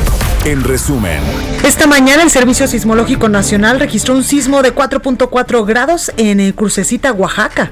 En 0.44 0.62
resumen, 0.66 1.22
Esta 1.64 1.88
mañana 1.88 2.22
el 2.22 2.30
Servicio 2.30 2.68
Sismológico 2.68 3.30
Nacional 3.30 3.80
registró 3.80 4.14
un 4.14 4.26
sismo 4.26 4.62
de 4.62 4.76
4.4 4.76 5.66
grados 5.66 6.12
en 6.18 6.42
eh, 6.42 6.54
Crucecita, 6.54 7.14
Oaxaca. 7.14 7.72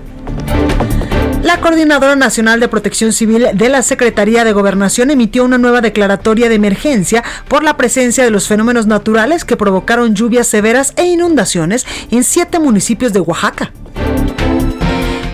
La 1.44 1.60
Coordinadora 1.60 2.16
Nacional 2.16 2.60
de 2.60 2.68
Protección 2.68 3.14
Civil 3.14 3.48
de 3.54 3.70
la 3.70 3.82
Secretaría 3.82 4.44
de 4.44 4.54
Gobernación 4.54 5.10
emitió 5.10 5.44
una 5.44 5.58
nueva 5.58 5.82
declaratoria 5.82 6.50
de 6.50 6.56
emergencia 6.56 7.24
por 7.48 7.64
la 7.64 7.78
presencia 7.78 8.24
de 8.24 8.30
los 8.30 8.48
fenómenos 8.48 8.86
naturales 8.86 9.44
que 9.44 9.58
provocaron 9.58 10.14
lluvias 10.14 10.48
severas 10.48 10.94
e 10.98 11.06
inundaciones 11.06 11.88
en 12.12 12.24
siete 12.24 12.60
municipios 12.60 13.12
de 13.12 13.22
Oaxaca. 13.22 13.72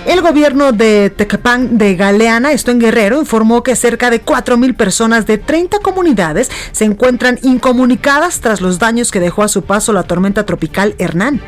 El 0.05 0.21
gobierno 0.21 0.71
de 0.71 1.09
Tecapán 1.09 1.77
de 1.77 1.95
Galeana, 1.95 2.53
esto 2.53 2.71
en 2.71 2.79
Guerrero, 2.79 3.19
informó 3.19 3.61
que 3.61 3.75
cerca 3.75 4.09
de 4.09 4.23
4.000 4.23 4.77
personas 4.77 5.25
de 5.25 5.37
30 5.37 5.79
comunidades 5.79 6.49
se 6.71 6.85
encuentran 6.85 7.37
incomunicadas 7.43 8.39
tras 8.39 8.61
los 8.61 8.79
daños 8.79 9.11
que 9.11 9.19
dejó 9.19 9.43
a 9.43 9.49
su 9.49 9.63
paso 9.63 9.91
la 9.91 10.03
tormenta 10.03 10.45
tropical 10.45 10.95
Hernán. 10.97 11.41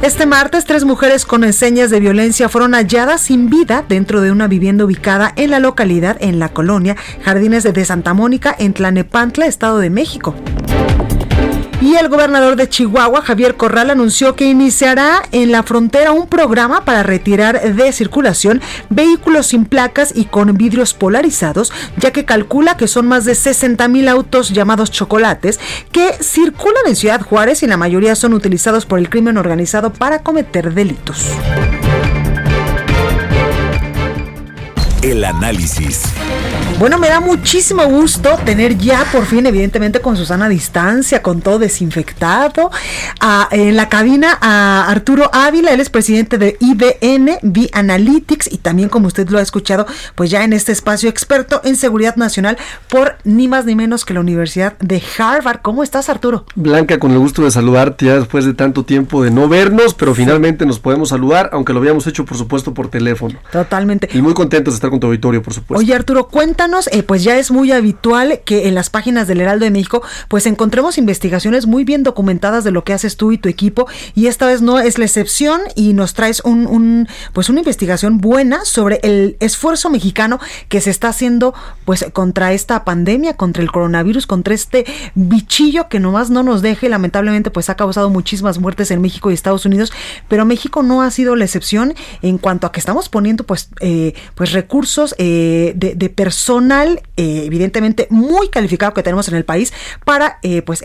Este 0.00 0.26
martes, 0.26 0.64
tres 0.64 0.84
mujeres 0.84 1.26
con 1.26 1.42
enseñas 1.42 1.90
de 1.90 1.98
violencia 1.98 2.48
fueron 2.48 2.72
halladas 2.74 3.20
sin 3.20 3.50
vida 3.50 3.84
dentro 3.88 4.20
de 4.20 4.30
una 4.30 4.46
vivienda 4.46 4.84
ubicada 4.84 5.32
en 5.34 5.50
la 5.50 5.58
localidad, 5.58 6.16
en 6.20 6.38
la 6.38 6.50
colonia 6.50 6.96
Jardines 7.24 7.64
de 7.64 7.84
Santa 7.84 8.14
Mónica, 8.14 8.54
en 8.56 8.74
Tlanepantla, 8.74 9.46
Estado 9.46 9.78
de 9.78 9.90
México. 9.90 10.36
Y 11.88 11.96
el 11.96 12.10
gobernador 12.10 12.56
de 12.56 12.68
Chihuahua, 12.68 13.22
Javier 13.22 13.56
Corral, 13.56 13.88
anunció 13.88 14.36
que 14.36 14.44
iniciará 14.44 15.22
en 15.32 15.50
la 15.50 15.62
frontera 15.62 16.12
un 16.12 16.26
programa 16.26 16.84
para 16.84 17.02
retirar 17.02 17.74
de 17.74 17.92
circulación 17.92 18.60
vehículos 18.90 19.46
sin 19.46 19.64
placas 19.64 20.12
y 20.14 20.26
con 20.26 20.52
vidrios 20.52 20.92
polarizados, 20.92 21.72
ya 21.96 22.10
que 22.10 22.26
calcula 22.26 22.76
que 22.76 22.88
son 22.88 23.08
más 23.08 23.24
de 23.24 23.34
60 23.34 23.88
mil 23.88 24.08
autos 24.08 24.50
llamados 24.50 24.90
chocolates 24.90 25.60
que 25.90 26.12
circulan 26.20 26.82
en 26.88 26.94
Ciudad 26.94 27.22
Juárez 27.22 27.62
y 27.62 27.66
la 27.66 27.78
mayoría 27.78 28.14
son 28.16 28.34
utilizados 28.34 28.84
por 28.84 28.98
el 28.98 29.08
crimen 29.08 29.38
organizado 29.38 29.90
para 29.90 30.18
cometer 30.18 30.74
delitos. 30.74 31.24
El 35.02 35.24
análisis. 35.24 36.02
Bueno, 36.78 36.96
me 36.98 37.08
da 37.08 37.18
muchísimo 37.18 37.84
gusto 37.86 38.38
tener 38.44 38.78
ya 38.78 39.04
por 39.10 39.26
fin, 39.26 39.46
evidentemente 39.46 40.00
con 40.00 40.16
Susana 40.16 40.48
distancia, 40.48 41.22
con 41.22 41.40
todo 41.40 41.58
desinfectado, 41.58 42.70
a, 43.18 43.48
en 43.50 43.74
la 43.74 43.88
cabina 43.88 44.38
a 44.40 44.86
Arturo 44.88 45.28
Ávila, 45.32 45.72
él 45.72 45.80
es 45.80 45.90
presidente 45.90 46.38
de 46.38 46.56
IBN, 46.60 47.38
V 47.42 47.70
Analytics, 47.72 48.52
y 48.52 48.58
también 48.58 48.88
como 48.88 49.08
usted 49.08 49.28
lo 49.28 49.38
ha 49.38 49.42
escuchado, 49.42 49.86
pues 50.14 50.30
ya 50.30 50.44
en 50.44 50.52
este 50.52 50.70
espacio 50.70 51.10
experto 51.10 51.60
en 51.64 51.74
seguridad 51.74 52.14
nacional 52.14 52.56
por 52.88 53.16
ni 53.24 53.48
más 53.48 53.64
ni 53.64 53.74
menos 53.74 54.04
que 54.04 54.14
la 54.14 54.20
Universidad 54.20 54.78
de 54.78 55.02
Harvard. 55.18 55.60
¿Cómo 55.62 55.82
estás, 55.82 56.08
Arturo? 56.08 56.44
Blanca, 56.54 57.00
con 57.00 57.10
el 57.10 57.18
gusto 57.18 57.42
de 57.42 57.50
saludarte 57.50 58.06
ya 58.06 58.14
después 58.20 58.44
de 58.44 58.54
tanto 58.54 58.84
tiempo 58.84 59.24
de 59.24 59.32
no 59.32 59.48
vernos, 59.48 59.94
pero 59.94 60.14
finalmente 60.14 60.64
nos 60.64 60.78
podemos 60.78 61.08
saludar, 61.08 61.50
aunque 61.52 61.72
lo 61.72 61.80
habíamos 61.80 62.06
hecho, 62.06 62.24
por 62.24 62.36
supuesto, 62.36 62.72
por 62.72 62.88
teléfono. 62.88 63.36
Totalmente. 63.50 64.08
Y 64.12 64.22
muy 64.22 64.34
contentos 64.34 64.74
de 64.74 64.76
estar 64.76 64.87
con 64.90 65.00
tu 65.00 65.06
auditorio, 65.06 65.42
por 65.42 65.54
supuesto. 65.54 65.80
Oye, 65.80 65.94
Arturo, 65.94 66.28
cuéntanos, 66.28 66.88
eh, 66.92 67.02
pues 67.02 67.22
ya 67.22 67.38
es 67.38 67.50
muy 67.50 67.72
habitual 67.72 68.40
que 68.44 68.68
en 68.68 68.74
las 68.74 68.90
páginas 68.90 69.26
del 69.28 69.40
Heraldo 69.40 69.64
de 69.64 69.70
México, 69.70 70.02
pues 70.28 70.46
encontremos 70.46 70.98
investigaciones 70.98 71.66
muy 71.66 71.84
bien 71.84 72.02
documentadas 72.02 72.64
de 72.64 72.70
lo 72.70 72.84
que 72.84 72.92
haces 72.92 73.16
tú 73.16 73.32
y 73.32 73.38
tu 73.38 73.48
equipo, 73.48 73.86
y 74.14 74.26
esta 74.26 74.46
vez 74.46 74.62
no 74.62 74.78
es 74.78 74.98
la 74.98 75.04
excepción, 75.04 75.60
y 75.74 75.94
nos 75.94 76.14
traes 76.14 76.40
un 76.44 77.08
pues 77.32 77.48
una 77.48 77.60
investigación 77.60 78.18
buena 78.18 78.64
sobre 78.64 79.00
el 79.02 79.36
esfuerzo 79.40 79.90
mexicano 79.90 80.38
que 80.68 80.80
se 80.80 80.90
está 80.90 81.08
haciendo, 81.08 81.54
pues, 81.84 82.06
contra 82.12 82.52
esta 82.52 82.84
pandemia, 82.84 83.34
contra 83.34 83.62
el 83.62 83.70
coronavirus, 83.70 84.26
contra 84.26 84.54
este 84.54 84.86
bichillo 85.14 85.88
que 85.88 86.00
nomás 86.00 86.30
no 86.30 86.42
nos 86.42 86.62
deje, 86.62 86.88
lamentablemente, 86.88 87.50
pues 87.50 87.70
ha 87.70 87.76
causado 87.76 88.10
muchísimas 88.10 88.58
muertes 88.58 88.90
en 88.90 89.00
México 89.00 89.30
y 89.30 89.34
Estados 89.34 89.66
Unidos, 89.66 89.92
pero 90.28 90.44
México 90.44 90.82
no 90.82 91.02
ha 91.02 91.10
sido 91.10 91.36
la 91.36 91.44
excepción 91.44 91.94
en 92.22 92.38
cuanto 92.38 92.66
a 92.66 92.72
que 92.72 92.80
estamos 92.80 93.08
poniendo, 93.08 93.44
pues, 93.44 93.70
eh, 93.80 94.14
pues 94.34 94.52
recursos 94.52 94.77
eh, 95.18 95.72
de, 95.74 96.08
personal, 96.10 97.00
eh, 97.16 97.42
evidentemente 97.46 98.06
muy 98.10 98.48
calificado 98.48 98.94
que 98.94 99.02
tenemos 99.02 99.28
en 99.28 99.34
el 99.34 99.44
país 99.44 99.72
para, 100.04 100.38
eh, 100.42 100.62
pues, 100.62 100.82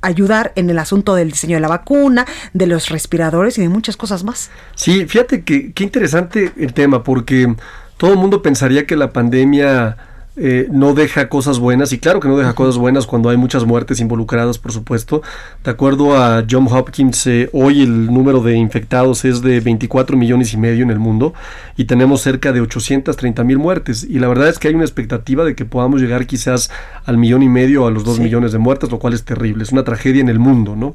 ayudar 0.00 0.52
en 0.54 0.70
el 0.70 0.78
asunto 0.78 1.14
del 1.14 1.30
diseño 1.30 1.56
de 1.56 1.60
la 1.60 1.68
vacuna, 1.68 2.26
de 2.52 2.66
los 2.66 2.88
respiradores 2.88 3.58
y 3.58 3.62
de 3.62 3.68
muchas 3.68 3.96
cosas 3.96 4.24
más. 4.24 4.50
Sí, 4.74 5.06
fíjate 5.06 5.42
que 5.42 5.72
qué 5.72 5.84
interesante 5.84 6.52
el 6.56 6.72
tema, 6.72 7.02
porque 7.02 7.54
todo 7.96 8.12
el 8.12 8.18
mundo 8.18 8.42
pensaría 8.42 8.86
que 8.86 8.96
la 8.96 9.12
pandemia 9.12 9.96
eh, 10.40 10.68
no 10.70 10.94
deja 10.94 11.28
cosas 11.28 11.58
buenas, 11.58 11.92
y 11.92 11.98
claro 11.98 12.20
que 12.20 12.28
no 12.28 12.36
deja 12.36 12.54
cosas 12.54 12.78
buenas 12.78 13.06
cuando 13.06 13.28
hay 13.28 13.36
muchas 13.36 13.64
muertes 13.64 14.00
involucradas, 14.00 14.58
por 14.58 14.72
supuesto. 14.72 15.22
De 15.64 15.70
acuerdo 15.70 16.16
a 16.16 16.44
John 16.48 16.68
Hopkins, 16.70 17.26
eh, 17.26 17.50
hoy 17.52 17.82
el 17.82 18.06
número 18.06 18.40
de 18.40 18.54
infectados 18.56 19.24
es 19.24 19.42
de 19.42 19.60
24 19.60 20.16
millones 20.16 20.52
y 20.52 20.56
medio 20.56 20.84
en 20.84 20.90
el 20.90 20.98
mundo 20.98 21.34
y 21.76 21.84
tenemos 21.84 22.20
cerca 22.20 22.52
de 22.52 22.60
830 22.60 23.42
mil 23.44 23.58
muertes. 23.58 24.04
Y 24.04 24.18
la 24.18 24.28
verdad 24.28 24.48
es 24.48 24.58
que 24.58 24.68
hay 24.68 24.74
una 24.74 24.84
expectativa 24.84 25.44
de 25.44 25.54
que 25.54 25.64
podamos 25.64 26.00
llegar 26.00 26.26
quizás 26.26 26.70
al 27.04 27.18
millón 27.18 27.42
y 27.42 27.48
medio 27.48 27.84
o 27.84 27.88
a 27.88 27.90
los 27.90 28.04
dos 28.04 28.16
sí. 28.16 28.22
millones 28.22 28.52
de 28.52 28.58
muertes, 28.58 28.90
lo 28.90 28.98
cual 28.98 29.14
es 29.14 29.24
terrible, 29.24 29.64
es 29.64 29.72
una 29.72 29.84
tragedia 29.84 30.20
en 30.20 30.28
el 30.28 30.38
mundo, 30.38 30.76
¿no? 30.76 30.94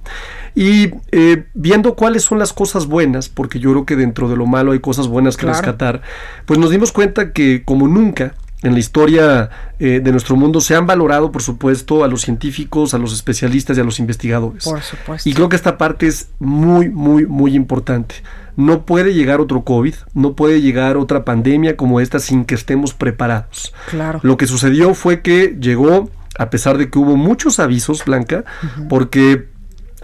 Y 0.56 0.92
eh, 1.12 1.46
viendo 1.54 1.96
cuáles 1.96 2.24
son 2.24 2.40
las 2.40 2.54
cosas 2.54 2.88
buenas, 2.88 3.30
porque 3.30 3.60
yo 3.60 3.72
creo 3.72 3.86
que 3.86 3.96
dentro 3.96 4.30
de 4.30 4.38
lo 4.38 4.46
malo 4.46 4.72
hay 4.72 4.80
cosas 4.80 5.08
buenas 5.08 5.36
que 5.36 5.42
claro. 5.42 5.58
rescatar, 5.58 6.02
pues 6.46 6.60
nos 6.60 6.70
dimos 6.70 6.92
cuenta 6.92 7.34
que 7.34 7.64
como 7.66 7.88
nunca, 7.88 8.36
en 8.64 8.74
la 8.74 8.80
historia 8.80 9.50
eh, 9.80 10.00
de 10.02 10.12
nuestro 10.12 10.36
mundo 10.36 10.62
se 10.62 10.76
han 10.76 10.88
valorado, 10.88 11.32
por 11.32 11.44
supuesto, 11.44 12.04
a 12.04 12.08
los 12.08 12.22
científicos, 12.22 12.94
a 12.94 12.98
los 12.98 13.14
especialistas 13.14 13.78
y 13.78 13.82
a 13.82 13.84
los 13.84 14.00
investigadores. 14.00 14.64
Por 14.64 14.82
supuesto. 14.82 15.30
Y 15.30 15.34
creo 15.34 15.50
que 15.50 15.58
esta 15.58 15.78
parte 15.78 16.08
es 16.08 16.30
muy, 16.40 16.90
muy, 16.90 17.26
muy 17.28 17.56
importante. 17.56 18.16
No 18.56 18.86
puede 18.86 19.14
llegar 19.14 19.42
otro 19.42 19.64
COVID, 19.64 19.96
no 20.14 20.34
puede 20.34 20.62
llegar 20.62 20.96
otra 20.98 21.26
pandemia 21.26 21.76
como 21.76 22.00
esta 22.00 22.20
sin 22.20 22.46
que 22.46 22.56
estemos 22.56 22.94
preparados. 22.94 23.74
Claro. 23.90 24.20
Lo 24.24 24.38
que 24.38 24.48
sucedió 24.48 24.94
fue 24.94 25.22
que 25.22 25.58
llegó, 25.60 26.10
a 26.38 26.50
pesar 26.50 26.78
de 26.78 26.90
que 26.90 27.00
hubo 27.00 27.18
muchos 27.18 27.60
avisos, 27.60 28.06
Blanca, 28.06 28.46
uh 28.64 28.66
-huh. 28.66 28.88
porque 28.88 29.53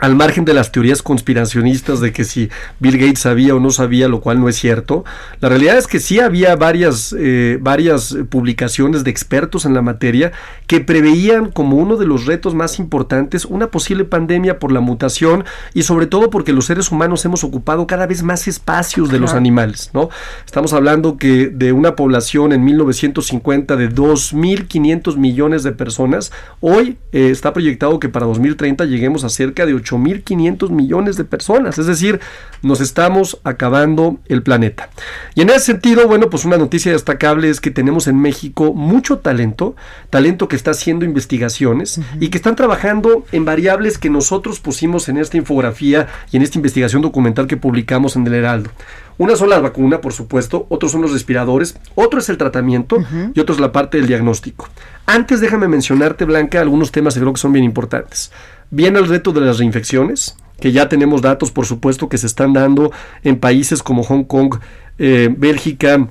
al 0.01 0.15
margen 0.15 0.45
de 0.45 0.53
las 0.53 0.71
teorías 0.71 1.01
conspiracionistas 1.01 1.99
de 1.99 2.11
que 2.11 2.23
si 2.23 2.49
Bill 2.79 2.97
Gates 2.97 3.19
sabía 3.19 3.55
o 3.55 3.59
no 3.59 3.71
sabía, 3.71 4.07
lo 4.07 4.21
cual 4.21 4.39
no 4.39 4.49
es 4.49 4.57
cierto, 4.57 5.05
la 5.39 5.49
realidad 5.49 5.77
es 5.77 5.87
que 5.87 5.99
sí 5.99 6.19
había 6.19 6.55
varias, 6.55 7.15
eh, 7.17 7.57
varias 7.61 8.15
publicaciones 8.29 9.03
de 9.03 9.11
expertos 9.11 9.65
en 9.65 9.73
la 9.73 9.81
materia 9.81 10.31
que 10.67 10.79
preveían 10.79 11.51
como 11.51 11.77
uno 11.77 11.97
de 11.97 12.05
los 12.05 12.25
retos 12.25 12.55
más 12.55 12.79
importantes 12.79 13.45
una 13.45 13.67
posible 13.67 14.05
pandemia 14.05 14.59
por 14.59 14.71
la 14.71 14.79
mutación 14.79 15.45
y 15.73 15.83
sobre 15.83 16.07
todo 16.07 16.29
porque 16.29 16.53
los 16.53 16.65
seres 16.65 16.91
humanos 16.91 17.25
hemos 17.25 17.43
ocupado 17.43 17.87
cada 17.87 18.07
vez 18.07 18.23
más 18.23 18.47
espacios 18.47 19.07
de 19.09 19.17
claro. 19.17 19.23
los 19.23 19.33
animales, 19.33 19.91
¿no? 19.93 20.09
Estamos 20.45 20.73
hablando 20.73 21.17
que 21.17 21.47
de 21.47 21.71
una 21.73 21.95
población 21.95 22.53
en 22.53 22.63
1950 22.63 23.75
de 23.75 23.89
2.500 23.89 25.17
millones 25.17 25.63
de 25.63 25.71
personas, 25.71 26.31
hoy 26.59 26.97
eh, 27.11 27.29
está 27.31 27.53
proyectado 27.53 27.99
que 27.99 28.09
para 28.09 28.25
2030 28.25 28.85
lleguemos 28.85 29.23
a 29.23 29.29
cerca 29.29 29.65
de 29.65 29.73
8 29.73 29.88
8.500 29.89 30.69
millones 30.69 31.17
de 31.17 31.23
personas. 31.23 31.77
Es 31.77 31.87
decir, 31.87 32.19
nos 32.61 32.81
estamos 32.81 33.39
acabando 33.43 34.17
el 34.27 34.43
planeta. 34.43 34.89
Y 35.35 35.41
en 35.41 35.49
ese 35.49 35.59
sentido, 35.59 36.07
bueno, 36.07 36.29
pues 36.29 36.45
una 36.45 36.57
noticia 36.57 36.91
destacable 36.91 37.49
es 37.49 37.61
que 37.61 37.71
tenemos 37.71 38.07
en 38.07 38.19
México 38.19 38.73
mucho 38.73 39.19
talento, 39.19 39.75
talento 40.09 40.47
que 40.47 40.55
está 40.55 40.71
haciendo 40.71 41.05
investigaciones 41.05 41.99
y 42.19 42.29
que 42.29 42.37
están 42.37 42.55
trabajando 42.55 43.25
en 43.31 43.45
variables 43.45 43.97
que 43.97 44.09
nosotros 44.09 44.59
pusimos 44.59 45.09
en 45.09 45.17
esta 45.17 45.37
infografía 45.37 46.07
y 46.31 46.37
en 46.37 46.43
esta 46.43 46.57
investigación 46.57 47.01
documental 47.01 47.47
que 47.47 47.57
publicamos 47.57 48.15
en 48.15 48.27
el 48.27 48.33
Heraldo. 48.33 48.69
Una 49.19 49.35
son 49.35 49.49
la 49.49 49.59
vacuna, 49.59 49.99
por 49.99 50.13
supuesto, 50.13 50.65
otros 50.69 50.93
son 50.93 51.01
los 51.01 51.11
respiradores, 51.11 51.77
otro 51.95 52.21
es 52.21 52.29
el 52.29 52.37
tratamiento 52.37 52.97
y 53.33 53.39
otro 53.41 53.53
es 53.53 53.59
la 53.59 53.73
parte 53.73 53.97
del 53.97 54.07
diagnóstico. 54.07 54.69
Antes 55.05 55.41
déjame 55.41 55.67
mencionarte, 55.67 56.23
Blanca, 56.23 56.61
algunos 56.61 56.93
temas 56.93 57.15
que 57.15 57.19
creo 57.19 57.33
que 57.33 57.39
son 57.39 57.51
bien 57.51 57.65
importantes. 57.65 58.31
Viene 58.71 58.99
el 58.99 59.07
reto 59.07 59.31
de 59.31 59.41
las 59.41 59.57
reinfecciones, 59.57 60.35
que 60.59 60.71
ya 60.71 60.89
tenemos 60.89 61.21
datos, 61.21 61.51
por 61.51 61.65
supuesto, 61.65 62.09
que 62.09 62.17
se 62.17 62.27
están 62.27 62.53
dando 62.53 62.91
en 63.23 63.39
países 63.39 63.81
como 63.81 64.03
Hong 64.03 64.23
Kong, 64.23 64.55
eh, 64.97 65.33
Bélgica, 65.35 66.09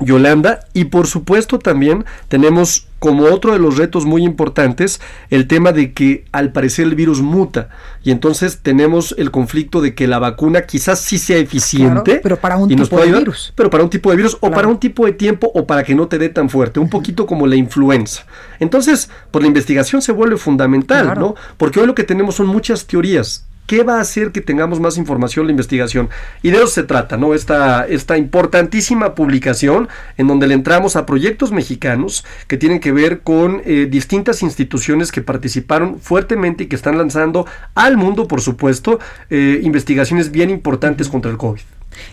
Yolanda 0.00 0.60
y 0.72 0.86
por 0.86 1.06
supuesto 1.06 1.58
también 1.58 2.04
tenemos 2.28 2.88
como 3.04 3.24
otro 3.24 3.52
de 3.52 3.58
los 3.58 3.76
retos 3.76 4.06
muy 4.06 4.24
importantes 4.24 4.98
el 5.28 5.46
tema 5.46 5.72
de 5.72 5.92
que 5.92 6.24
al 6.32 6.52
parecer 6.52 6.86
el 6.86 6.94
virus 6.94 7.20
muta. 7.20 7.68
Y 8.02 8.10
entonces 8.10 8.60
tenemos 8.62 9.14
el 9.18 9.30
conflicto 9.30 9.82
de 9.82 9.94
que 9.94 10.08
la 10.08 10.18
vacuna 10.18 10.62
quizás 10.62 11.00
sí 11.00 11.18
sea 11.18 11.36
eficiente 11.36 12.20
pero 12.22 12.38
para 12.38 12.56
un 12.56 12.66
tipo 12.66 12.98
de 12.98 13.12
virus. 13.12 13.52
pero 13.54 13.68
para 13.68 13.84
un 13.84 13.90
tipo 13.90 14.08
de 14.10 14.16
virus 14.16 14.38
o 14.40 14.50
para 14.50 14.68
un 14.68 14.78
tipo 14.78 15.04
de 15.04 15.12
tiempo 15.12 15.52
o 15.54 15.66
para 15.66 15.82
que 15.84 15.94
no 15.94 16.08
te 16.08 16.16
dé 16.16 16.30
tan 16.30 16.48
fuerte. 16.48 16.80
Un 16.80 16.88
poquito 16.88 17.26
como 17.26 17.46
la 17.46 17.56
influenza. 17.56 18.24
Entonces 18.58 19.10
pues 19.30 19.42
la 19.42 19.48
investigación 19.48 20.00
se 20.00 20.10
vuelve 20.10 20.38
fundamental 20.38 21.12
no 21.18 21.34
porque 21.58 21.80
hoy 21.80 21.86
lo 21.86 21.94
que 21.94 22.04
tenemos 22.04 22.36
son 22.36 22.46
muchas 22.46 22.86
teorías 22.86 23.44
¿Qué 23.66 23.82
va 23.82 23.96
a 23.96 24.00
hacer 24.00 24.30
que 24.30 24.42
tengamos 24.42 24.78
más 24.78 24.98
información 24.98 25.46
la 25.46 25.52
investigación? 25.52 26.10
Y 26.42 26.50
de 26.50 26.58
eso 26.58 26.66
se 26.66 26.82
trata, 26.82 27.16
¿no? 27.16 27.32
Esta, 27.32 27.86
esta 27.86 28.18
importantísima 28.18 29.14
publicación 29.14 29.88
en 30.18 30.26
donde 30.26 30.46
le 30.46 30.54
entramos 30.54 30.96
a 30.96 31.06
proyectos 31.06 31.50
mexicanos 31.50 32.26
que 32.46 32.58
tienen 32.58 32.80
que 32.80 32.92
ver 32.92 33.20
con 33.20 33.62
eh, 33.64 33.88
distintas 33.90 34.42
instituciones 34.42 35.12
que 35.12 35.22
participaron 35.22 35.98
fuertemente 35.98 36.64
y 36.64 36.66
que 36.66 36.76
están 36.76 36.98
lanzando 36.98 37.46
al 37.74 37.96
mundo, 37.96 38.28
por 38.28 38.42
supuesto, 38.42 39.00
eh, 39.30 39.60
investigaciones 39.62 40.30
bien 40.30 40.50
importantes 40.50 41.08
contra 41.08 41.30
el 41.30 41.38
COVID. 41.38 41.62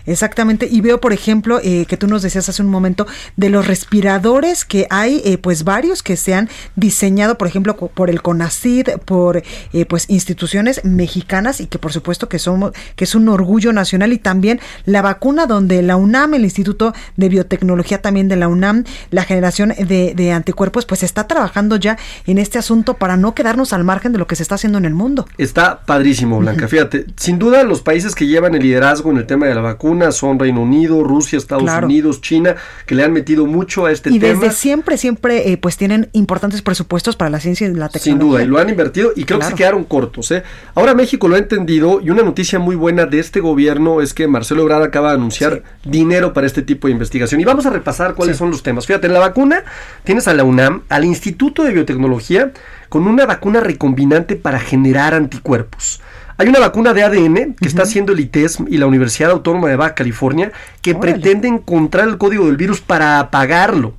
Exactamente, 0.05 0.67
y 0.69 0.81
veo, 0.81 0.99
por 0.99 1.13
ejemplo, 1.13 1.59
eh, 1.63 1.85
que 1.85 1.97
tú 1.97 2.07
nos 2.07 2.21
decías 2.21 2.47
hace 2.49 2.61
un 2.61 2.69
momento 2.69 3.07
de 3.35 3.49
los 3.49 3.67
respiradores 3.67 4.65
que 4.65 4.87
hay, 4.89 5.21
eh, 5.25 5.37
pues 5.37 5.63
varios 5.63 6.03
que 6.03 6.17
se 6.17 6.33
han 6.33 6.49
diseñado, 6.75 7.37
por 7.37 7.47
ejemplo, 7.47 7.75
por 7.75 8.09
el 8.09 8.21
CONACID, 8.21 8.89
por 9.05 9.43
eh, 9.73 9.85
pues 9.85 10.09
instituciones 10.09 10.83
mexicanas 10.83 11.61
y 11.61 11.67
que 11.67 11.79
por 11.79 11.93
supuesto 11.93 12.29
que 12.29 12.39
somos, 12.39 12.71
que 12.95 13.05
es 13.05 13.15
un 13.15 13.29
orgullo 13.29 13.73
nacional 13.73 14.13
y 14.13 14.17
también 14.17 14.59
la 14.85 15.01
vacuna 15.01 15.45
donde 15.45 15.81
la 15.81 15.95
UNAM, 15.95 16.33
el 16.33 16.43
Instituto 16.43 16.93
de 17.17 17.29
Biotecnología 17.29 18.01
también 18.01 18.27
de 18.27 18.35
la 18.35 18.47
UNAM, 18.47 18.83
la 19.09 19.23
generación 19.23 19.69
de, 19.69 20.13
de 20.15 20.31
anticuerpos, 20.31 20.85
pues 20.85 21.03
está 21.03 21.27
trabajando 21.27 21.75
ya 21.75 21.97
en 22.25 22.37
este 22.37 22.57
asunto 22.57 22.95
para 22.95 23.17
no 23.17 23.33
quedarnos 23.35 23.73
al 23.73 23.83
margen 23.83 24.13
de 24.13 24.19
lo 24.19 24.27
que 24.27 24.35
se 24.35 24.43
está 24.43 24.55
haciendo 24.55 24.77
en 24.77 24.85
el 24.85 24.93
mundo. 24.93 25.27
Está 25.37 25.81
padrísimo, 25.85 26.39
Blanca. 26.39 26.67
Fíjate, 26.67 27.05
sin 27.15 27.39
duda 27.39 27.63
los 27.63 27.81
países 27.81 28.15
que 28.15 28.27
llevan 28.27 28.55
el 28.55 28.63
liderazgo 28.63 29.11
en 29.11 29.17
el 29.17 29.25
tema 29.25 29.47
de 29.47 29.55
la 29.55 29.61
vacunas 29.71 30.15
son 30.15 30.39
Reino 30.39 30.61
Unido, 30.61 31.03
Rusia, 31.03 31.37
Estados 31.37 31.69
Unidos, 31.83 32.21
China, 32.21 32.55
que 32.85 32.95
le 32.95 33.03
han 33.03 33.13
metido 33.13 33.45
mucho 33.45 33.85
a 33.85 33.91
este 33.91 34.09
tema. 34.09 34.15
Y 34.15 34.19
desde 34.19 34.51
siempre, 34.51 34.97
siempre, 34.97 35.51
eh, 35.51 35.57
pues 35.57 35.77
tienen 35.77 36.09
importantes 36.13 36.61
presupuestos 36.61 37.15
para 37.15 37.29
la 37.29 37.39
ciencia 37.39 37.67
y 37.67 37.69
la 37.69 37.89
tecnología. 37.89 38.01
Sin 38.01 38.19
duda, 38.19 38.43
y 38.43 38.47
lo 38.47 38.59
han 38.59 38.69
invertido 38.69 39.11
y 39.15 39.23
creo 39.23 39.39
que 39.39 39.45
se 39.45 39.55
quedaron 39.55 39.83
cortos. 39.83 40.31
¿eh? 40.31 40.43
Ahora 40.75 40.93
México 40.93 41.27
lo 41.27 41.35
ha 41.35 41.39
entendido 41.39 42.01
y 42.01 42.09
una 42.09 42.23
noticia 42.23 42.59
muy 42.59 42.75
buena 42.75 43.05
de 43.05 43.19
este 43.19 43.39
gobierno 43.39 44.01
es 44.01 44.13
que 44.13 44.27
Marcelo 44.27 44.63
Ebrard 44.63 44.83
acaba 44.83 45.09
de 45.09 45.15
anunciar 45.15 45.63
dinero 45.85 46.33
para 46.33 46.47
este 46.47 46.61
tipo 46.61 46.87
de 46.87 46.93
investigación. 46.93 47.39
Y 47.41 47.45
vamos 47.45 47.65
a 47.65 47.69
repasar 47.69 48.15
cuáles 48.15 48.37
son 48.37 48.51
los 48.51 48.63
temas. 48.63 48.85
Fíjate, 48.85 49.07
en 49.07 49.13
la 49.13 49.19
vacuna 49.19 49.63
tienes 50.03 50.27
a 50.27 50.33
la 50.33 50.43
UNAM, 50.43 50.83
al 50.89 51.05
Instituto 51.05 51.63
de 51.63 51.71
Biotecnología, 51.71 52.51
con 52.89 53.07
una 53.07 53.25
vacuna 53.25 53.61
recombinante 53.61 54.35
para 54.35 54.59
generar 54.59 55.13
anticuerpos. 55.13 56.01
Hay 56.41 56.47
una 56.47 56.59
vacuna 56.59 56.95
de 56.95 57.03
ADN 57.03 57.53
que 57.53 57.67
está 57.67 57.83
haciendo 57.83 58.13
el 58.13 58.19
ITESM 58.19 58.65
y 58.67 58.79
la 58.79 58.87
Universidad 58.87 59.29
Autónoma 59.29 59.69
de 59.69 59.75
Baja 59.75 59.93
California 59.93 60.51
que 60.81 60.95
pretende 60.95 61.47
encontrar 61.47 62.07
el 62.07 62.17
código 62.17 62.47
del 62.47 62.57
virus 62.57 62.81
para 62.81 63.19
apagarlo. 63.19 63.93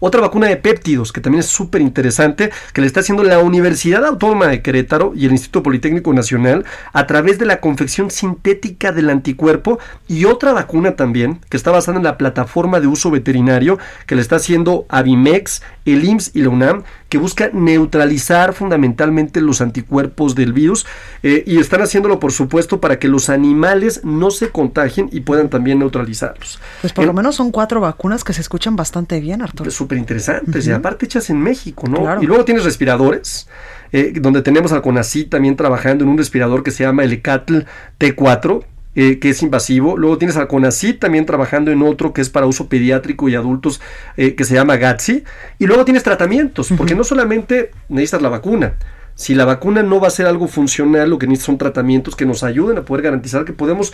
Otra 0.00 0.20
vacuna 0.20 0.48
de 0.48 0.56
péptidos 0.56 1.12
que 1.12 1.20
también 1.20 1.38
es 1.38 1.46
súper 1.46 1.82
interesante 1.82 2.50
que 2.72 2.80
le 2.80 2.88
está 2.88 2.98
haciendo 2.98 3.22
la 3.22 3.38
Universidad 3.38 4.04
Autónoma 4.04 4.48
de 4.48 4.60
Querétaro 4.60 5.12
y 5.14 5.26
el 5.26 5.30
Instituto 5.30 5.62
Politécnico 5.62 6.12
Nacional 6.12 6.64
a 6.92 7.06
través 7.06 7.38
de 7.38 7.46
la 7.46 7.60
confección 7.60 8.10
sintética 8.10 8.90
del 8.90 9.08
anticuerpo 9.08 9.78
y 10.08 10.24
otra 10.24 10.52
vacuna 10.52 10.96
también 10.96 11.38
que 11.48 11.56
está 11.56 11.70
basada 11.70 11.98
en 11.98 12.02
la 12.02 12.18
plataforma 12.18 12.80
de 12.80 12.88
uso 12.88 13.12
veterinario 13.12 13.78
que 14.06 14.16
le 14.16 14.20
está 14.22 14.34
haciendo 14.34 14.84
Avimex, 14.88 15.62
el 15.84 16.04
IMSS 16.04 16.32
y 16.34 16.42
la 16.42 16.48
UNAM 16.48 16.82
que 17.08 17.18
busca 17.18 17.50
neutralizar 17.52 18.54
fundamentalmente 18.54 19.40
los 19.40 19.60
anticuerpos 19.60 20.34
del 20.34 20.52
virus 20.52 20.86
eh, 21.22 21.44
y 21.46 21.58
están 21.58 21.82
haciéndolo 21.82 22.18
por 22.18 22.32
supuesto 22.32 22.80
para 22.80 22.98
que 22.98 23.08
los 23.08 23.30
animales 23.30 24.00
no 24.04 24.30
se 24.30 24.50
contagien 24.50 25.08
y 25.12 25.20
puedan 25.20 25.48
también 25.48 25.78
neutralizarlos. 25.78 26.58
Pues 26.80 26.92
por 26.92 27.04
lo 27.04 27.12
menos 27.12 27.36
son 27.36 27.50
cuatro 27.50 27.80
vacunas 27.80 28.24
que 28.24 28.32
se 28.32 28.40
escuchan 28.40 28.76
bastante 28.76 29.20
bien, 29.20 29.42
Arturo. 29.42 29.70
Súper 29.70 29.98
interesantes 29.98 30.66
y 30.66 30.72
aparte 30.72 31.06
hechas 31.06 31.30
en 31.30 31.40
México, 31.40 31.86
¿no? 31.88 32.22
Y 32.22 32.26
luego 32.26 32.44
tienes 32.44 32.64
respiradores. 32.64 33.48
Eh, 33.92 34.12
donde 34.20 34.42
tenemos 34.42 34.72
al 34.72 34.82
CONACYT 34.82 35.30
también 35.30 35.54
trabajando 35.54 36.02
en 36.02 36.10
un 36.10 36.18
respirador 36.18 36.64
que 36.64 36.72
se 36.72 36.82
llama 36.82 37.04
el 37.04 37.12
ECATL 37.12 37.58
T4, 38.00 38.64
eh, 38.94 39.18
que 39.18 39.30
es 39.30 39.42
invasivo. 39.42 39.96
Luego 39.96 40.18
tienes 40.18 40.36
al 40.36 40.46
CONACYT 40.46 41.00
también 41.00 41.26
trabajando 41.26 41.70
en 41.70 41.82
otro 41.82 42.12
que 42.12 42.20
es 42.20 42.30
para 42.30 42.46
uso 42.46 42.68
pediátrico 42.68 43.28
y 43.28 43.34
adultos 43.34 43.80
eh, 44.16 44.34
que 44.34 44.44
se 44.44 44.54
llama 44.54 44.76
GATSI. 44.76 45.24
Y 45.58 45.66
luego 45.66 45.84
tienes 45.84 46.02
tratamientos, 46.02 46.72
porque 46.76 46.94
no 46.94 47.04
solamente 47.04 47.70
necesitas 47.88 48.22
la 48.22 48.28
vacuna. 48.28 48.74
Si 49.16 49.34
la 49.34 49.44
vacuna 49.44 49.84
no 49.84 50.00
va 50.00 50.08
a 50.08 50.10
ser 50.10 50.26
algo 50.26 50.48
funcional, 50.48 51.08
lo 51.08 51.18
que 51.18 51.28
necesitas 51.28 51.46
son 51.46 51.58
tratamientos 51.58 52.16
que 52.16 52.26
nos 52.26 52.42
ayuden 52.42 52.78
a 52.78 52.82
poder 52.82 53.04
garantizar 53.04 53.44
que 53.44 53.52
podemos 53.52 53.92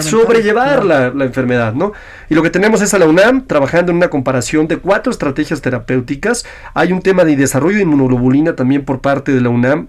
sobrellevar 0.00 0.86
la, 0.86 1.10
la, 1.10 1.24
enfermedad, 1.26 1.74
¿no? 1.74 1.92
Y 2.30 2.34
lo 2.34 2.42
que 2.42 2.48
tenemos 2.48 2.80
es 2.80 2.94
a 2.94 2.98
la 2.98 3.06
UNAM 3.06 3.46
trabajando 3.46 3.92
en 3.92 3.96
una 3.96 4.08
comparación 4.08 4.66
de 4.66 4.78
cuatro 4.78 5.10
estrategias 5.10 5.60
terapéuticas. 5.60 6.46
Hay 6.72 6.92
un 6.92 7.02
tema 7.02 7.24
de 7.24 7.36
desarrollo 7.36 7.76
de 7.76 7.82
inmunoglobulina 7.82 8.56
también 8.56 8.86
por 8.86 9.02
parte 9.02 9.32
de 9.32 9.42
la 9.42 9.50
UNAM 9.50 9.88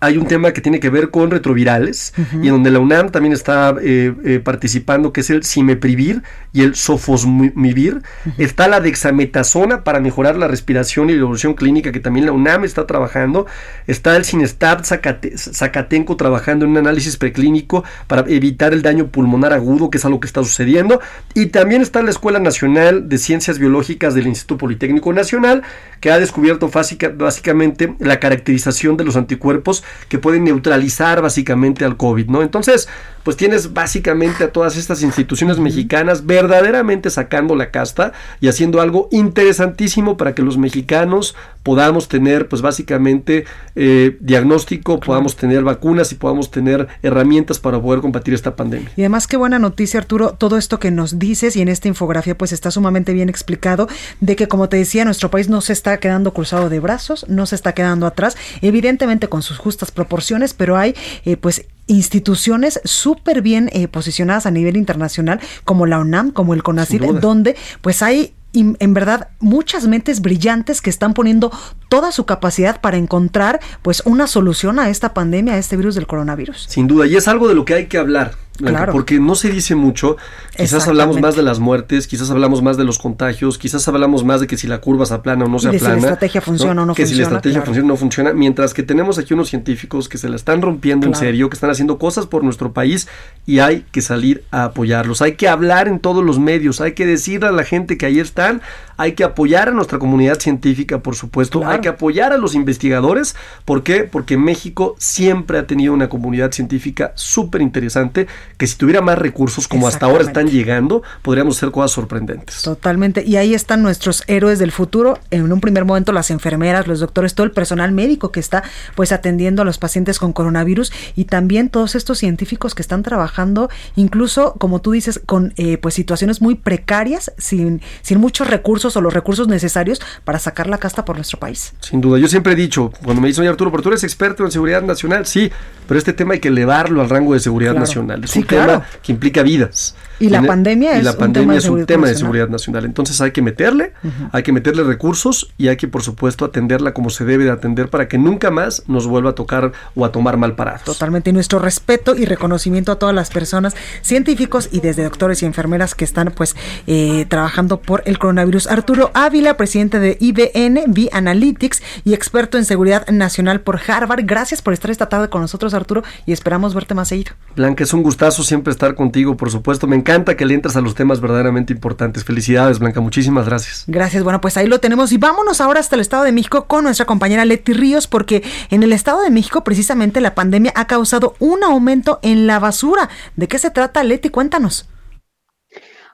hay 0.00 0.16
un 0.16 0.26
tema 0.26 0.52
que 0.52 0.60
tiene 0.60 0.80
que 0.80 0.90
ver 0.90 1.10
con 1.10 1.30
retrovirales 1.30 2.12
y 2.42 2.48
en 2.48 2.54
donde 2.54 2.70
la 2.70 2.78
UNAM 2.78 3.10
también 3.10 3.32
está 3.32 3.74
eh, 3.80 4.14
eh, 4.24 4.40
participando, 4.40 5.12
que 5.12 5.20
es 5.20 5.30
el 5.30 5.44
cimeprivir 5.44 6.22
y 6.52 6.62
el 6.62 6.74
sofosmivir. 6.74 8.02
Está 8.38 8.68
la 8.68 8.80
dexametasona 8.80 9.84
para 9.84 10.00
mejorar 10.00 10.36
la 10.36 10.48
respiración 10.48 11.10
y 11.10 11.14
la 11.14 11.20
evolución 11.20 11.54
clínica, 11.54 11.92
que 11.92 12.00
también 12.00 12.26
la 12.26 12.32
UNAM 12.32 12.64
está 12.64 12.86
trabajando. 12.86 13.46
Está 13.86 14.16
el 14.16 14.24
Sinestab 14.24 14.84
Zacatenco 14.84 16.16
trabajando 16.16 16.64
en 16.64 16.72
un 16.72 16.76
análisis 16.78 17.16
preclínico 17.16 17.84
para 18.06 18.24
evitar 18.28 18.72
el 18.72 18.82
daño 18.82 19.08
pulmonar 19.08 19.52
agudo, 19.52 19.90
que 19.90 19.98
es 19.98 20.04
algo 20.04 20.20
que 20.20 20.26
está 20.26 20.42
sucediendo. 20.42 21.00
Y 21.34 21.46
también 21.46 21.82
está 21.82 22.02
la 22.02 22.10
Escuela 22.10 22.38
Nacional 22.38 23.08
de 23.08 23.18
Ciencias 23.18 23.58
Biológicas 23.58 24.14
del 24.14 24.26
Instituto 24.26 24.58
Politécnico 24.58 25.12
Nacional, 25.12 25.62
que 26.00 26.10
ha 26.10 26.18
descubierto 26.18 26.70
básicamente 26.70 27.94
la 27.98 28.20
caracterización 28.20 28.96
de 28.96 29.04
los 29.04 29.16
anticuerpos 29.16 29.84
que 30.08 30.18
pueden 30.18 30.44
neutralizar 30.44 31.22
básicamente 31.22 31.84
al 31.84 31.96
COVID, 31.96 32.28
¿no? 32.28 32.42
Entonces, 32.42 32.88
pues 33.28 33.36
tienes 33.36 33.74
básicamente 33.74 34.42
a 34.42 34.52
todas 34.52 34.78
estas 34.78 35.02
instituciones 35.02 35.58
mexicanas 35.58 36.24
verdaderamente 36.24 37.10
sacando 37.10 37.54
la 37.56 37.70
casta 37.70 38.14
y 38.40 38.48
haciendo 38.48 38.80
algo 38.80 39.10
interesantísimo 39.12 40.16
para 40.16 40.34
que 40.34 40.40
los 40.40 40.56
mexicanos 40.56 41.36
podamos 41.62 42.08
tener, 42.08 42.48
pues 42.48 42.62
básicamente, 42.62 43.44
eh, 43.76 44.16
diagnóstico, 44.20 44.98
podamos 44.98 45.36
tener 45.36 45.62
vacunas 45.62 46.10
y 46.12 46.14
podamos 46.14 46.50
tener 46.50 46.88
herramientas 47.02 47.58
para 47.58 47.78
poder 47.78 48.00
combatir 48.00 48.32
esta 48.32 48.56
pandemia. 48.56 48.90
Y 48.96 49.02
además, 49.02 49.26
qué 49.26 49.36
buena 49.36 49.58
noticia, 49.58 50.00
Arturo, 50.00 50.30
todo 50.30 50.56
esto 50.56 50.78
que 50.78 50.90
nos 50.90 51.18
dices 51.18 51.54
y 51.56 51.60
en 51.60 51.68
esta 51.68 51.86
infografía, 51.86 52.34
pues 52.34 52.52
está 52.52 52.70
sumamente 52.70 53.12
bien 53.12 53.28
explicado 53.28 53.88
de 54.20 54.36
que, 54.36 54.48
como 54.48 54.70
te 54.70 54.78
decía, 54.78 55.04
nuestro 55.04 55.30
país 55.30 55.50
no 55.50 55.60
se 55.60 55.74
está 55.74 55.98
quedando 55.98 56.32
cruzado 56.32 56.70
de 56.70 56.80
brazos, 56.80 57.26
no 57.28 57.44
se 57.44 57.56
está 57.56 57.74
quedando 57.74 58.06
atrás, 58.06 58.38
evidentemente 58.62 59.28
con 59.28 59.42
sus 59.42 59.58
justas 59.58 59.90
proporciones, 59.90 60.54
pero 60.54 60.78
hay, 60.78 60.94
eh, 61.26 61.36
pues, 61.36 61.66
instituciones 61.88 62.80
súper 62.84 63.42
bien 63.42 63.68
eh, 63.72 63.88
posicionadas 63.88 64.46
a 64.46 64.50
nivel 64.50 64.76
internacional, 64.76 65.40
como 65.64 65.86
la 65.86 65.98
UNAM, 65.98 66.30
como 66.30 66.54
el 66.54 66.62
CONACYT, 66.62 67.02
donde 67.20 67.56
pues 67.80 68.02
hay 68.02 68.34
en 68.54 68.94
verdad 68.94 69.28
muchas 69.40 69.86
mentes 69.86 70.20
brillantes 70.20 70.80
que 70.80 70.90
están 70.90 71.14
poniendo 71.14 71.52
toda 71.88 72.12
su 72.12 72.24
capacidad 72.24 72.80
para 72.80 72.96
encontrar 72.96 73.60
pues 73.82 74.02
una 74.04 74.26
solución 74.26 74.78
a 74.78 74.88
esta 74.88 75.12
pandemia, 75.14 75.54
a 75.54 75.58
este 75.58 75.76
virus 75.76 75.94
del 75.94 76.06
coronavirus. 76.06 76.66
Sin 76.68 76.86
duda, 76.86 77.06
y 77.06 77.16
es 77.16 77.28
algo 77.28 77.48
de 77.48 77.54
lo 77.54 77.64
que 77.64 77.74
hay 77.74 77.86
que 77.86 77.98
hablar. 77.98 78.34
Claro. 78.58 78.92
Porque 78.92 79.20
no 79.20 79.34
se 79.34 79.50
dice 79.50 79.74
mucho, 79.74 80.16
quizás 80.56 80.88
hablamos 80.88 81.20
más 81.20 81.36
de 81.36 81.42
las 81.42 81.60
muertes, 81.60 82.08
quizás 82.08 82.30
hablamos 82.30 82.60
más 82.60 82.76
de 82.76 82.84
los 82.84 82.98
contagios, 82.98 83.56
quizás 83.56 83.86
hablamos 83.86 84.24
más 84.24 84.40
de 84.40 84.46
que 84.48 84.56
si 84.56 84.66
la 84.66 84.80
curva 84.80 85.06
se 85.06 85.14
aplana 85.14 85.44
o 85.44 85.48
no 85.48 85.58
se 85.58 85.68
aplana. 85.68 85.84
Si 85.84 85.90
la 85.90 85.96
estrategia 85.96 86.40
funciona 86.40 86.82
o 86.82 86.86
no 86.86 86.94
que 86.94 87.02
funciona. 87.02 87.08
Que 87.08 87.14
si 87.14 87.16
la 87.16 87.22
estrategia 87.22 87.62
funciona 87.62 87.86
o 87.86 87.88
no 87.88 87.96
funciona, 87.96 88.32
mientras 88.32 88.74
que 88.74 88.82
tenemos 88.82 89.18
aquí 89.18 89.34
unos 89.34 89.48
científicos 89.48 90.08
que 90.08 90.18
se 90.18 90.28
la 90.28 90.36
están 90.36 90.60
rompiendo 90.60 91.06
en 91.06 91.14
serio, 91.14 91.48
que 91.48 91.54
están 91.54 91.70
haciendo 91.70 91.98
cosas 91.98 92.26
por 92.26 92.42
nuestro 92.42 92.72
país 92.72 93.08
y 93.46 93.60
hay 93.60 93.84
que 93.92 94.00
salir 94.00 94.44
a 94.50 94.64
apoyarlos. 94.64 95.22
Hay 95.22 95.36
que 95.36 95.48
hablar 95.48 95.86
en 95.86 96.00
todos 96.00 96.24
los 96.24 96.38
medios, 96.38 96.80
hay 96.80 96.92
que 96.92 97.06
decirle 97.06 97.48
a 97.48 97.52
la 97.52 97.64
gente 97.64 97.96
que 97.96 98.06
ahí 98.06 98.18
están, 98.18 98.60
hay 98.96 99.12
que 99.12 99.22
apoyar 99.22 99.68
a 99.68 99.72
nuestra 99.72 99.98
comunidad 99.98 100.40
científica, 100.40 100.98
por 100.98 101.14
supuesto, 101.14 101.64
hay 101.64 101.80
que 101.80 101.88
apoyar 101.88 102.32
a 102.32 102.38
los 102.38 102.54
investigadores. 102.56 103.36
¿Por 103.64 103.84
qué? 103.84 104.02
Porque 104.04 104.36
México 104.36 104.96
siempre 104.98 105.58
ha 105.58 105.66
tenido 105.66 105.92
una 105.92 106.08
comunidad 106.08 106.50
científica 106.50 107.12
súper 107.14 107.62
interesante 107.62 108.26
que 108.56 108.66
si 108.66 108.76
tuviera 108.76 109.00
más 109.00 109.18
recursos 109.18 109.68
como 109.68 109.86
hasta 109.86 110.06
ahora 110.06 110.24
están 110.24 110.48
llegando, 110.48 111.02
podríamos 111.22 111.56
hacer 111.56 111.70
cosas 111.70 111.92
sorprendentes. 111.92 112.62
Totalmente. 112.62 113.24
Y 113.24 113.36
ahí 113.36 113.54
están 113.54 113.82
nuestros 113.82 114.24
héroes 114.26 114.58
del 114.58 114.72
futuro. 114.72 115.18
En 115.30 115.52
un 115.52 115.60
primer 115.60 115.84
momento 115.84 116.12
las 116.12 116.30
enfermeras, 116.30 116.86
los 116.86 117.00
doctores, 117.00 117.34
todo 117.34 117.44
el 117.44 117.52
personal 117.52 117.92
médico 117.92 118.32
que 118.32 118.40
está 118.40 118.62
pues 118.94 119.12
atendiendo 119.12 119.62
a 119.62 119.64
los 119.64 119.78
pacientes 119.78 120.18
con 120.18 120.32
coronavirus 120.32 120.92
y 121.14 121.24
también 121.24 121.68
todos 121.68 121.94
estos 121.94 122.18
científicos 122.18 122.74
que 122.74 122.82
están 122.82 123.02
trabajando, 123.02 123.70
incluso 123.96 124.54
como 124.58 124.80
tú 124.80 124.92
dices, 124.92 125.20
con 125.24 125.52
eh, 125.56 125.78
pues 125.78 125.94
situaciones 125.94 126.40
muy 126.40 126.54
precarias, 126.54 127.32
sin, 127.38 127.80
sin 128.02 128.18
muchos 128.18 128.48
recursos 128.48 128.96
o 128.96 129.00
los 129.00 129.12
recursos 129.12 129.48
necesarios 129.48 130.00
para 130.24 130.38
sacar 130.38 130.66
la 130.66 130.78
casta 130.78 131.04
por 131.04 131.16
nuestro 131.16 131.38
país. 131.38 131.74
Sin 131.80 132.00
duda. 132.00 132.18
Yo 132.18 132.28
siempre 132.28 132.52
he 132.52 132.56
dicho, 132.56 132.92
cuando 133.04 133.20
me 133.20 133.28
dicen, 133.28 133.42
oye 133.42 133.50
Arturo, 133.50 133.70
pero 133.70 133.82
tú 133.82 133.88
eres 133.90 134.04
experto 134.04 134.44
en 134.44 134.50
seguridad 134.50 134.82
nacional, 134.82 135.26
sí, 135.26 135.50
pero 135.86 135.98
este 135.98 136.12
tema 136.12 136.34
hay 136.34 136.40
que 136.40 136.48
elevarlo 136.48 137.00
al 137.00 137.08
rango 137.08 137.34
de 137.34 137.40
seguridad 137.40 137.74
nacional. 137.74 138.24
Es 138.24 138.36
sí, 138.40 138.46
claro. 138.46 138.72
tema 138.72 138.86
que 139.02 139.12
implica 139.12 139.42
vidas. 139.42 139.94
Y 140.20 140.28
la 140.28 140.42
pandemia 140.42 140.96
y 140.96 140.98
es 140.98 141.04
la 141.04 141.12
un 141.12 141.18
pandemia 141.18 141.48
tema 141.48 141.56
es 141.58 141.68
un 141.68 141.86
tema 141.86 142.08
de 142.08 142.14
seguridad 142.14 142.48
nacional. 142.48 142.84
Entonces 142.84 143.20
hay 143.20 143.30
que 143.30 143.42
meterle, 143.42 143.92
hay 144.32 144.42
que 144.42 144.52
meterle 144.52 144.82
recursos 144.82 145.52
y 145.58 145.68
hay 145.68 145.76
que, 145.76 145.88
por 145.88 146.02
supuesto, 146.02 146.44
atenderla 146.44 146.92
como 146.92 147.10
se 147.10 147.24
debe 147.24 147.44
de 147.44 147.50
atender 147.50 147.88
para 147.88 148.08
que 148.08 148.18
nunca 148.18 148.50
más 148.50 148.82
nos 148.88 149.06
vuelva 149.06 149.30
a 149.30 149.34
tocar 149.34 149.72
o 149.94 150.04
a 150.04 150.12
tomar 150.12 150.36
mal 150.36 150.54
parados. 150.54 150.84
Totalmente. 150.84 151.30
Y 151.30 151.32
nuestro 151.32 151.58
respeto 151.58 152.16
y 152.16 152.24
reconocimiento 152.24 152.92
a 152.92 152.96
todas 152.96 153.14
las 153.14 153.30
personas, 153.30 153.76
científicos 154.02 154.68
y 154.72 154.80
desde 154.80 155.04
doctores 155.04 155.42
y 155.42 155.46
enfermeras 155.46 155.94
que 155.94 156.04
están 156.04 156.32
pues 156.34 156.56
eh, 156.86 157.26
trabajando 157.28 157.80
por 157.80 158.02
el 158.06 158.18
coronavirus. 158.18 158.66
Arturo 158.66 159.10
Ávila, 159.14 159.56
presidente 159.56 159.98
de 159.98 160.16
IBN, 160.20 160.84
B 160.88 161.08
Analytics 161.12 161.82
y 162.04 162.14
experto 162.14 162.58
en 162.58 162.64
seguridad 162.64 163.06
nacional 163.08 163.60
por 163.60 163.80
Harvard. 163.86 164.24
Gracias 164.24 164.62
por 164.62 164.72
estar 164.72 164.90
esta 164.90 165.08
tarde 165.08 165.28
con 165.28 165.40
nosotros, 165.40 165.74
Arturo, 165.74 166.02
y 166.26 166.32
esperamos 166.32 166.74
verte 166.74 166.94
más 166.94 167.08
seguido. 167.08 167.32
Blanca, 167.56 167.84
es 167.84 167.92
un 167.92 168.02
gustazo 168.02 168.42
siempre 168.42 168.72
estar 168.72 168.94
contigo, 168.94 169.36
por 169.36 169.50
supuesto. 169.50 169.86
Me 169.86 169.96
encanta 170.08 170.36
que 170.36 170.46
le 170.46 170.54
entres 170.54 170.74
a 170.76 170.80
los 170.80 170.94
temas 170.94 171.20
verdaderamente 171.20 171.72
importantes. 171.72 172.24
Felicidades, 172.24 172.78
Blanca. 172.78 173.00
Muchísimas 173.00 173.46
gracias. 173.46 173.84
Gracias. 173.86 174.24
Bueno, 174.24 174.40
pues 174.40 174.56
ahí 174.56 174.66
lo 174.66 174.80
tenemos. 174.80 175.12
Y 175.12 175.18
vámonos 175.18 175.60
ahora 175.60 175.80
hasta 175.80 175.96
el 175.96 176.00
Estado 176.00 176.24
de 176.24 176.32
México 176.32 176.64
con 176.64 176.84
nuestra 176.84 177.04
compañera 177.04 177.44
Leti 177.44 177.74
Ríos, 177.74 178.06
porque 178.06 178.42
en 178.70 178.82
el 178.82 178.92
Estado 178.92 179.20
de 179.20 179.30
México 179.30 179.64
precisamente 179.64 180.22
la 180.22 180.34
pandemia 180.34 180.72
ha 180.74 180.86
causado 180.86 181.34
un 181.38 181.62
aumento 181.62 182.20
en 182.22 182.46
la 182.46 182.58
basura. 182.58 183.10
¿De 183.36 183.48
qué 183.48 183.58
se 183.58 183.70
trata, 183.70 184.02
Leti? 184.02 184.30
Cuéntanos. 184.30 184.88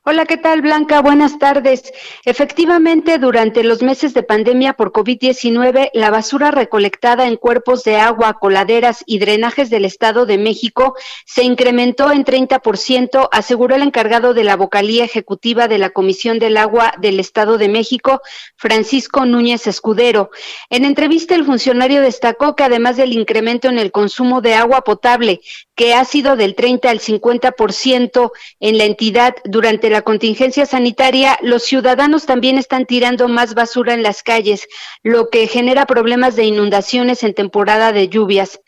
Hola, 0.07 0.27
¿qué 0.27 0.37
tal, 0.37 0.61
Blanca? 0.61 1.01
Buenas 1.01 1.39
tardes. 1.39 1.91
Efectivamente, 2.27 3.17
durante 3.17 3.65
los 3.65 3.81
meses 3.81 4.13
de 4.13 4.23
pandemia 4.23 4.75
por 4.75 4.93
COVID-19, 4.93 5.89
la 5.95 6.11
basura 6.11 6.51
recolectada 6.51 7.27
en 7.27 7.39
cuerpos 7.39 7.85
de 7.85 7.97
agua, 7.97 8.35
coladeras 8.39 9.03
y 9.07 9.19
drenajes 9.19 9.71
del 9.71 9.87
Estado 9.87 10.27
de 10.27 10.37
México 10.37 10.95
se 11.25 11.43
incrementó 11.43 12.13
en 12.13 12.27
30%, 12.27 13.31
aseguró 13.33 13.77
el 13.77 13.83
encargado 13.83 14.35
de 14.35 14.45
la 14.45 14.57
vocalía 14.57 15.07
ejecutiva 15.07 15.69
de 15.69 15.79
la 15.79 15.89
Comisión 15.89 16.39
del 16.39 16.59
Agua 16.59 16.93
del 17.01 17.19
Estado 17.19 17.57
de 17.57 17.71
México, 17.71 18.21
Francisco 18.57 19.25
Núñez 19.25 19.67
Escudero. 19.67 20.29
En 20.69 20.85
entrevista, 20.85 21.35
el 21.35 21.47
funcionario 21.47 22.03
destacó 22.03 22.55
que 22.57 22.65
además 22.65 22.99
del 22.99 23.15
incremento 23.15 23.71
en 23.71 23.79
el 23.79 23.91
consumo 23.91 24.43
de 24.43 24.53
agua 24.53 24.83
potable, 24.83 25.41
que 25.75 25.95
ha 25.95 26.05
sido 26.05 26.37
del 26.37 26.55
30 26.55 26.91
al 26.91 27.01
50% 27.01 28.33
en 28.61 28.79
la 28.79 28.85
entidad 28.85 29.35
durante 29.45 29.94
la 29.95 30.03
contingencia 30.03 30.67
sanitaria, 30.67 31.39
los 31.41 31.63
ciudadanos 31.63 32.27
también 32.27 32.59
están 32.59 32.85
tirando 32.85 33.29
más 33.29 33.55
basura 33.55 33.95
en 33.95 34.03
las 34.03 34.25
calles, 34.25 34.67
lo 35.05 35.31
que 35.31 35.47
genera 35.47 35.87
problemas 35.87 36.35
de 36.35 36.43
inundaciones 36.43 37.23
en 37.23 37.33
temporada 37.33 37.93
de 37.93 38.09
lluvias. 38.09 38.59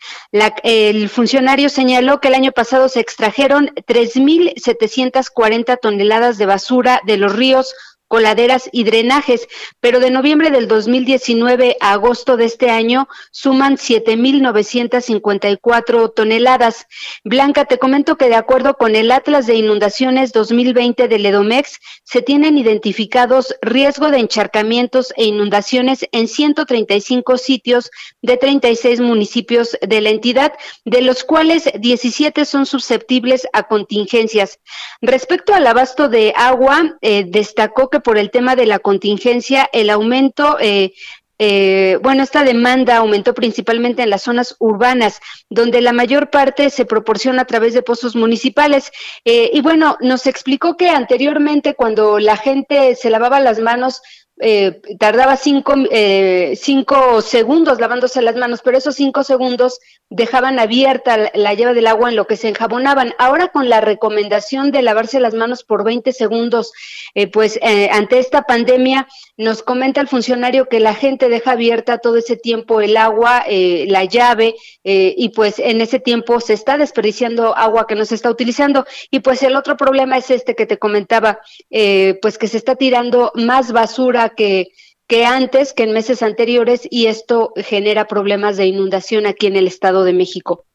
El 0.63 1.09
funcionario 1.09 1.67
señaló 1.67 2.21
que 2.21 2.29
el 2.29 2.35
año 2.35 2.53
pasado 2.53 2.87
se 2.87 3.01
extrajeron 3.01 3.73
3.740 3.75 5.77
toneladas 5.81 6.37
de 6.37 6.45
basura 6.45 7.01
de 7.05 7.17
los 7.17 7.35
ríos, 7.35 7.75
coladeras 8.07 8.69
y 8.71 8.83
drenajes, 8.83 9.47
pero 9.79 9.99
de 9.99 10.11
noviembre 10.11 10.51
del 10.51 10.67
2019 10.67 11.77
a 11.79 11.93
agosto 11.93 12.37
de 12.37 12.45
este 12.45 12.69
año 12.69 13.07
suman 13.31 13.77
7.954 13.77 16.13
toneladas. 16.13 16.85
Blanca, 17.23 17.65
te 17.65 17.77
comento 17.77 18.17
que 18.17 18.29
de 18.29 18.35
acuerdo 18.35 18.75
con 18.75 18.95
el 18.95 19.11
Atlas 19.11 19.47
de 19.47 19.55
Inundaciones 19.55 20.31
2020 20.31 21.07
del 21.07 21.25
EDOMEX, 21.25 21.79
se 22.03 22.21
tienen 22.21 22.57
identificados 22.57 23.55
riesgo 23.61 24.11
de 24.11 24.19
encharcamientos 24.19 25.13
e 25.17 25.25
inundaciones 25.25 26.05
en 26.11 26.27
135 26.27 27.37
sitios 27.37 27.89
de 28.21 28.37
36 28.37 29.01
municipios 29.01 29.77
de 29.81 30.01
la 30.01 30.09
entidad, 30.09 30.53
de 30.85 31.01
los 31.01 31.23
cuales 31.23 31.69
17 31.79 32.45
son 32.45 32.65
susceptibles 32.65 33.47
a 33.53 33.63
contingencias. 33.63 34.59
Respecto 35.01 35.53
al 35.53 35.67
abasto 35.67 36.09
de 36.09 36.33
agua, 36.35 36.97
eh, 37.01 37.25
destacó 37.27 37.89
que 37.89 37.96
por 38.01 38.17
el 38.17 38.31
tema 38.31 38.55
de 38.55 38.65
la 38.65 38.79
contingencia, 38.79 39.69
el 39.73 39.89
aumento 39.89 40.57
eh, 40.59 40.93
eh, 41.39 41.99
bueno, 42.01 42.23
esta 42.23 42.43
demanda 42.43 42.97
aumentó 42.97 43.33
principalmente 43.33 44.01
en 44.01 44.09
las 44.09 44.23
zonas 44.23 44.55
urbanas, 44.59 45.19
donde 45.49 45.81
la 45.81 45.93
mayor 45.93 46.29
parte 46.31 46.69
se 46.69 46.85
proporciona 46.85 47.43
a 47.43 47.45
través 47.45 47.73
de 47.73 47.83
pozos 47.83 48.15
municipales. 48.15 48.91
Eh, 49.23 49.51
y 49.53 49.61
bueno, 49.61 49.97
nos 50.01 50.25
explicó 50.25 50.77
que 50.77 50.89
anteriormente 50.89 51.75
cuando 51.75 52.19
la 52.19 52.37
gente 52.37 52.95
se 52.95 53.09
lavaba 53.09 53.39
las 53.39 53.59
manos, 53.59 54.01
eh, 54.39 54.81
tardaba 54.99 55.35
cinco, 55.35 55.73
eh, 55.89 56.53
cinco 56.55 57.21
segundos 57.21 57.79
lavándose 57.79 58.21
las 58.21 58.35
manos, 58.35 58.61
pero 58.63 58.77
esos 58.77 58.95
cinco 58.95 59.23
segundos 59.23 59.79
dejaban 60.09 60.59
abierta 60.59 61.17
la, 61.17 61.31
la 61.33 61.53
llave 61.55 61.73
del 61.73 61.87
agua 61.87 62.09
en 62.09 62.15
lo 62.15 62.27
que 62.27 62.37
se 62.37 62.49
enjabonaban. 62.49 63.13
Ahora 63.17 63.47
con 63.47 63.67
la 63.67 63.81
recomendación 63.81 64.71
de 64.71 64.83
lavarse 64.83 65.19
las 65.19 65.33
manos 65.33 65.63
por 65.63 65.83
20 65.83 66.13
segundos, 66.13 66.71
eh, 67.15 67.27
pues 67.27 67.57
eh, 67.63 67.89
ante 67.91 68.19
esta 68.19 68.43
pandemia 68.43 69.07
nos 69.37 69.63
comenta 69.63 70.01
el 70.01 70.07
funcionario 70.07 70.69
que 70.69 70.79
la 70.79 70.93
gente 70.93 71.29
deja 71.29 71.51
abierta 71.51 71.97
todo 71.97 72.17
ese 72.17 72.37
tiempo 72.37 72.81
el 72.81 72.97
agua, 72.97 73.43
la 73.47 74.03
llave, 74.03 74.55
y 74.83 75.29
pues 75.29 75.59
en 75.59 75.79
ese 75.81 75.99
tiempo 75.99 76.39
se 76.39 76.53
está 76.53 76.77
desperdiciando 76.77 77.55
agua 77.55 77.85
que 77.85 77.93
no 77.93 78.03
se 78.05 78.15
está 78.15 78.31
utilizando. 78.31 78.85
Y 79.11 79.19
pues 79.19 79.43
el 79.43 79.55
otro 79.55 79.77
problema 79.77 80.17
es 80.17 80.31
este 80.31 80.55
que 80.55 80.65
te 80.65 80.79
comentaba, 80.79 81.39
pues 81.69 82.37
que 82.39 82.47
se 82.47 82.57
está 82.57 82.75
tirando 82.75 83.31
más 83.35 83.71
basura 83.71 84.26
que, 84.29 84.69
que 85.07 85.25
antes, 85.25 85.73
que 85.73 85.83
en 85.83 85.93
meses 85.93 86.21
anteriores, 86.21 86.87
y 86.89 87.07
esto 87.07 87.53
genera 87.57 88.07
problemas 88.07 88.57
de 88.57 88.65
inundación 88.65 89.25
aquí 89.25 89.47
en 89.47 89.55
el 89.55 89.67
Estado 89.67 90.03
de 90.03 90.13
México. 90.13 90.65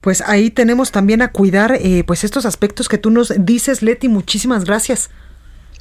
Pues 0.00 0.20
ahí 0.20 0.50
tenemos 0.50 0.92
también 0.92 1.22
a 1.22 1.32
cuidar 1.32 1.78
eh, 1.80 2.04
pues 2.06 2.22
estos 2.24 2.46
aspectos 2.46 2.88
que 2.88 2.98
tú 2.98 3.10
nos 3.10 3.32
dices, 3.38 3.82
Leti. 3.82 4.08
Muchísimas 4.08 4.64
gracias. 4.64 5.10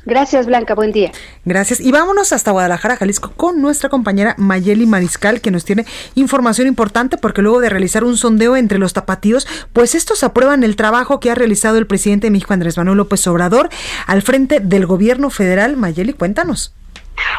Gracias, 0.06 0.46
Blanca. 0.46 0.76
Buen 0.76 0.92
día. 0.92 1.12
Gracias. 1.46 1.80
Y 1.80 1.92
vámonos 1.92 2.32
hasta 2.32 2.52
Guadalajara, 2.52 2.96
Jalisco, 2.96 3.34
con 3.36 3.60
nuestra 3.62 3.90
compañera 3.90 4.36
Mayeli 4.38 4.86
Mariscal, 4.86 5.42
que 5.42 5.50
nos 5.50 5.66
tiene 5.66 5.86
información 6.14 6.68
importante 6.68 7.18
porque 7.18 7.42
luego 7.42 7.60
de 7.60 7.70
realizar 7.70 8.04
un 8.04 8.16
sondeo 8.16 8.56
entre 8.56 8.78
los 8.78 8.94
tapatíos, 8.94 9.48
pues 9.74 9.96
estos 9.96 10.24
aprueban 10.24 10.64
el 10.64 10.76
trabajo 10.76 11.20
que 11.20 11.32
ha 11.32 11.36
realizado 11.36 11.80
el 11.80 11.88
presidente 11.88 12.28
de 12.28 12.32
México, 12.32 12.54
Andrés 12.54 12.78
Manuel 12.78 12.98
López 12.98 13.26
Obrador, 13.26 13.70
al 14.06 14.22
frente 14.22 14.60
del 14.60 14.86
gobierno 14.86 15.32
federal. 15.32 15.76
Mayeli, 15.76 16.14
cuéntanos. 16.14 16.76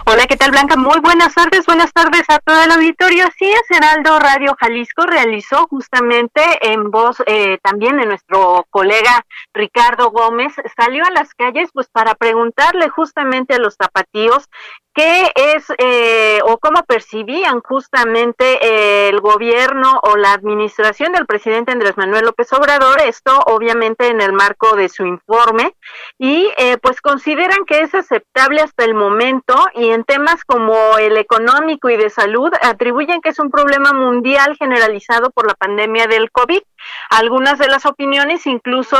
Hola, 0.06 0.26
¿qué 0.26 0.36
tal 0.36 0.52
Blanca? 0.52 0.76
Muy 0.76 1.00
buenas 1.00 1.34
tardes, 1.34 1.66
buenas 1.66 1.92
tardes 1.92 2.22
a 2.28 2.38
todo 2.38 2.62
el 2.62 2.70
auditorio. 2.70 3.24
Sí, 3.38 3.50
es 3.50 3.76
Heraldo 3.76 4.18
Radio 4.18 4.56
Jalisco 4.58 5.04
realizó 5.04 5.66
justamente 5.68 6.40
en 6.62 6.90
voz 6.90 7.22
eh, 7.26 7.58
también 7.62 7.96
de 7.96 8.06
nuestro 8.06 8.66
colega 8.70 9.24
Ricardo 9.52 10.10
Gómez, 10.10 10.54
salió 10.76 11.04
a 11.04 11.10
las 11.10 11.34
calles 11.34 11.70
pues 11.72 11.88
para 11.88 12.14
preguntarle 12.14 12.88
justamente 12.88 13.54
a 13.54 13.58
los 13.58 13.74
zapatíos 13.74 14.48
qué 14.97 15.30
es 15.34 15.66
eh, 15.76 16.40
o 16.44 16.57
cómo 16.57 16.82
percibían 16.84 17.61
justamente 17.61 18.59
eh, 18.62 19.11
el 19.11 19.20
gobierno 19.20 20.01
o 20.03 20.16
la 20.16 20.32
administración 20.32 21.12
del 21.12 21.26
presidente 21.26 21.70
Andrés 21.70 21.99
Manuel 21.99 22.24
López 22.24 22.51
Obrador, 22.55 23.03
esto 23.03 23.38
obviamente 23.44 24.09
en 24.09 24.22
el 24.22 24.32
marco 24.32 24.74
de 24.74 24.88
su 24.88 25.05
informe, 25.05 25.74
y 26.18 26.51
eh, 26.57 26.78
pues 26.78 27.03
consideran 27.03 27.66
que 27.66 27.82
es 27.82 27.94
aceptable 27.94 28.62
hasta 28.62 28.84
el 28.84 28.94
momento 28.94 29.55
y 29.74 29.90
en 29.90 30.05
temas 30.05 30.44
como 30.44 30.97
el 30.99 31.18
económico 31.18 31.90
y 31.90 31.99
de 31.99 32.09
salud 32.09 32.51
atribuyen 32.62 33.20
que 33.20 33.28
es 33.28 33.38
un 33.38 33.51
problema 33.51 33.92
mundial 33.92 34.57
generalizado 34.59 35.30
por 35.30 35.47
la 35.47 35.55
pandemia 35.55 36.07
del 36.07 36.30
COVID. 36.30 36.62
Algunas 37.11 37.59
de 37.59 37.68
las 37.68 37.87
opiniones 37.87 38.47
incluso 38.47 38.97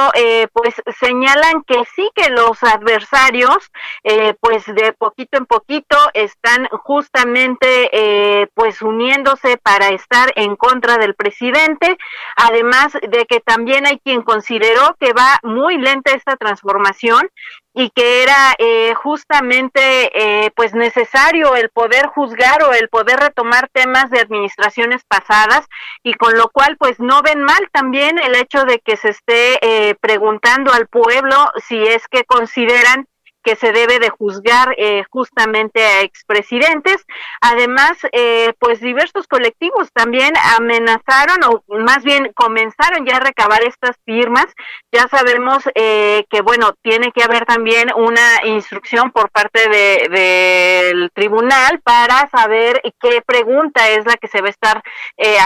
pues 0.53 0.74
señalan 0.99 1.62
que 1.66 1.82
sí 1.95 2.11
que 2.14 2.30
los 2.30 2.62
adversarios 2.62 3.70
pues 4.41 4.64
de 4.66 4.93
poquito 4.93 5.39
en 5.39 5.47
poquito 5.47 5.97
están 6.14 6.68
justamente 6.68 7.91
eh, 7.93 8.49
pues 8.55 8.82
uniéndose 8.82 9.59
para 9.59 9.89
estar 9.89 10.32
en 10.37 10.57
contra 10.57 10.99
del 10.99 11.14
presidente, 11.14 11.99
además 12.37 12.93
de 12.95 13.26
que 13.26 13.41
también 13.41 13.87
hay 13.87 13.99
quien 13.99 14.22
consideró 14.22 14.97
que 14.99 15.12
va 15.12 15.39
muy 15.43 15.78
lenta 15.78 16.12
esta 16.12 16.37
transformación 16.37 17.28
y 17.78 17.90
que 17.90 18.22
era 18.22 18.54
eh, 18.58 18.94
justamente 18.94 20.10
eh, 20.14 20.50
pues 20.56 20.72
necesario 20.72 21.54
el 21.56 21.68
poder 21.68 22.06
juzgar 22.06 22.62
o 22.62 22.72
el 22.72 22.88
poder 22.88 23.20
retomar 23.20 23.68
temas 23.70 24.10
de 24.10 24.20
administraciones 24.20 25.02
pasadas 25.06 25.66
y 26.02 26.14
con 26.14 26.38
lo 26.38 26.48
cual 26.48 26.78
pues 26.78 26.98
no 26.98 27.20
ven 27.20 27.42
mal 27.42 27.68
también 27.72 28.18
el 28.18 28.34
hecho 28.34 28.64
de 28.64 28.78
que 28.78 28.96
se 28.96 29.10
esté 29.10 29.94
preguntando 30.00 30.72
al 30.72 30.86
pueblo 30.86 31.50
si 31.68 31.76
es 31.76 32.08
que 32.08 32.24
consideran 32.24 33.06
que 33.47 33.55
se 33.55 33.70
debe 33.70 34.01
de 34.01 34.11
juzgar 34.11 34.74
eh, 34.76 35.05
justamente 35.09 35.80
a 35.80 36.01
expresidentes. 36.01 37.07
Además, 37.40 37.97
eh, 38.11 38.53
pues 38.59 38.80
diversos 38.80 39.28
colectivos 39.28 39.92
también 39.92 40.34
amenazaron 40.57 41.44
o 41.44 41.62
más 41.78 42.03
bien 42.03 42.32
comenzaron 42.34 43.07
ya 43.07 43.18
a 43.18 43.20
recabar 43.20 43.62
estas 43.62 43.97
firmas. 44.05 44.47
Ya 44.90 45.07
sabemos 45.07 45.62
eh, 45.76 46.24
que, 46.28 46.40
bueno, 46.40 46.74
tiene 46.82 47.12
que 47.12 47.22
haber 47.22 47.47
también 47.47 47.88
una 47.94 48.44
instrucción 48.47 49.12
por 49.12 49.30
parte 49.30 49.61
del 49.68 50.11
de, 50.11 51.11
tribunal 51.14 51.80
para 51.84 52.28
saber 52.30 52.82
qué 53.01 53.22
pregunta 53.24 53.90
es 53.90 54.05
la 54.07 54.16
que 54.16 54.26
se 54.26 54.40
va 54.40 54.49
a 54.49 54.51
estar 54.51 54.82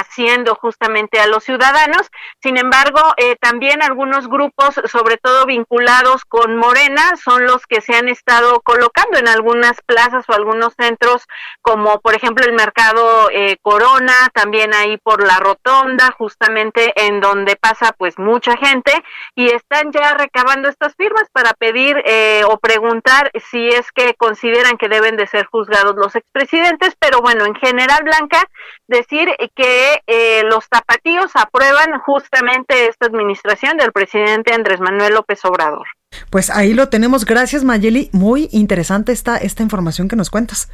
haciendo 0.01 0.55
justamente 0.55 1.21
a 1.21 1.27
los 1.27 1.45
ciudadanos. 1.45 2.11
Sin 2.43 2.57
embargo, 2.57 3.01
también 3.41 3.83
algunos 3.83 4.27
grupos, 4.27 4.81
sobre 4.91 5.19
todo 5.19 5.45
vinculados 5.45 6.25
con 6.25 6.57
Morena, 6.57 7.17
son 7.23 7.45
los 7.45 7.67
que 7.67 7.83
se 7.83 7.90
se 7.91 7.97
han 7.97 8.09
estado 8.09 8.61
colocando 8.61 9.19
en 9.19 9.27
algunas 9.27 9.81
plazas 9.85 10.25
o 10.29 10.33
algunos 10.33 10.75
centros, 10.79 11.27
como 11.61 12.01
por 12.01 12.15
ejemplo 12.15 12.45
el 12.45 12.53
mercado 12.53 13.31
eh, 13.33 13.57
Corona, 13.63 14.29
también 14.33 14.73
ahí 14.75 14.97
por 14.99 15.27
la 15.27 15.39
Rotonda, 15.39 16.13
justamente 16.17 16.93
en 16.97 17.21
donde 17.21 17.57
pasa 17.57 17.93
pues 17.99 18.19
mucha 18.19 18.57
gente, 18.57 18.93
y 19.35 19.49
están 19.49 19.91
ya 19.93 20.15
recabando 20.15 20.69
estas 20.69 20.95
firmas 20.95 21.25
para 21.33 21.53
pedir 21.55 22.01
eh, 22.05 22.43
o 22.49 22.59
preguntar 22.59 23.31
si 23.51 23.69
es 23.69 23.91
que 23.93 24.15
consideran 24.15 24.77
que 24.77 24.89
deben 24.89 25.17
de 25.17 25.27
ser 25.27 25.47
juzgados 25.47 25.97
los 25.97 26.15
expresidentes, 26.15 26.95
pero 26.99 27.21
bueno, 27.21 27.45
en 27.45 27.55
general, 27.57 28.05
Blanca, 28.05 28.43
decir 28.87 29.35
que 29.57 30.01
eh, 30.07 30.43
los 30.45 30.69
tapatíos 30.69 31.33
aprueban 31.35 31.99
justamente 32.01 32.87
esta 32.87 33.07
administración 33.07 33.77
del 33.77 33.93
presidente 33.93 34.55
Andrés 34.55 34.81
Manuel 34.81 35.15
López 35.15 35.45
Obrador. 35.45 35.87
Pues 36.31 36.49
ahí 36.51 36.75
lo 36.75 36.89
tenemos. 36.89 37.25
Gracias, 37.25 37.65
Mayeli. 37.65 38.09
Muy 38.13 38.49
interesante 38.53 39.13
esta, 39.13 39.37
esta 39.37 39.63
información 39.63 40.09
que 40.09 40.17
nos 40.17 40.31
cuentas. 40.31 40.69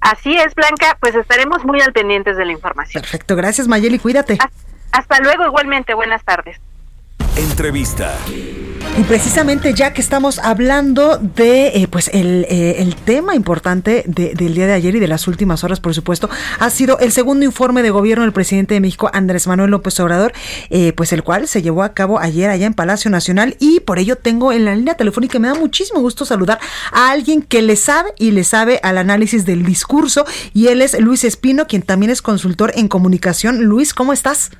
Así 0.00 0.36
es, 0.36 0.54
Blanca. 0.54 0.96
Pues 1.00 1.14
estaremos 1.14 1.64
muy 1.64 1.80
al 1.80 1.92
pendientes 1.92 2.36
de 2.36 2.44
la 2.44 2.52
información. 2.52 3.00
Perfecto. 3.00 3.36
Gracias, 3.36 3.68
Mayeli. 3.68 3.98
Cuídate. 3.98 4.38
Hasta 4.92 5.20
luego, 5.20 5.46
igualmente. 5.46 5.94
Buenas 5.94 6.22
tardes. 6.24 6.58
Entrevista. 7.36 8.14
Y 8.98 9.02
precisamente 9.02 9.74
ya 9.74 9.92
que 9.92 10.00
estamos 10.00 10.38
hablando 10.38 11.18
de 11.18 11.68
eh, 11.68 11.86
pues 11.86 12.08
el, 12.14 12.46
eh, 12.48 12.76
el, 12.78 12.96
tema 12.96 13.34
importante 13.34 14.04
del 14.06 14.54
día 14.54 14.66
de 14.66 14.72
ayer 14.72 14.96
y 14.96 15.00
de 15.00 15.06
las 15.06 15.28
últimas 15.28 15.64
horas, 15.64 15.80
por 15.80 15.94
supuesto, 15.94 16.30
ha 16.58 16.70
sido 16.70 16.98
el 16.98 17.12
segundo 17.12 17.44
informe 17.44 17.82
de 17.82 17.90
gobierno 17.90 18.24
del 18.24 18.32
presidente 18.32 18.72
de 18.72 18.80
México, 18.80 19.10
Andrés 19.12 19.46
Manuel 19.46 19.70
López 19.70 20.00
Obrador, 20.00 20.32
eh, 20.70 20.94
pues 20.94 21.12
el 21.12 21.22
cual 21.22 21.46
se 21.46 21.60
llevó 21.60 21.82
a 21.82 21.92
cabo 21.92 22.18
ayer 22.18 22.48
allá 22.48 22.66
en 22.66 22.72
Palacio 22.72 23.10
Nacional 23.10 23.56
y 23.60 23.80
por 23.80 23.98
ello 23.98 24.16
tengo 24.16 24.50
en 24.52 24.64
la 24.64 24.74
línea 24.74 24.94
telefónica, 24.94 25.38
me 25.38 25.48
da 25.48 25.54
muchísimo 25.54 26.00
gusto 26.00 26.24
saludar 26.24 26.58
a 26.90 27.10
alguien 27.10 27.42
que 27.42 27.60
le 27.60 27.76
sabe 27.76 28.14
y 28.18 28.30
le 28.30 28.44
sabe 28.44 28.80
al 28.82 28.96
análisis 28.96 29.44
del 29.44 29.64
discurso 29.66 30.24
y 30.54 30.68
él 30.68 30.80
es 30.80 30.98
Luis 30.98 31.22
Espino, 31.24 31.66
quien 31.66 31.82
también 31.82 32.10
es 32.10 32.22
consultor 32.22 32.72
en 32.74 32.88
comunicación. 32.88 33.64
Luis, 33.64 33.92
¿cómo 33.92 34.14
estás? 34.14 34.50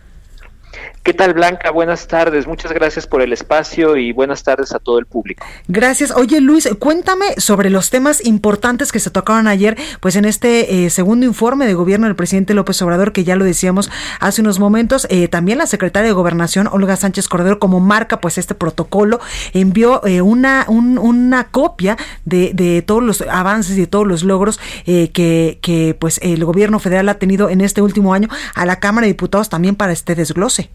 ¿Qué 1.06 1.14
tal 1.14 1.34
Blanca? 1.34 1.70
Buenas 1.70 2.08
tardes, 2.08 2.48
muchas 2.48 2.72
gracias 2.72 3.06
por 3.06 3.22
el 3.22 3.32
espacio 3.32 3.96
y 3.96 4.10
buenas 4.10 4.42
tardes 4.42 4.72
a 4.72 4.80
todo 4.80 4.98
el 4.98 5.06
público. 5.06 5.46
Gracias. 5.68 6.10
Oye 6.10 6.40
Luis, 6.40 6.68
cuéntame 6.80 7.26
sobre 7.36 7.70
los 7.70 7.90
temas 7.90 8.26
importantes 8.26 8.90
que 8.90 8.98
se 8.98 9.10
tocaron 9.10 9.46
ayer, 9.46 9.78
pues 10.00 10.16
en 10.16 10.24
este 10.24 10.84
eh, 10.84 10.90
segundo 10.90 11.24
informe 11.24 11.64
de 11.64 11.74
gobierno 11.74 12.08
del 12.08 12.16
presidente 12.16 12.54
López 12.54 12.82
Obrador, 12.82 13.12
que 13.12 13.22
ya 13.22 13.36
lo 13.36 13.44
decíamos 13.44 13.88
hace 14.18 14.40
unos 14.40 14.58
momentos, 14.58 15.06
eh, 15.08 15.28
también 15.28 15.58
la 15.58 15.68
secretaria 15.68 16.08
de 16.08 16.12
Gobernación, 16.12 16.66
Olga 16.66 16.96
Sánchez 16.96 17.28
Cordero, 17.28 17.60
como 17.60 17.78
marca 17.78 18.20
pues 18.20 18.36
este 18.36 18.56
protocolo, 18.56 19.20
envió 19.52 20.04
eh, 20.04 20.22
una, 20.22 20.66
una 20.68 21.44
copia 21.44 21.96
de, 22.24 22.50
de, 22.52 22.82
todos 22.82 23.04
los 23.04 23.20
avances 23.20 23.76
y 23.76 23.82
de 23.82 23.86
todos 23.86 24.08
los 24.08 24.24
logros 24.24 24.58
que, 24.84 25.60
que 25.62 25.96
pues 25.96 26.18
el 26.20 26.44
gobierno 26.44 26.80
federal 26.80 27.08
ha 27.10 27.20
tenido 27.20 27.48
en 27.48 27.60
este 27.60 27.80
último 27.80 28.12
año 28.12 28.28
a 28.56 28.66
la 28.66 28.80
Cámara 28.80 29.04
de 29.04 29.12
Diputados 29.12 29.48
también 29.48 29.76
para 29.76 29.92
este 29.92 30.16
desglose. 30.16 30.68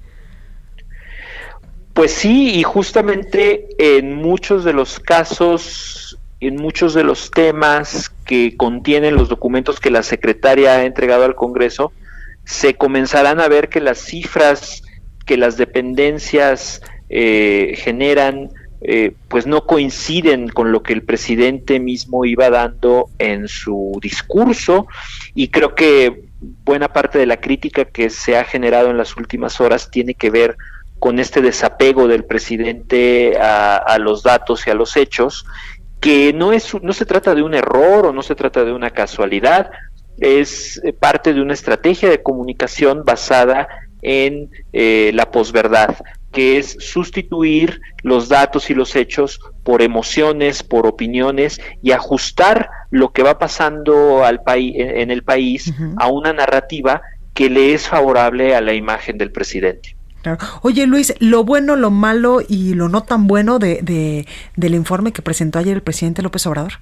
Pues 1.94 2.14
sí, 2.14 2.56
y 2.56 2.64
justamente 2.64 3.68
en 3.78 4.16
muchos 4.16 4.64
de 4.64 4.74
los 4.74 5.00
casos, 5.00 6.20
en 6.40 6.56
muchos 6.56 6.94
de 6.94 7.04
los 7.04 7.32
temas 7.32 8.10
que 8.26 8.56
contienen 8.56 9.16
los 9.16 9.30
documentos 9.30 9.80
que 9.80 9.92
la 9.92 10.04
secretaria 10.04 10.76
ha 10.76 10.86
entregado 10.86 11.26
al 11.26 11.36
Congreso, 11.36 11.92
se 12.46 12.76
comenzarán 12.76 13.40
a 13.40 13.48
ver 13.48 13.70
que 13.70 13.82
las 13.82 14.00
cifras 14.00 14.84
que 15.26 15.38
las 15.38 15.58
dependencias 15.58 16.82
eh, 17.10 17.76
generan, 17.78 18.50
eh, 18.82 19.14
pues 19.28 19.46
no 19.46 19.66
coinciden 19.66 20.50
con 20.50 20.72
lo 20.72 20.84
que 20.84 20.94
el 20.94 21.04
presidente 21.04 21.80
mismo 21.80 22.26
iba 22.26 22.50
dando 22.50 23.10
en 23.20 23.48
su 23.48 23.98
discurso. 24.02 24.88
Y 25.36 25.50
creo 25.50 25.76
que 25.76 26.26
buena 26.66 26.90
parte 26.90 27.20
de 27.20 27.28
la 27.28 27.40
crítica 27.40 27.86
que 27.86 28.10
se 28.10 28.38
ha 28.38 28.44
generado 28.44 28.90
en 28.90 28.98
las 28.98 29.16
últimas 29.16 29.62
horas 29.62 29.92
tiene 29.92 30.16
que 30.16 30.30
ver 30.30 30.58
con 31.02 31.18
este 31.18 31.42
desapego 31.42 32.08
del 32.08 32.26
presidente 32.26 33.36
a, 33.40 33.98
los 33.98 34.22
datos 34.22 34.68
y 34.68 34.70
a 34.70 34.76
los 34.76 34.96
hechos, 34.96 35.48
que 36.00 36.32
no, 36.32 36.54
es, 36.54 36.76
no 36.80 36.94
se 36.94 37.08
trata 37.08 37.34
de 37.34 37.42
un 37.42 37.56
error 37.56 38.06
o 38.06 38.14
no 38.14 38.22
se 38.22 38.36
trata 38.36 38.64
de 38.64 38.72
una 38.72 38.92
casualidad, 38.92 39.72
es 40.20 40.80
parte 41.00 41.34
de 41.34 41.42
una 41.42 41.56
estrategia 41.56 42.08
de 42.08 42.22
comunicación 42.22 43.04
basada 43.04 43.68
en 44.04 44.52
eh, 44.74 45.10
la 45.16 45.32
posverdad, 45.32 45.96
que 46.32 46.60
es 46.60 46.78
sustituir 46.80 47.82
los 48.04 48.30
datos 48.30 48.70
y 48.70 48.76
los 48.76 48.96
hechos 48.96 49.40
por 49.64 49.82
emociones, 49.82 50.62
por 50.62 50.86
opiniones 50.86 51.60
y 51.82 51.94
ajustar 51.94 52.70
lo 52.92 53.12
que 53.12 53.24
va 53.24 53.40
pasando 53.40 54.24
al 54.24 54.44
país 54.44 54.76
en 54.78 55.10
el 55.10 55.24
país 55.24 55.74
a 55.98 56.10
una 56.10 56.32
narrativa 56.32 57.02
que 57.34 57.50
le 57.50 57.74
es 57.74 57.88
favorable 57.88 58.54
a 58.56 58.62
la 58.62 58.74
imagen 58.74 59.18
del 59.18 59.32
presidente. 59.32 59.96
Oye 60.62 60.88
Luis, 60.88 61.14
lo 61.20 61.44
bueno, 61.44 61.76
lo 61.76 61.92
malo 61.92 62.40
y 62.48 62.74
lo 62.74 62.90
no 62.90 63.04
tan 63.04 63.28
bueno 63.28 63.60
de, 63.60 64.26
del 64.56 64.76
informe 64.76 65.12
que 65.12 65.22
presentó 65.22 65.60
ayer 65.60 65.76
el 65.76 65.84
presidente 65.84 66.22
López 66.22 66.46
Obrador. 66.48 66.74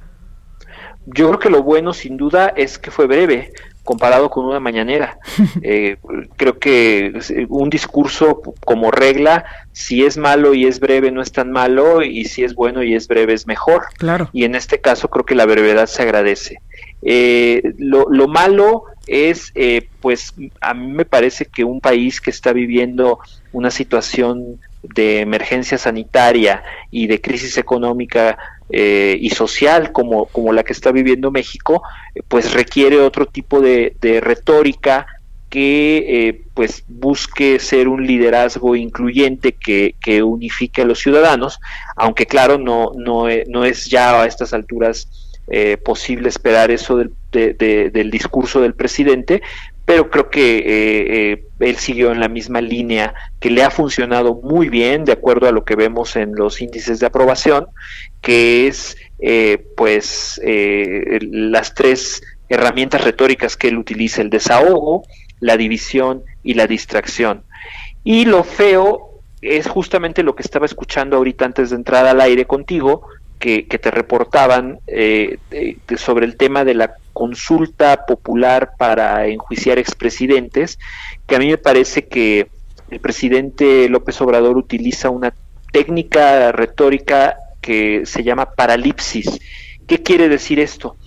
Yo 1.05 1.27
creo 1.29 1.39
que 1.39 1.49
lo 1.49 1.63
bueno 1.63 1.93
sin 1.93 2.17
duda 2.17 2.53
es 2.55 2.77
que 2.77 2.91
fue 2.91 3.07
breve 3.07 3.51
comparado 3.83 4.29
con 4.29 4.45
una 4.45 4.59
mañanera. 4.59 5.17
Eh, 5.61 5.97
creo 6.37 6.57
que 6.57 7.19
un 7.49 7.69
discurso 7.69 8.41
como 8.63 8.91
regla, 8.91 9.45
si 9.71 10.05
es 10.05 10.17
malo 10.17 10.53
y 10.53 10.65
es 10.65 10.79
breve 10.79 11.11
no 11.11 11.21
es 11.21 11.31
tan 11.31 11.51
malo 11.51 12.01
y 12.01 12.25
si 12.25 12.43
es 12.43 12.53
bueno 12.53 12.81
y 12.83 12.95
es 12.95 13.07
breve 13.07 13.33
es 13.33 13.45
mejor. 13.45 13.85
Claro. 13.97 14.29
Y 14.31 14.43
en 14.43 14.55
este 14.55 14.79
caso 14.79 15.09
creo 15.09 15.25
que 15.25 15.35
la 15.35 15.45
brevedad 15.45 15.87
se 15.87 16.03
agradece. 16.03 16.61
Eh, 17.01 17.61
lo, 17.77 18.07
lo, 18.09 18.27
malo 18.27 18.83
es, 19.07 19.51
eh, 19.55 19.87
pues, 20.01 20.33
a 20.59 20.73
mí 20.73 20.91
me 20.91 21.05
parece 21.05 21.45
que 21.45 21.63
un 21.63 21.79
país 21.79 22.19
que 22.19 22.29
está 22.29 22.51
viviendo 22.53 23.19
una 23.53 23.71
situación 23.71 24.59
de 24.83 25.21
emergencia 25.21 25.77
sanitaria 25.77 26.63
y 26.91 27.07
de 27.07 27.21
crisis 27.21 27.57
económica 27.57 28.37
eh, 28.69 29.17
y 29.19 29.29
social 29.31 29.91
como, 29.91 30.25
como 30.27 30.53
la 30.53 30.63
que 30.63 30.73
está 30.73 30.91
viviendo 30.91 31.31
México, 31.31 31.81
pues 32.27 32.53
requiere 32.53 32.99
otro 32.99 33.25
tipo 33.25 33.61
de, 33.61 33.95
retórica 34.21 35.07
que 35.49 36.43
pues 36.53 36.83
busque 36.87 37.57
ser 37.57 37.87
un 37.87 38.05
liderazgo 38.05 38.75
incluyente 38.75 39.53
que, 39.53 39.95
que, 39.99 40.21
unifique 40.21 40.83
a 40.83 40.85
los 40.85 40.99
ciudadanos, 40.99 41.59
aunque 41.95 42.27
claro, 42.27 42.59
no, 42.59 42.91
no, 42.95 43.25
no 43.47 43.65
es 43.65 43.87
ya 43.87 44.21
a 44.21 44.27
estas 44.27 44.53
alturas 44.53 45.28
eh, 45.51 45.77
posible 45.77 46.29
esperar 46.29 46.69
eso 46.69 46.97
del, 46.97 47.11
del 47.31 48.11
discurso 48.11 48.61
del 48.61 48.75
presidente, 48.75 49.41
pero 49.83 50.09
creo 50.11 50.29
que 50.29 50.57
eh, 50.57 51.31
eh, 51.31 51.43
él 51.59 51.75
siguió 51.77 52.11
en 52.11 52.19
la 52.19 52.27
misma 52.27 52.61
línea 52.61 53.15
que 53.39 53.49
le 53.49 53.63
ha 53.63 53.71
funcionado 53.71 54.35
muy 54.35 54.69
bien 54.69 55.05
de 55.05 55.13
acuerdo 55.13 55.47
a 55.47 55.51
lo 55.51 55.65
que 55.65 55.75
vemos 55.75 56.15
en 56.15 56.35
los 56.35 56.61
índices 56.61 56.99
de 56.99 57.07
aprobación, 57.07 57.65
que 58.21 58.67
es 58.67 58.95
pues 59.75 60.39
las 60.43 61.73
tres 61.73 62.21
herramientas 62.47 63.03
retóricas 63.03 63.57
que 63.57 63.69
él 63.69 63.77
utiliza, 63.77 64.21
el 64.21 64.29
desahogo, 64.29 65.03
la 65.39 65.57
división 65.57 66.23
y 66.43 66.53
la 66.53 66.67
distracción. 66.67 67.43
Y 68.03 68.25
lo 68.25 68.43
feo 68.43 69.09
es 69.41 69.67
justamente 69.67 70.23
lo 70.23 70.35
que 70.35 70.43
estaba 70.43 70.65
escuchando 70.65 71.17
ahorita 71.17 71.45
antes 71.45 71.69
de 71.69 71.77
entrar 71.77 72.05
al 72.05 72.21
aire 72.21 72.45
contigo, 72.45 73.07
que, 73.39 73.63
te 73.63 73.89
reportaban 73.89 74.79
eh, 74.87 75.37
sobre 75.97 76.25
el 76.25 76.35
tema 76.35 76.65
de 76.65 76.73
la 76.75 76.95
consulta 77.13 78.05
popular 78.05 78.73
para 78.77 79.25
enjuiciar 79.27 79.79
expresidentes, 79.79 80.77
que 81.25 81.35
a 81.35 81.39
mí 81.39 81.47
me 81.47 81.57
parece 81.57 82.07
que 82.07 82.47
el 82.91 82.99
presidente 82.99 83.87
López 83.87 84.19
Obrador 84.21 84.57
utiliza 84.57 85.09
una 85.09 85.33
técnica 85.71 86.51
retórica 86.51 87.37
que 87.61 88.05
se 88.05 88.23
llama 88.23 88.51
paralipsis. 88.51 89.39
¿Qué 89.87 90.03
quiere 90.03 90.27
decir 90.27 90.59
esto? 90.59 90.97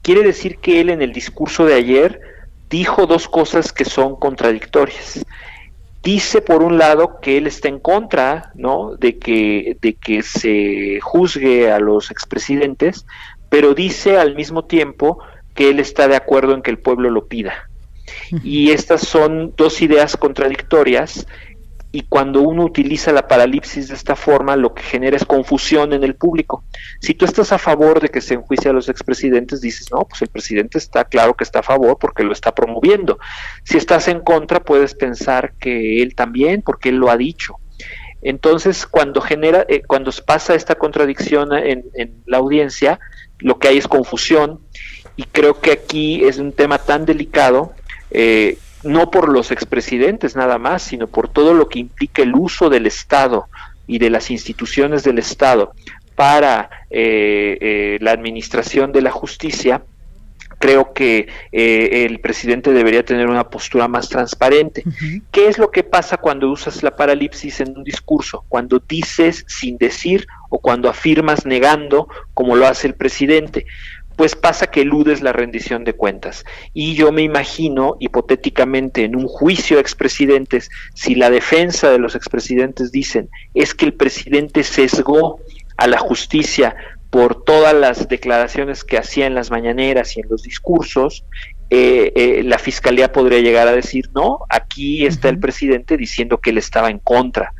Quiere 0.00 0.22
decir 0.22 0.58
que 0.58 0.80
él 0.80 0.90
en 0.90 1.02
el 1.02 1.12
discurso 1.12 1.66
de 1.66 1.74
ayer 1.74 2.20
dijo 2.70 3.06
dos 3.06 3.28
cosas 3.28 3.72
que 3.72 3.84
son 3.84 4.16
contradictorias 4.16 5.24
dice 6.02 6.42
por 6.42 6.62
un 6.62 6.78
lado 6.78 7.20
que 7.20 7.36
él 7.36 7.46
está 7.46 7.68
en 7.68 7.78
contra 7.78 8.50
¿no? 8.54 8.96
de, 8.96 9.18
que, 9.18 9.76
de 9.80 9.94
que 9.94 10.22
se 10.22 11.00
juzgue 11.00 11.70
a 11.70 11.78
los 11.78 12.10
expresidentes, 12.10 13.06
pero 13.48 13.74
dice 13.74 14.18
al 14.18 14.34
mismo 14.34 14.64
tiempo 14.64 15.18
que 15.54 15.70
él 15.70 15.78
está 15.78 16.08
de 16.08 16.16
acuerdo 16.16 16.54
en 16.54 16.62
que 16.62 16.70
el 16.70 16.78
pueblo 16.78 17.10
lo 17.10 17.26
pida. 17.26 17.68
Y 18.42 18.70
estas 18.70 19.02
son 19.02 19.54
dos 19.56 19.80
ideas 19.82 20.16
contradictorias 20.16 21.26
y 21.94 22.02
cuando 22.02 22.40
uno 22.40 22.64
utiliza 22.64 23.12
la 23.12 23.28
paralipsis 23.28 23.88
de 23.88 23.94
esta 23.94 24.16
forma, 24.16 24.56
lo 24.56 24.72
que 24.72 24.82
genera 24.82 25.16
es 25.16 25.26
confusión 25.26 25.92
en 25.92 26.02
el 26.02 26.14
público. 26.14 26.64
Si 27.00 27.12
tú 27.12 27.26
estás 27.26 27.52
a 27.52 27.58
favor 27.58 28.00
de 28.00 28.08
que 28.08 28.22
se 28.22 28.34
enjuicie 28.34 28.70
a 28.70 28.72
los 28.72 28.88
expresidentes, 28.88 29.60
dices, 29.60 29.92
no, 29.92 30.06
pues 30.06 30.22
el 30.22 30.28
presidente 30.28 30.78
está 30.78 31.04
claro 31.04 31.34
que 31.34 31.44
está 31.44 31.58
a 31.58 31.62
favor 31.62 31.98
porque 32.00 32.24
lo 32.24 32.32
está 32.32 32.54
promoviendo. 32.54 33.18
Si 33.64 33.76
estás 33.76 34.08
en 34.08 34.20
contra, 34.20 34.60
puedes 34.60 34.94
pensar 34.94 35.52
que 35.60 36.02
él 36.02 36.14
también, 36.14 36.62
porque 36.62 36.88
él 36.88 36.96
lo 36.96 37.10
ha 37.10 37.18
dicho. 37.18 37.56
Entonces, 38.22 38.86
cuando 38.86 39.20
genera, 39.20 39.66
eh, 39.68 39.82
cuando 39.86 40.12
pasa 40.24 40.54
esta 40.54 40.76
contradicción 40.76 41.52
en, 41.52 41.84
en 41.94 42.22
la 42.24 42.38
audiencia, 42.38 43.00
lo 43.38 43.58
que 43.58 43.68
hay 43.68 43.76
es 43.76 43.88
confusión 43.88 44.60
y 45.16 45.24
creo 45.24 45.60
que 45.60 45.72
aquí 45.72 46.24
es 46.24 46.38
un 46.38 46.52
tema 46.52 46.78
tan 46.78 47.04
delicado 47.04 47.74
eh, 48.10 48.58
no 48.82 49.10
por 49.10 49.28
los 49.28 49.50
expresidentes 49.50 50.36
nada 50.36 50.58
más, 50.58 50.82
sino 50.82 51.06
por 51.06 51.28
todo 51.28 51.54
lo 51.54 51.68
que 51.68 51.78
implica 51.78 52.22
el 52.22 52.34
uso 52.34 52.68
del 52.68 52.86
Estado 52.86 53.46
y 53.86 53.98
de 53.98 54.10
las 54.10 54.30
instituciones 54.30 55.04
del 55.04 55.18
Estado 55.18 55.72
para 56.14 56.70
eh, 56.90 57.58
eh, 57.60 57.98
la 58.00 58.12
administración 58.12 58.92
de 58.92 59.02
la 59.02 59.10
justicia, 59.10 59.82
creo 60.58 60.92
que 60.92 61.28
eh, 61.50 62.06
el 62.08 62.20
presidente 62.20 62.72
debería 62.72 63.04
tener 63.04 63.28
una 63.28 63.48
postura 63.50 63.88
más 63.88 64.08
transparente. 64.08 64.84
¿Qué 65.32 65.48
es 65.48 65.58
lo 65.58 65.70
que 65.70 65.82
pasa 65.82 66.18
cuando 66.18 66.50
usas 66.50 66.82
la 66.82 66.94
paralipsis 66.94 67.60
en 67.60 67.76
un 67.76 67.82
discurso? 67.82 68.44
Cuando 68.48 68.80
dices 68.86 69.44
sin 69.48 69.76
decir 69.78 70.26
o 70.50 70.60
cuando 70.60 70.88
afirmas 70.88 71.46
negando, 71.46 72.08
como 72.34 72.54
lo 72.54 72.66
hace 72.66 72.86
el 72.86 72.94
presidente 72.94 73.66
pues 74.16 74.36
pasa 74.36 74.66
que 74.66 74.82
eludes 74.82 75.22
la 75.22 75.32
rendición 75.32 75.84
de 75.84 75.94
cuentas. 75.94 76.44
Y 76.72 76.94
yo 76.94 77.12
me 77.12 77.22
imagino, 77.22 77.96
hipotéticamente, 77.98 79.04
en 79.04 79.16
un 79.16 79.26
juicio 79.26 79.76
de 79.76 79.82
expresidentes, 79.82 80.70
si 80.94 81.14
la 81.14 81.30
defensa 81.30 81.90
de 81.90 81.98
los 81.98 82.14
expresidentes 82.14 82.92
dicen 82.92 83.30
es 83.54 83.74
que 83.74 83.84
el 83.84 83.94
presidente 83.94 84.62
sesgó 84.62 85.40
a 85.76 85.86
la 85.86 85.98
justicia 85.98 86.76
por 87.12 87.44
todas 87.44 87.74
las 87.74 88.08
declaraciones 88.08 88.84
que 88.84 88.96
hacía 88.96 89.26
en 89.26 89.34
las 89.34 89.50
mañaneras 89.50 90.16
y 90.16 90.20
en 90.20 90.30
los 90.30 90.42
discursos, 90.42 91.26
eh, 91.74 92.12
eh, 92.16 92.42
la 92.44 92.58
fiscalía 92.58 93.12
podría 93.12 93.40
llegar 93.40 93.66
a 93.66 93.72
decir, 93.72 94.10
no, 94.14 94.40
aquí 94.50 95.06
está 95.06 95.30
el 95.30 95.38
presidente 95.38 95.96
diciendo 95.96 96.36
que 96.36 96.50
él 96.50 96.58
estaba 96.58 96.90
en 96.90 96.98
contra. 96.98 97.54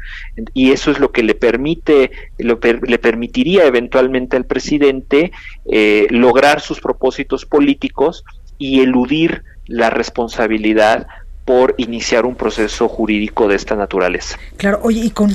Y 0.52 0.72
eso 0.72 0.90
es 0.90 0.98
lo 0.98 1.12
que 1.12 1.22
le 1.22 1.34
permite, 1.34 2.10
le 2.36 2.98
permitiría 2.98 3.64
eventualmente 3.64 4.36
al 4.36 4.44
presidente 4.44 5.32
eh, 5.64 6.08
lograr 6.10 6.60
sus 6.60 6.78
propósitos 6.82 7.46
políticos 7.46 8.22
y 8.58 8.80
eludir 8.80 9.44
la 9.64 9.88
responsabilidad 9.88 11.06
por 11.44 11.74
iniciar 11.76 12.24
un 12.24 12.36
proceso 12.36 12.88
jurídico 12.88 13.48
de 13.48 13.56
esta 13.56 13.74
naturaleza. 13.74 14.38
Claro, 14.58 14.78
oye, 14.82 15.00
y 15.00 15.10
con, 15.10 15.34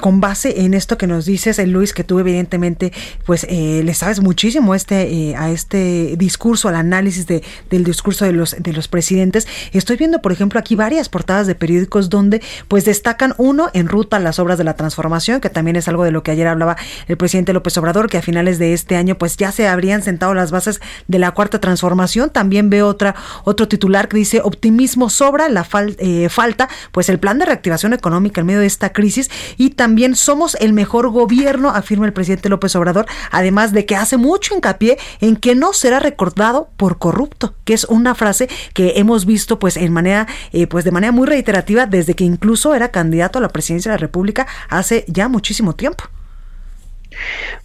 con 0.00 0.20
base 0.20 0.62
en 0.62 0.74
esto 0.74 0.98
que 0.98 1.06
nos 1.06 1.24
dices, 1.24 1.60
el 1.60 1.70
Luis, 1.70 1.92
que 1.92 2.02
tú 2.02 2.18
evidentemente, 2.18 2.92
pues 3.24 3.46
eh, 3.48 3.82
le 3.84 3.94
sabes 3.94 4.20
muchísimo 4.20 4.74
este, 4.74 5.08
eh, 5.08 5.36
a 5.36 5.50
este 5.50 6.16
discurso, 6.16 6.68
al 6.68 6.74
análisis 6.74 7.28
de, 7.28 7.44
del 7.70 7.84
discurso 7.84 8.24
de 8.24 8.32
los, 8.32 8.56
de 8.58 8.72
los 8.72 8.88
presidentes. 8.88 9.46
Estoy 9.72 9.96
viendo, 9.96 10.20
por 10.20 10.32
ejemplo, 10.32 10.58
aquí 10.58 10.74
varias 10.74 11.08
portadas 11.08 11.46
de 11.46 11.54
periódicos 11.54 12.10
donde 12.10 12.42
pues 12.66 12.84
destacan 12.84 13.34
uno 13.38 13.70
en 13.72 13.86
ruta 13.86 14.18
las 14.18 14.40
obras 14.40 14.58
de 14.58 14.64
la 14.64 14.74
transformación, 14.74 15.40
que 15.40 15.50
también 15.50 15.76
es 15.76 15.86
algo 15.86 16.02
de 16.02 16.10
lo 16.10 16.24
que 16.24 16.32
ayer 16.32 16.48
hablaba 16.48 16.76
el 17.06 17.16
presidente 17.16 17.52
López 17.52 17.76
Obrador, 17.78 18.10
que 18.10 18.18
a 18.18 18.22
finales 18.22 18.58
de 18.58 18.72
este 18.72 18.96
año 18.96 19.16
pues 19.16 19.36
ya 19.36 19.52
se 19.52 19.68
habrían 19.68 20.02
sentado 20.02 20.34
las 20.34 20.50
bases 20.50 20.80
de 21.06 21.20
la 21.20 21.30
cuarta 21.30 21.60
transformación. 21.60 22.30
También 22.30 22.68
veo 22.68 22.88
otra, 22.88 23.14
otro 23.44 23.68
titular 23.68 24.08
que 24.08 24.16
dice 24.16 24.40
optimismo 24.42 25.08
sobre 25.08 25.35
la 25.48 25.66
eh, 25.98 26.28
falta, 26.28 26.68
pues 26.92 27.08
el 27.08 27.18
plan 27.18 27.38
de 27.38 27.46
reactivación 27.46 27.92
económica 27.92 28.40
en 28.40 28.46
medio 28.46 28.60
de 28.60 28.66
esta 28.66 28.92
crisis 28.92 29.30
y 29.56 29.70
también 29.70 30.16
somos 30.16 30.56
el 30.60 30.72
mejor 30.72 31.10
gobierno, 31.10 31.70
afirma 31.70 32.06
el 32.06 32.12
presidente 32.12 32.48
López 32.48 32.74
Obrador, 32.76 33.06
además 33.30 33.72
de 33.72 33.86
que 33.86 33.96
hace 33.96 34.16
mucho 34.16 34.54
hincapié 34.54 34.98
en 35.20 35.36
que 35.36 35.54
no 35.54 35.72
será 35.72 36.00
recordado 36.00 36.68
por 36.76 36.98
corrupto, 36.98 37.54
que 37.64 37.74
es 37.74 37.84
una 37.84 38.14
frase 38.14 38.48
que 38.74 38.94
hemos 38.96 39.26
visto 39.26 39.58
pues 39.58 39.76
en 39.76 39.92
manera, 39.92 40.26
eh, 40.52 40.66
pues 40.66 40.84
de 40.84 40.90
manera 40.90 41.12
muy 41.12 41.26
reiterativa 41.26 41.86
desde 41.86 42.14
que 42.14 42.24
incluso 42.24 42.74
era 42.74 42.90
candidato 42.90 43.38
a 43.38 43.42
la 43.42 43.48
presidencia 43.48 43.90
de 43.90 43.98
la 43.98 44.00
República 44.00 44.46
hace 44.68 45.04
ya 45.08 45.28
muchísimo 45.28 45.74
tiempo. 45.74 46.04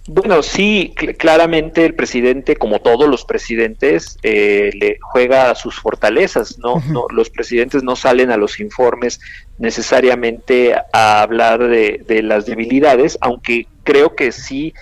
Bueno, 0.08 0.41
sí, 0.43 0.93
claramente 1.18 1.86
el 1.86 1.93
presidente, 1.93 2.56
como 2.56 2.82
todos 2.82 3.08
los 3.08 3.24
presidentes, 3.26 4.18
eh, 4.24 4.72
le 4.74 4.97
juega 5.02 5.52
a 5.52 5.56
sus 5.56 5.80
fortalezas. 5.80 6.58
¿no? 6.58 6.82
no, 6.89 7.06
los 7.12 7.30
presidentes 7.30 7.84
no 7.84 7.95
salen 7.95 8.32
a 8.32 8.38
los 8.38 8.60
informes 8.60 9.20
necesariamente 9.60 10.76
a 10.93 11.22
hablar 11.22 11.68
de, 11.68 12.04
de 12.08 12.24
las 12.24 12.45
debilidades, 12.45 13.18
aunque 13.22 13.68
creo 13.84 14.16
que 14.16 14.32
sí, 14.32 14.74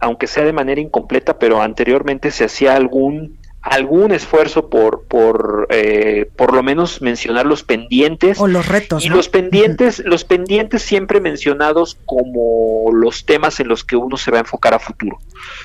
aunque 0.00 0.26
sea 0.26 0.44
de 0.44 0.52
manera 0.52 0.80
incompleta, 0.80 1.38
pero 1.38 1.60
anteriormente 1.60 2.30
se 2.30 2.44
hacía 2.44 2.74
algún 2.74 3.38
algún 3.64 4.12
esfuerzo 4.12 4.68
por 4.68 5.04
por 5.04 5.66
eh, 5.70 6.30
por 6.36 6.52
lo 6.52 6.62
menos 6.62 7.00
mencionar 7.00 7.46
los 7.46 7.62
pendientes. 7.62 8.38
O 8.38 8.46
los 8.46 8.68
retos 8.68 9.04
y 9.04 9.08
los 9.08 9.30
pendientes 9.30 10.02
los 10.04 10.24
pendientes 10.24 10.82
siempre 10.82 11.18
mencionados 11.18 11.96
como 12.04 12.92
los 12.92 13.24
temas 13.24 13.60
en 13.60 13.68
los 13.68 13.82
que 13.82 13.96
uno 13.96 14.18
se 14.18 14.30
va 14.30 14.36
a 14.36 14.40
enfocar 14.40 14.74
a 14.74 14.78
futuro. 14.78 15.18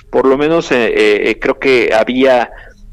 Por 0.10 0.26
lo 0.26 0.38
menos 0.38 0.72
eh, 0.72 1.30
eh, 1.30 1.40
creo 1.40 1.60
que 1.60 1.94
había 1.94 2.52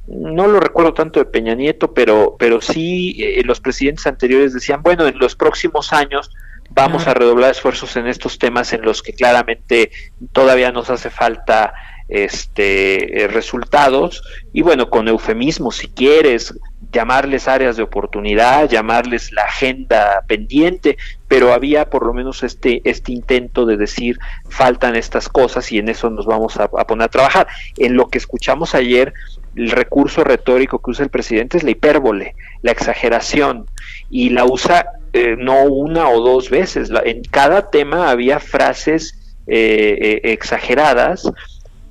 no 0.09 0.49
lo 0.49 0.59
recuerdo 0.59 0.93
tanto 0.93 1.21
de 1.21 1.27
Peña 1.27 1.55
Nieto 1.55 1.95
pero 1.95 2.35
pero 2.37 2.61
sí 2.61 3.17
los 3.45 3.61
presidentes 3.61 4.07
anteriores 4.07 4.55
decían 4.55 4.83
bueno 4.83 5.07
en 5.07 5.19
los 5.19 5.35
próximos 5.35 5.93
años 5.93 6.31
vamos 6.71 7.07
a 7.09 7.15
redoblar 7.15 7.51
esfuerzos 7.51 7.97
en 7.97 8.07
estos 8.07 8.39
temas 8.39 8.73
en 8.73 8.83
los 8.83 9.03
que 9.03 9.15
claramente 9.15 9.91
todavía 10.33 10.71
nos 10.71 10.91
hace 10.91 11.11
falta 11.11 11.73
este, 12.09 13.25
eh, 13.25 13.29
resultados 13.29 14.23
y 14.53 14.63
bueno, 14.63 14.91
con 14.91 15.09
eufemismo 15.09 15.73
si 15.73 15.89
quieres, 15.89 16.55
llamarles 16.93 17.49
áreas 17.49 17.77
de 17.77 17.83
oportunidad, 17.83 18.69
llamarles 18.69 19.33
la 19.33 19.43
agenda 19.43 20.23
pendiente, 20.27 20.97
pero 21.29 21.53
había 21.53 21.91
por 21.91 22.07
lo 22.07 22.15
menos 22.15 22.43
este, 22.43 22.81
este 22.85 23.13
intento 23.13 23.67
de 23.67 23.77
decir 23.77 24.19
faltan 24.49 24.95
estas 24.95 25.29
cosas 25.29 25.71
y 25.73 25.79
en 25.79 25.89
eso 25.89 26.09
nos 26.11 26.27
vamos 26.27 26.57
a, 26.59 26.69
poner 26.69 27.07
a 27.07 27.09
trabajar. 27.09 27.49
En 27.77 27.97
lo 27.97 28.09
que 28.09 28.19
escuchamos 28.19 28.75
ayer, 28.75 29.13
el 29.57 29.71
recurso 29.71 30.23
retórico 30.23 30.81
que 30.81 30.91
usa 30.91 31.05
el 31.05 31.11
presidente 31.11 31.57
es 31.57 31.65
la 31.65 31.71
hipérbole, 31.71 32.35
la 32.63 32.71
exageración, 32.71 33.67
y 34.09 34.31
la 34.31 34.45
usa 34.45 34.87
eh, 35.13 35.35
no 35.37 35.65
una 35.65 36.09
o 36.09 36.21
dos 36.21 36.51
veces. 36.51 36.91
en 37.05 37.23
cada 37.25 37.71
tema 37.71 38.11
había 38.11 38.39
frases 38.39 39.19
eh, 39.49 40.21
exageradas 40.25 41.31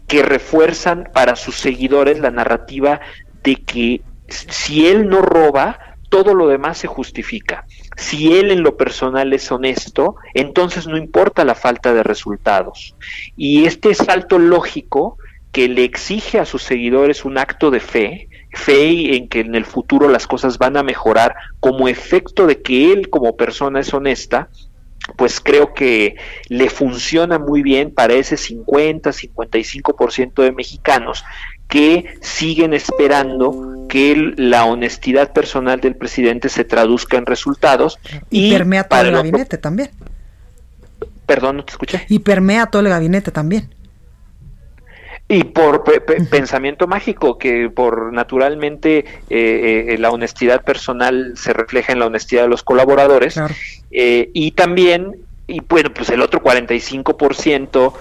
que 0.08 0.22
refuerzan 0.22 1.10
para 1.14 1.36
sus 1.36 1.56
seguidores 1.56 2.20
la 2.20 2.32
narrativa 2.32 3.02
de 3.44 3.56
que 3.56 4.02
si 4.28 4.88
él 4.88 5.08
no 5.08 5.22
roba, 5.22 5.80
todo 6.10 6.34
lo 6.34 6.48
demás 6.48 6.78
se 6.78 6.88
justifica. 6.88 7.66
Si 7.98 8.34
él 8.38 8.52
en 8.52 8.64
lo 8.64 8.78
personal 8.78 9.34
es 9.34 9.52
honesto, 9.52 10.16
entonces 10.34 10.88
no 10.88 10.98
importa 10.98 11.44
la 11.44 11.56
falta 11.56 11.94
de 11.94 12.04
resultados. 12.04 12.96
Y 13.36 13.66
este 13.66 13.94
salto 13.94 14.40
lógico 14.40 15.18
que 15.52 15.68
le 15.70 15.84
exige 15.84 16.40
a 16.40 16.46
sus 16.46 16.64
seguidores 16.64 17.24
un 17.24 17.38
acto 17.38 17.72
de 17.72 17.80
fe, 17.80 18.30
fe 18.52 19.16
en 19.16 19.30
que 19.30 19.40
en 19.40 19.56
el 19.56 19.66
futuro 19.66 20.10
las 20.10 20.28
cosas 20.28 20.58
van 20.58 20.76
a 20.78 20.84
mejorar 20.84 21.36
como 21.60 21.88
efecto 21.88 22.46
de 22.46 22.62
que 22.62 22.92
él 22.92 23.10
como 23.10 23.38
persona 23.38 23.80
es 23.80 23.94
honesta, 23.94 24.50
pues 25.18 25.40
creo 25.40 25.74
que 25.74 26.16
le 26.50 26.70
funciona 26.70 27.40
muy 27.40 27.62
bien 27.62 27.92
para 27.92 28.14
ese 28.14 28.38
50, 28.38 29.12
55% 29.12 30.44
de 30.44 30.52
mexicanos 30.52 31.24
que 31.68 32.18
siguen 32.22 32.74
esperando 32.74 33.86
que 33.90 34.34
la 34.38 34.66
honestidad 34.66 35.34
personal 35.34 35.80
del 35.80 35.96
presidente 35.96 36.50
se 36.50 36.64
traduzca 36.64 37.18
en 37.18 37.26
resultados. 37.26 38.00
Y, 38.30 38.52
permea 38.52 38.84
todo 38.84 39.02
el 39.02 39.12
gabinete 39.12 39.58
también. 39.58 39.92
Perdón, 41.26 41.58
no 41.58 41.66
te 41.66 41.72
escuché. 41.72 42.06
Y 42.08 42.20
permea 42.20 42.68
todo 42.68 42.82
el 42.82 42.90
gabinete 42.90 43.32
también. 43.32 43.75
Y 45.28 45.44
por 45.46 45.84
pensamiento 46.30 46.86
mágico, 46.86 47.40
que 47.40 47.70
por 47.70 48.14
naturalmente 48.14 49.00
eh, 49.30 49.88
eh, 49.90 49.98
la 49.98 50.12
honestidad 50.12 50.64
personal 50.64 51.34
se 51.36 51.52
refleja 51.52 51.94
en 51.94 52.00
la 52.00 52.06
honestidad 52.06 52.44
de 52.44 52.50
los 52.50 52.62
colaboradores. 52.62 53.40
Eh, 53.90 54.30
y 54.34 54.52
también, 54.52 55.16
y 55.48 55.62
bueno, 55.62 55.92
pues 55.92 56.12
el 56.12 56.22
otro 56.22 56.44
45% 56.44 57.94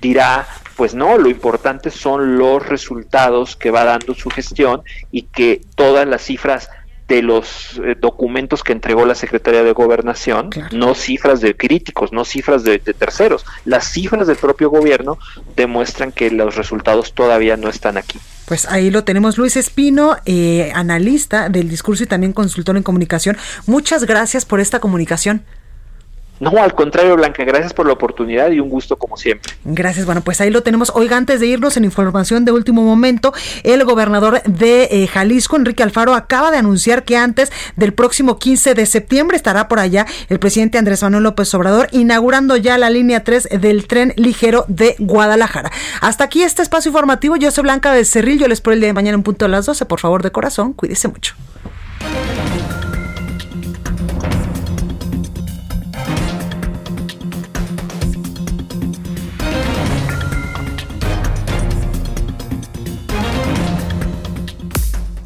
dirá, 0.00 0.46
pues 0.76 0.94
no, 0.94 1.18
lo 1.18 1.28
importante 1.28 1.90
son 1.90 2.38
los 2.38 2.66
resultados 2.66 3.56
que 3.56 3.70
va 3.70 3.84
dando 3.84 4.14
su 4.14 4.30
gestión 4.30 4.82
y 5.12 5.22
que 5.22 5.60
todas 5.74 6.08
las 6.08 6.22
cifras 6.22 6.70
de 7.10 7.22
los 7.22 7.80
eh, 7.84 7.96
documentos 8.00 8.62
que 8.62 8.72
entregó 8.72 9.04
la 9.04 9.16
Secretaría 9.16 9.64
de 9.64 9.72
Gobernación, 9.72 10.48
no 10.70 10.94
cifras 10.94 11.40
de 11.40 11.56
críticos, 11.56 12.12
no 12.12 12.24
cifras 12.24 12.62
de, 12.62 12.78
terceros, 12.78 13.44
las 13.64 13.90
cifras 13.90 14.28
del 14.28 14.36
propio 14.36 14.70
gobierno 14.70 15.18
demuestran 15.56 16.12
que 16.12 16.30
los 16.30 16.54
resultados 16.54 17.12
todavía 17.12 17.56
no 17.56 17.68
están 17.68 17.96
aquí. 17.98 18.20
Pues 18.46 18.64
ahí 18.66 18.92
lo 18.92 19.02
tenemos, 19.02 19.38
Luis 19.38 19.56
Espino, 19.56 20.18
eh, 20.24 20.70
analista 20.72 21.48
del 21.48 21.68
discurso 21.68 22.04
y 22.04 22.06
también 22.06 22.32
consultor 22.32 22.76
en 22.76 22.84
comunicación. 22.84 23.36
Muchas 23.66 24.04
gracias 24.04 24.44
por 24.44 24.60
esta 24.60 24.78
comunicación. 24.78 25.42
No, 26.40 26.50
al 26.62 26.74
contrario, 26.74 27.16
Blanca, 27.16 27.44
gracias 27.44 27.74
por 27.74 27.86
la 27.86 27.92
oportunidad 27.92 28.50
y 28.50 28.60
un 28.60 28.70
gusto 28.70 28.96
como 28.96 29.18
siempre. 29.18 29.52
Gracias, 29.64 30.06
bueno, 30.06 30.22
pues 30.22 30.40
ahí 30.40 30.50
lo 30.50 30.62
tenemos. 30.62 30.90
Oiga, 30.94 31.18
antes 31.18 31.38
de 31.38 31.46
irnos 31.46 31.76
en 31.76 31.84
información 31.84 32.46
de 32.46 32.52
último 32.52 32.82
momento, 32.82 33.34
el 33.62 33.84
gobernador 33.84 34.42
de 34.44 34.88
eh, 34.90 35.06
Jalisco, 35.06 35.56
Enrique 35.56 35.82
Alfaro, 35.82 36.14
acaba 36.14 36.50
de 36.50 36.56
anunciar 36.56 37.04
que 37.04 37.18
antes 37.18 37.52
del 37.76 37.92
próximo 37.92 38.38
15 38.38 38.72
de 38.74 38.86
septiembre 38.86 39.36
estará 39.36 39.68
por 39.68 39.80
allá 39.80 40.06
el 40.30 40.38
presidente 40.38 40.78
Andrés 40.78 41.02
Manuel 41.02 41.24
López 41.24 41.52
Obrador 41.52 41.88
inaugurando 41.92 42.56
ya 42.56 42.78
la 42.78 42.88
línea 42.88 43.22
3 43.22 43.48
del 43.60 43.86
tren 43.86 44.14
ligero 44.16 44.64
de 44.66 44.96
Guadalajara. 44.98 45.70
Hasta 46.00 46.24
aquí 46.24 46.42
este 46.42 46.62
espacio 46.62 46.88
informativo. 46.88 47.36
Yo 47.36 47.50
soy 47.50 47.64
Blanca 47.64 47.92
Becerril, 47.92 48.38
yo 48.38 48.48
les 48.48 48.56
espero 48.60 48.72
el 48.72 48.80
día 48.80 48.88
de 48.88 48.94
mañana 48.94 49.16
en 49.16 49.22
punto 49.22 49.44
a 49.44 49.48
las 49.48 49.66
12. 49.66 49.84
Por 49.84 50.00
favor, 50.00 50.22
de 50.22 50.32
corazón, 50.32 50.72
cuídese 50.72 51.08
mucho. 51.08 51.34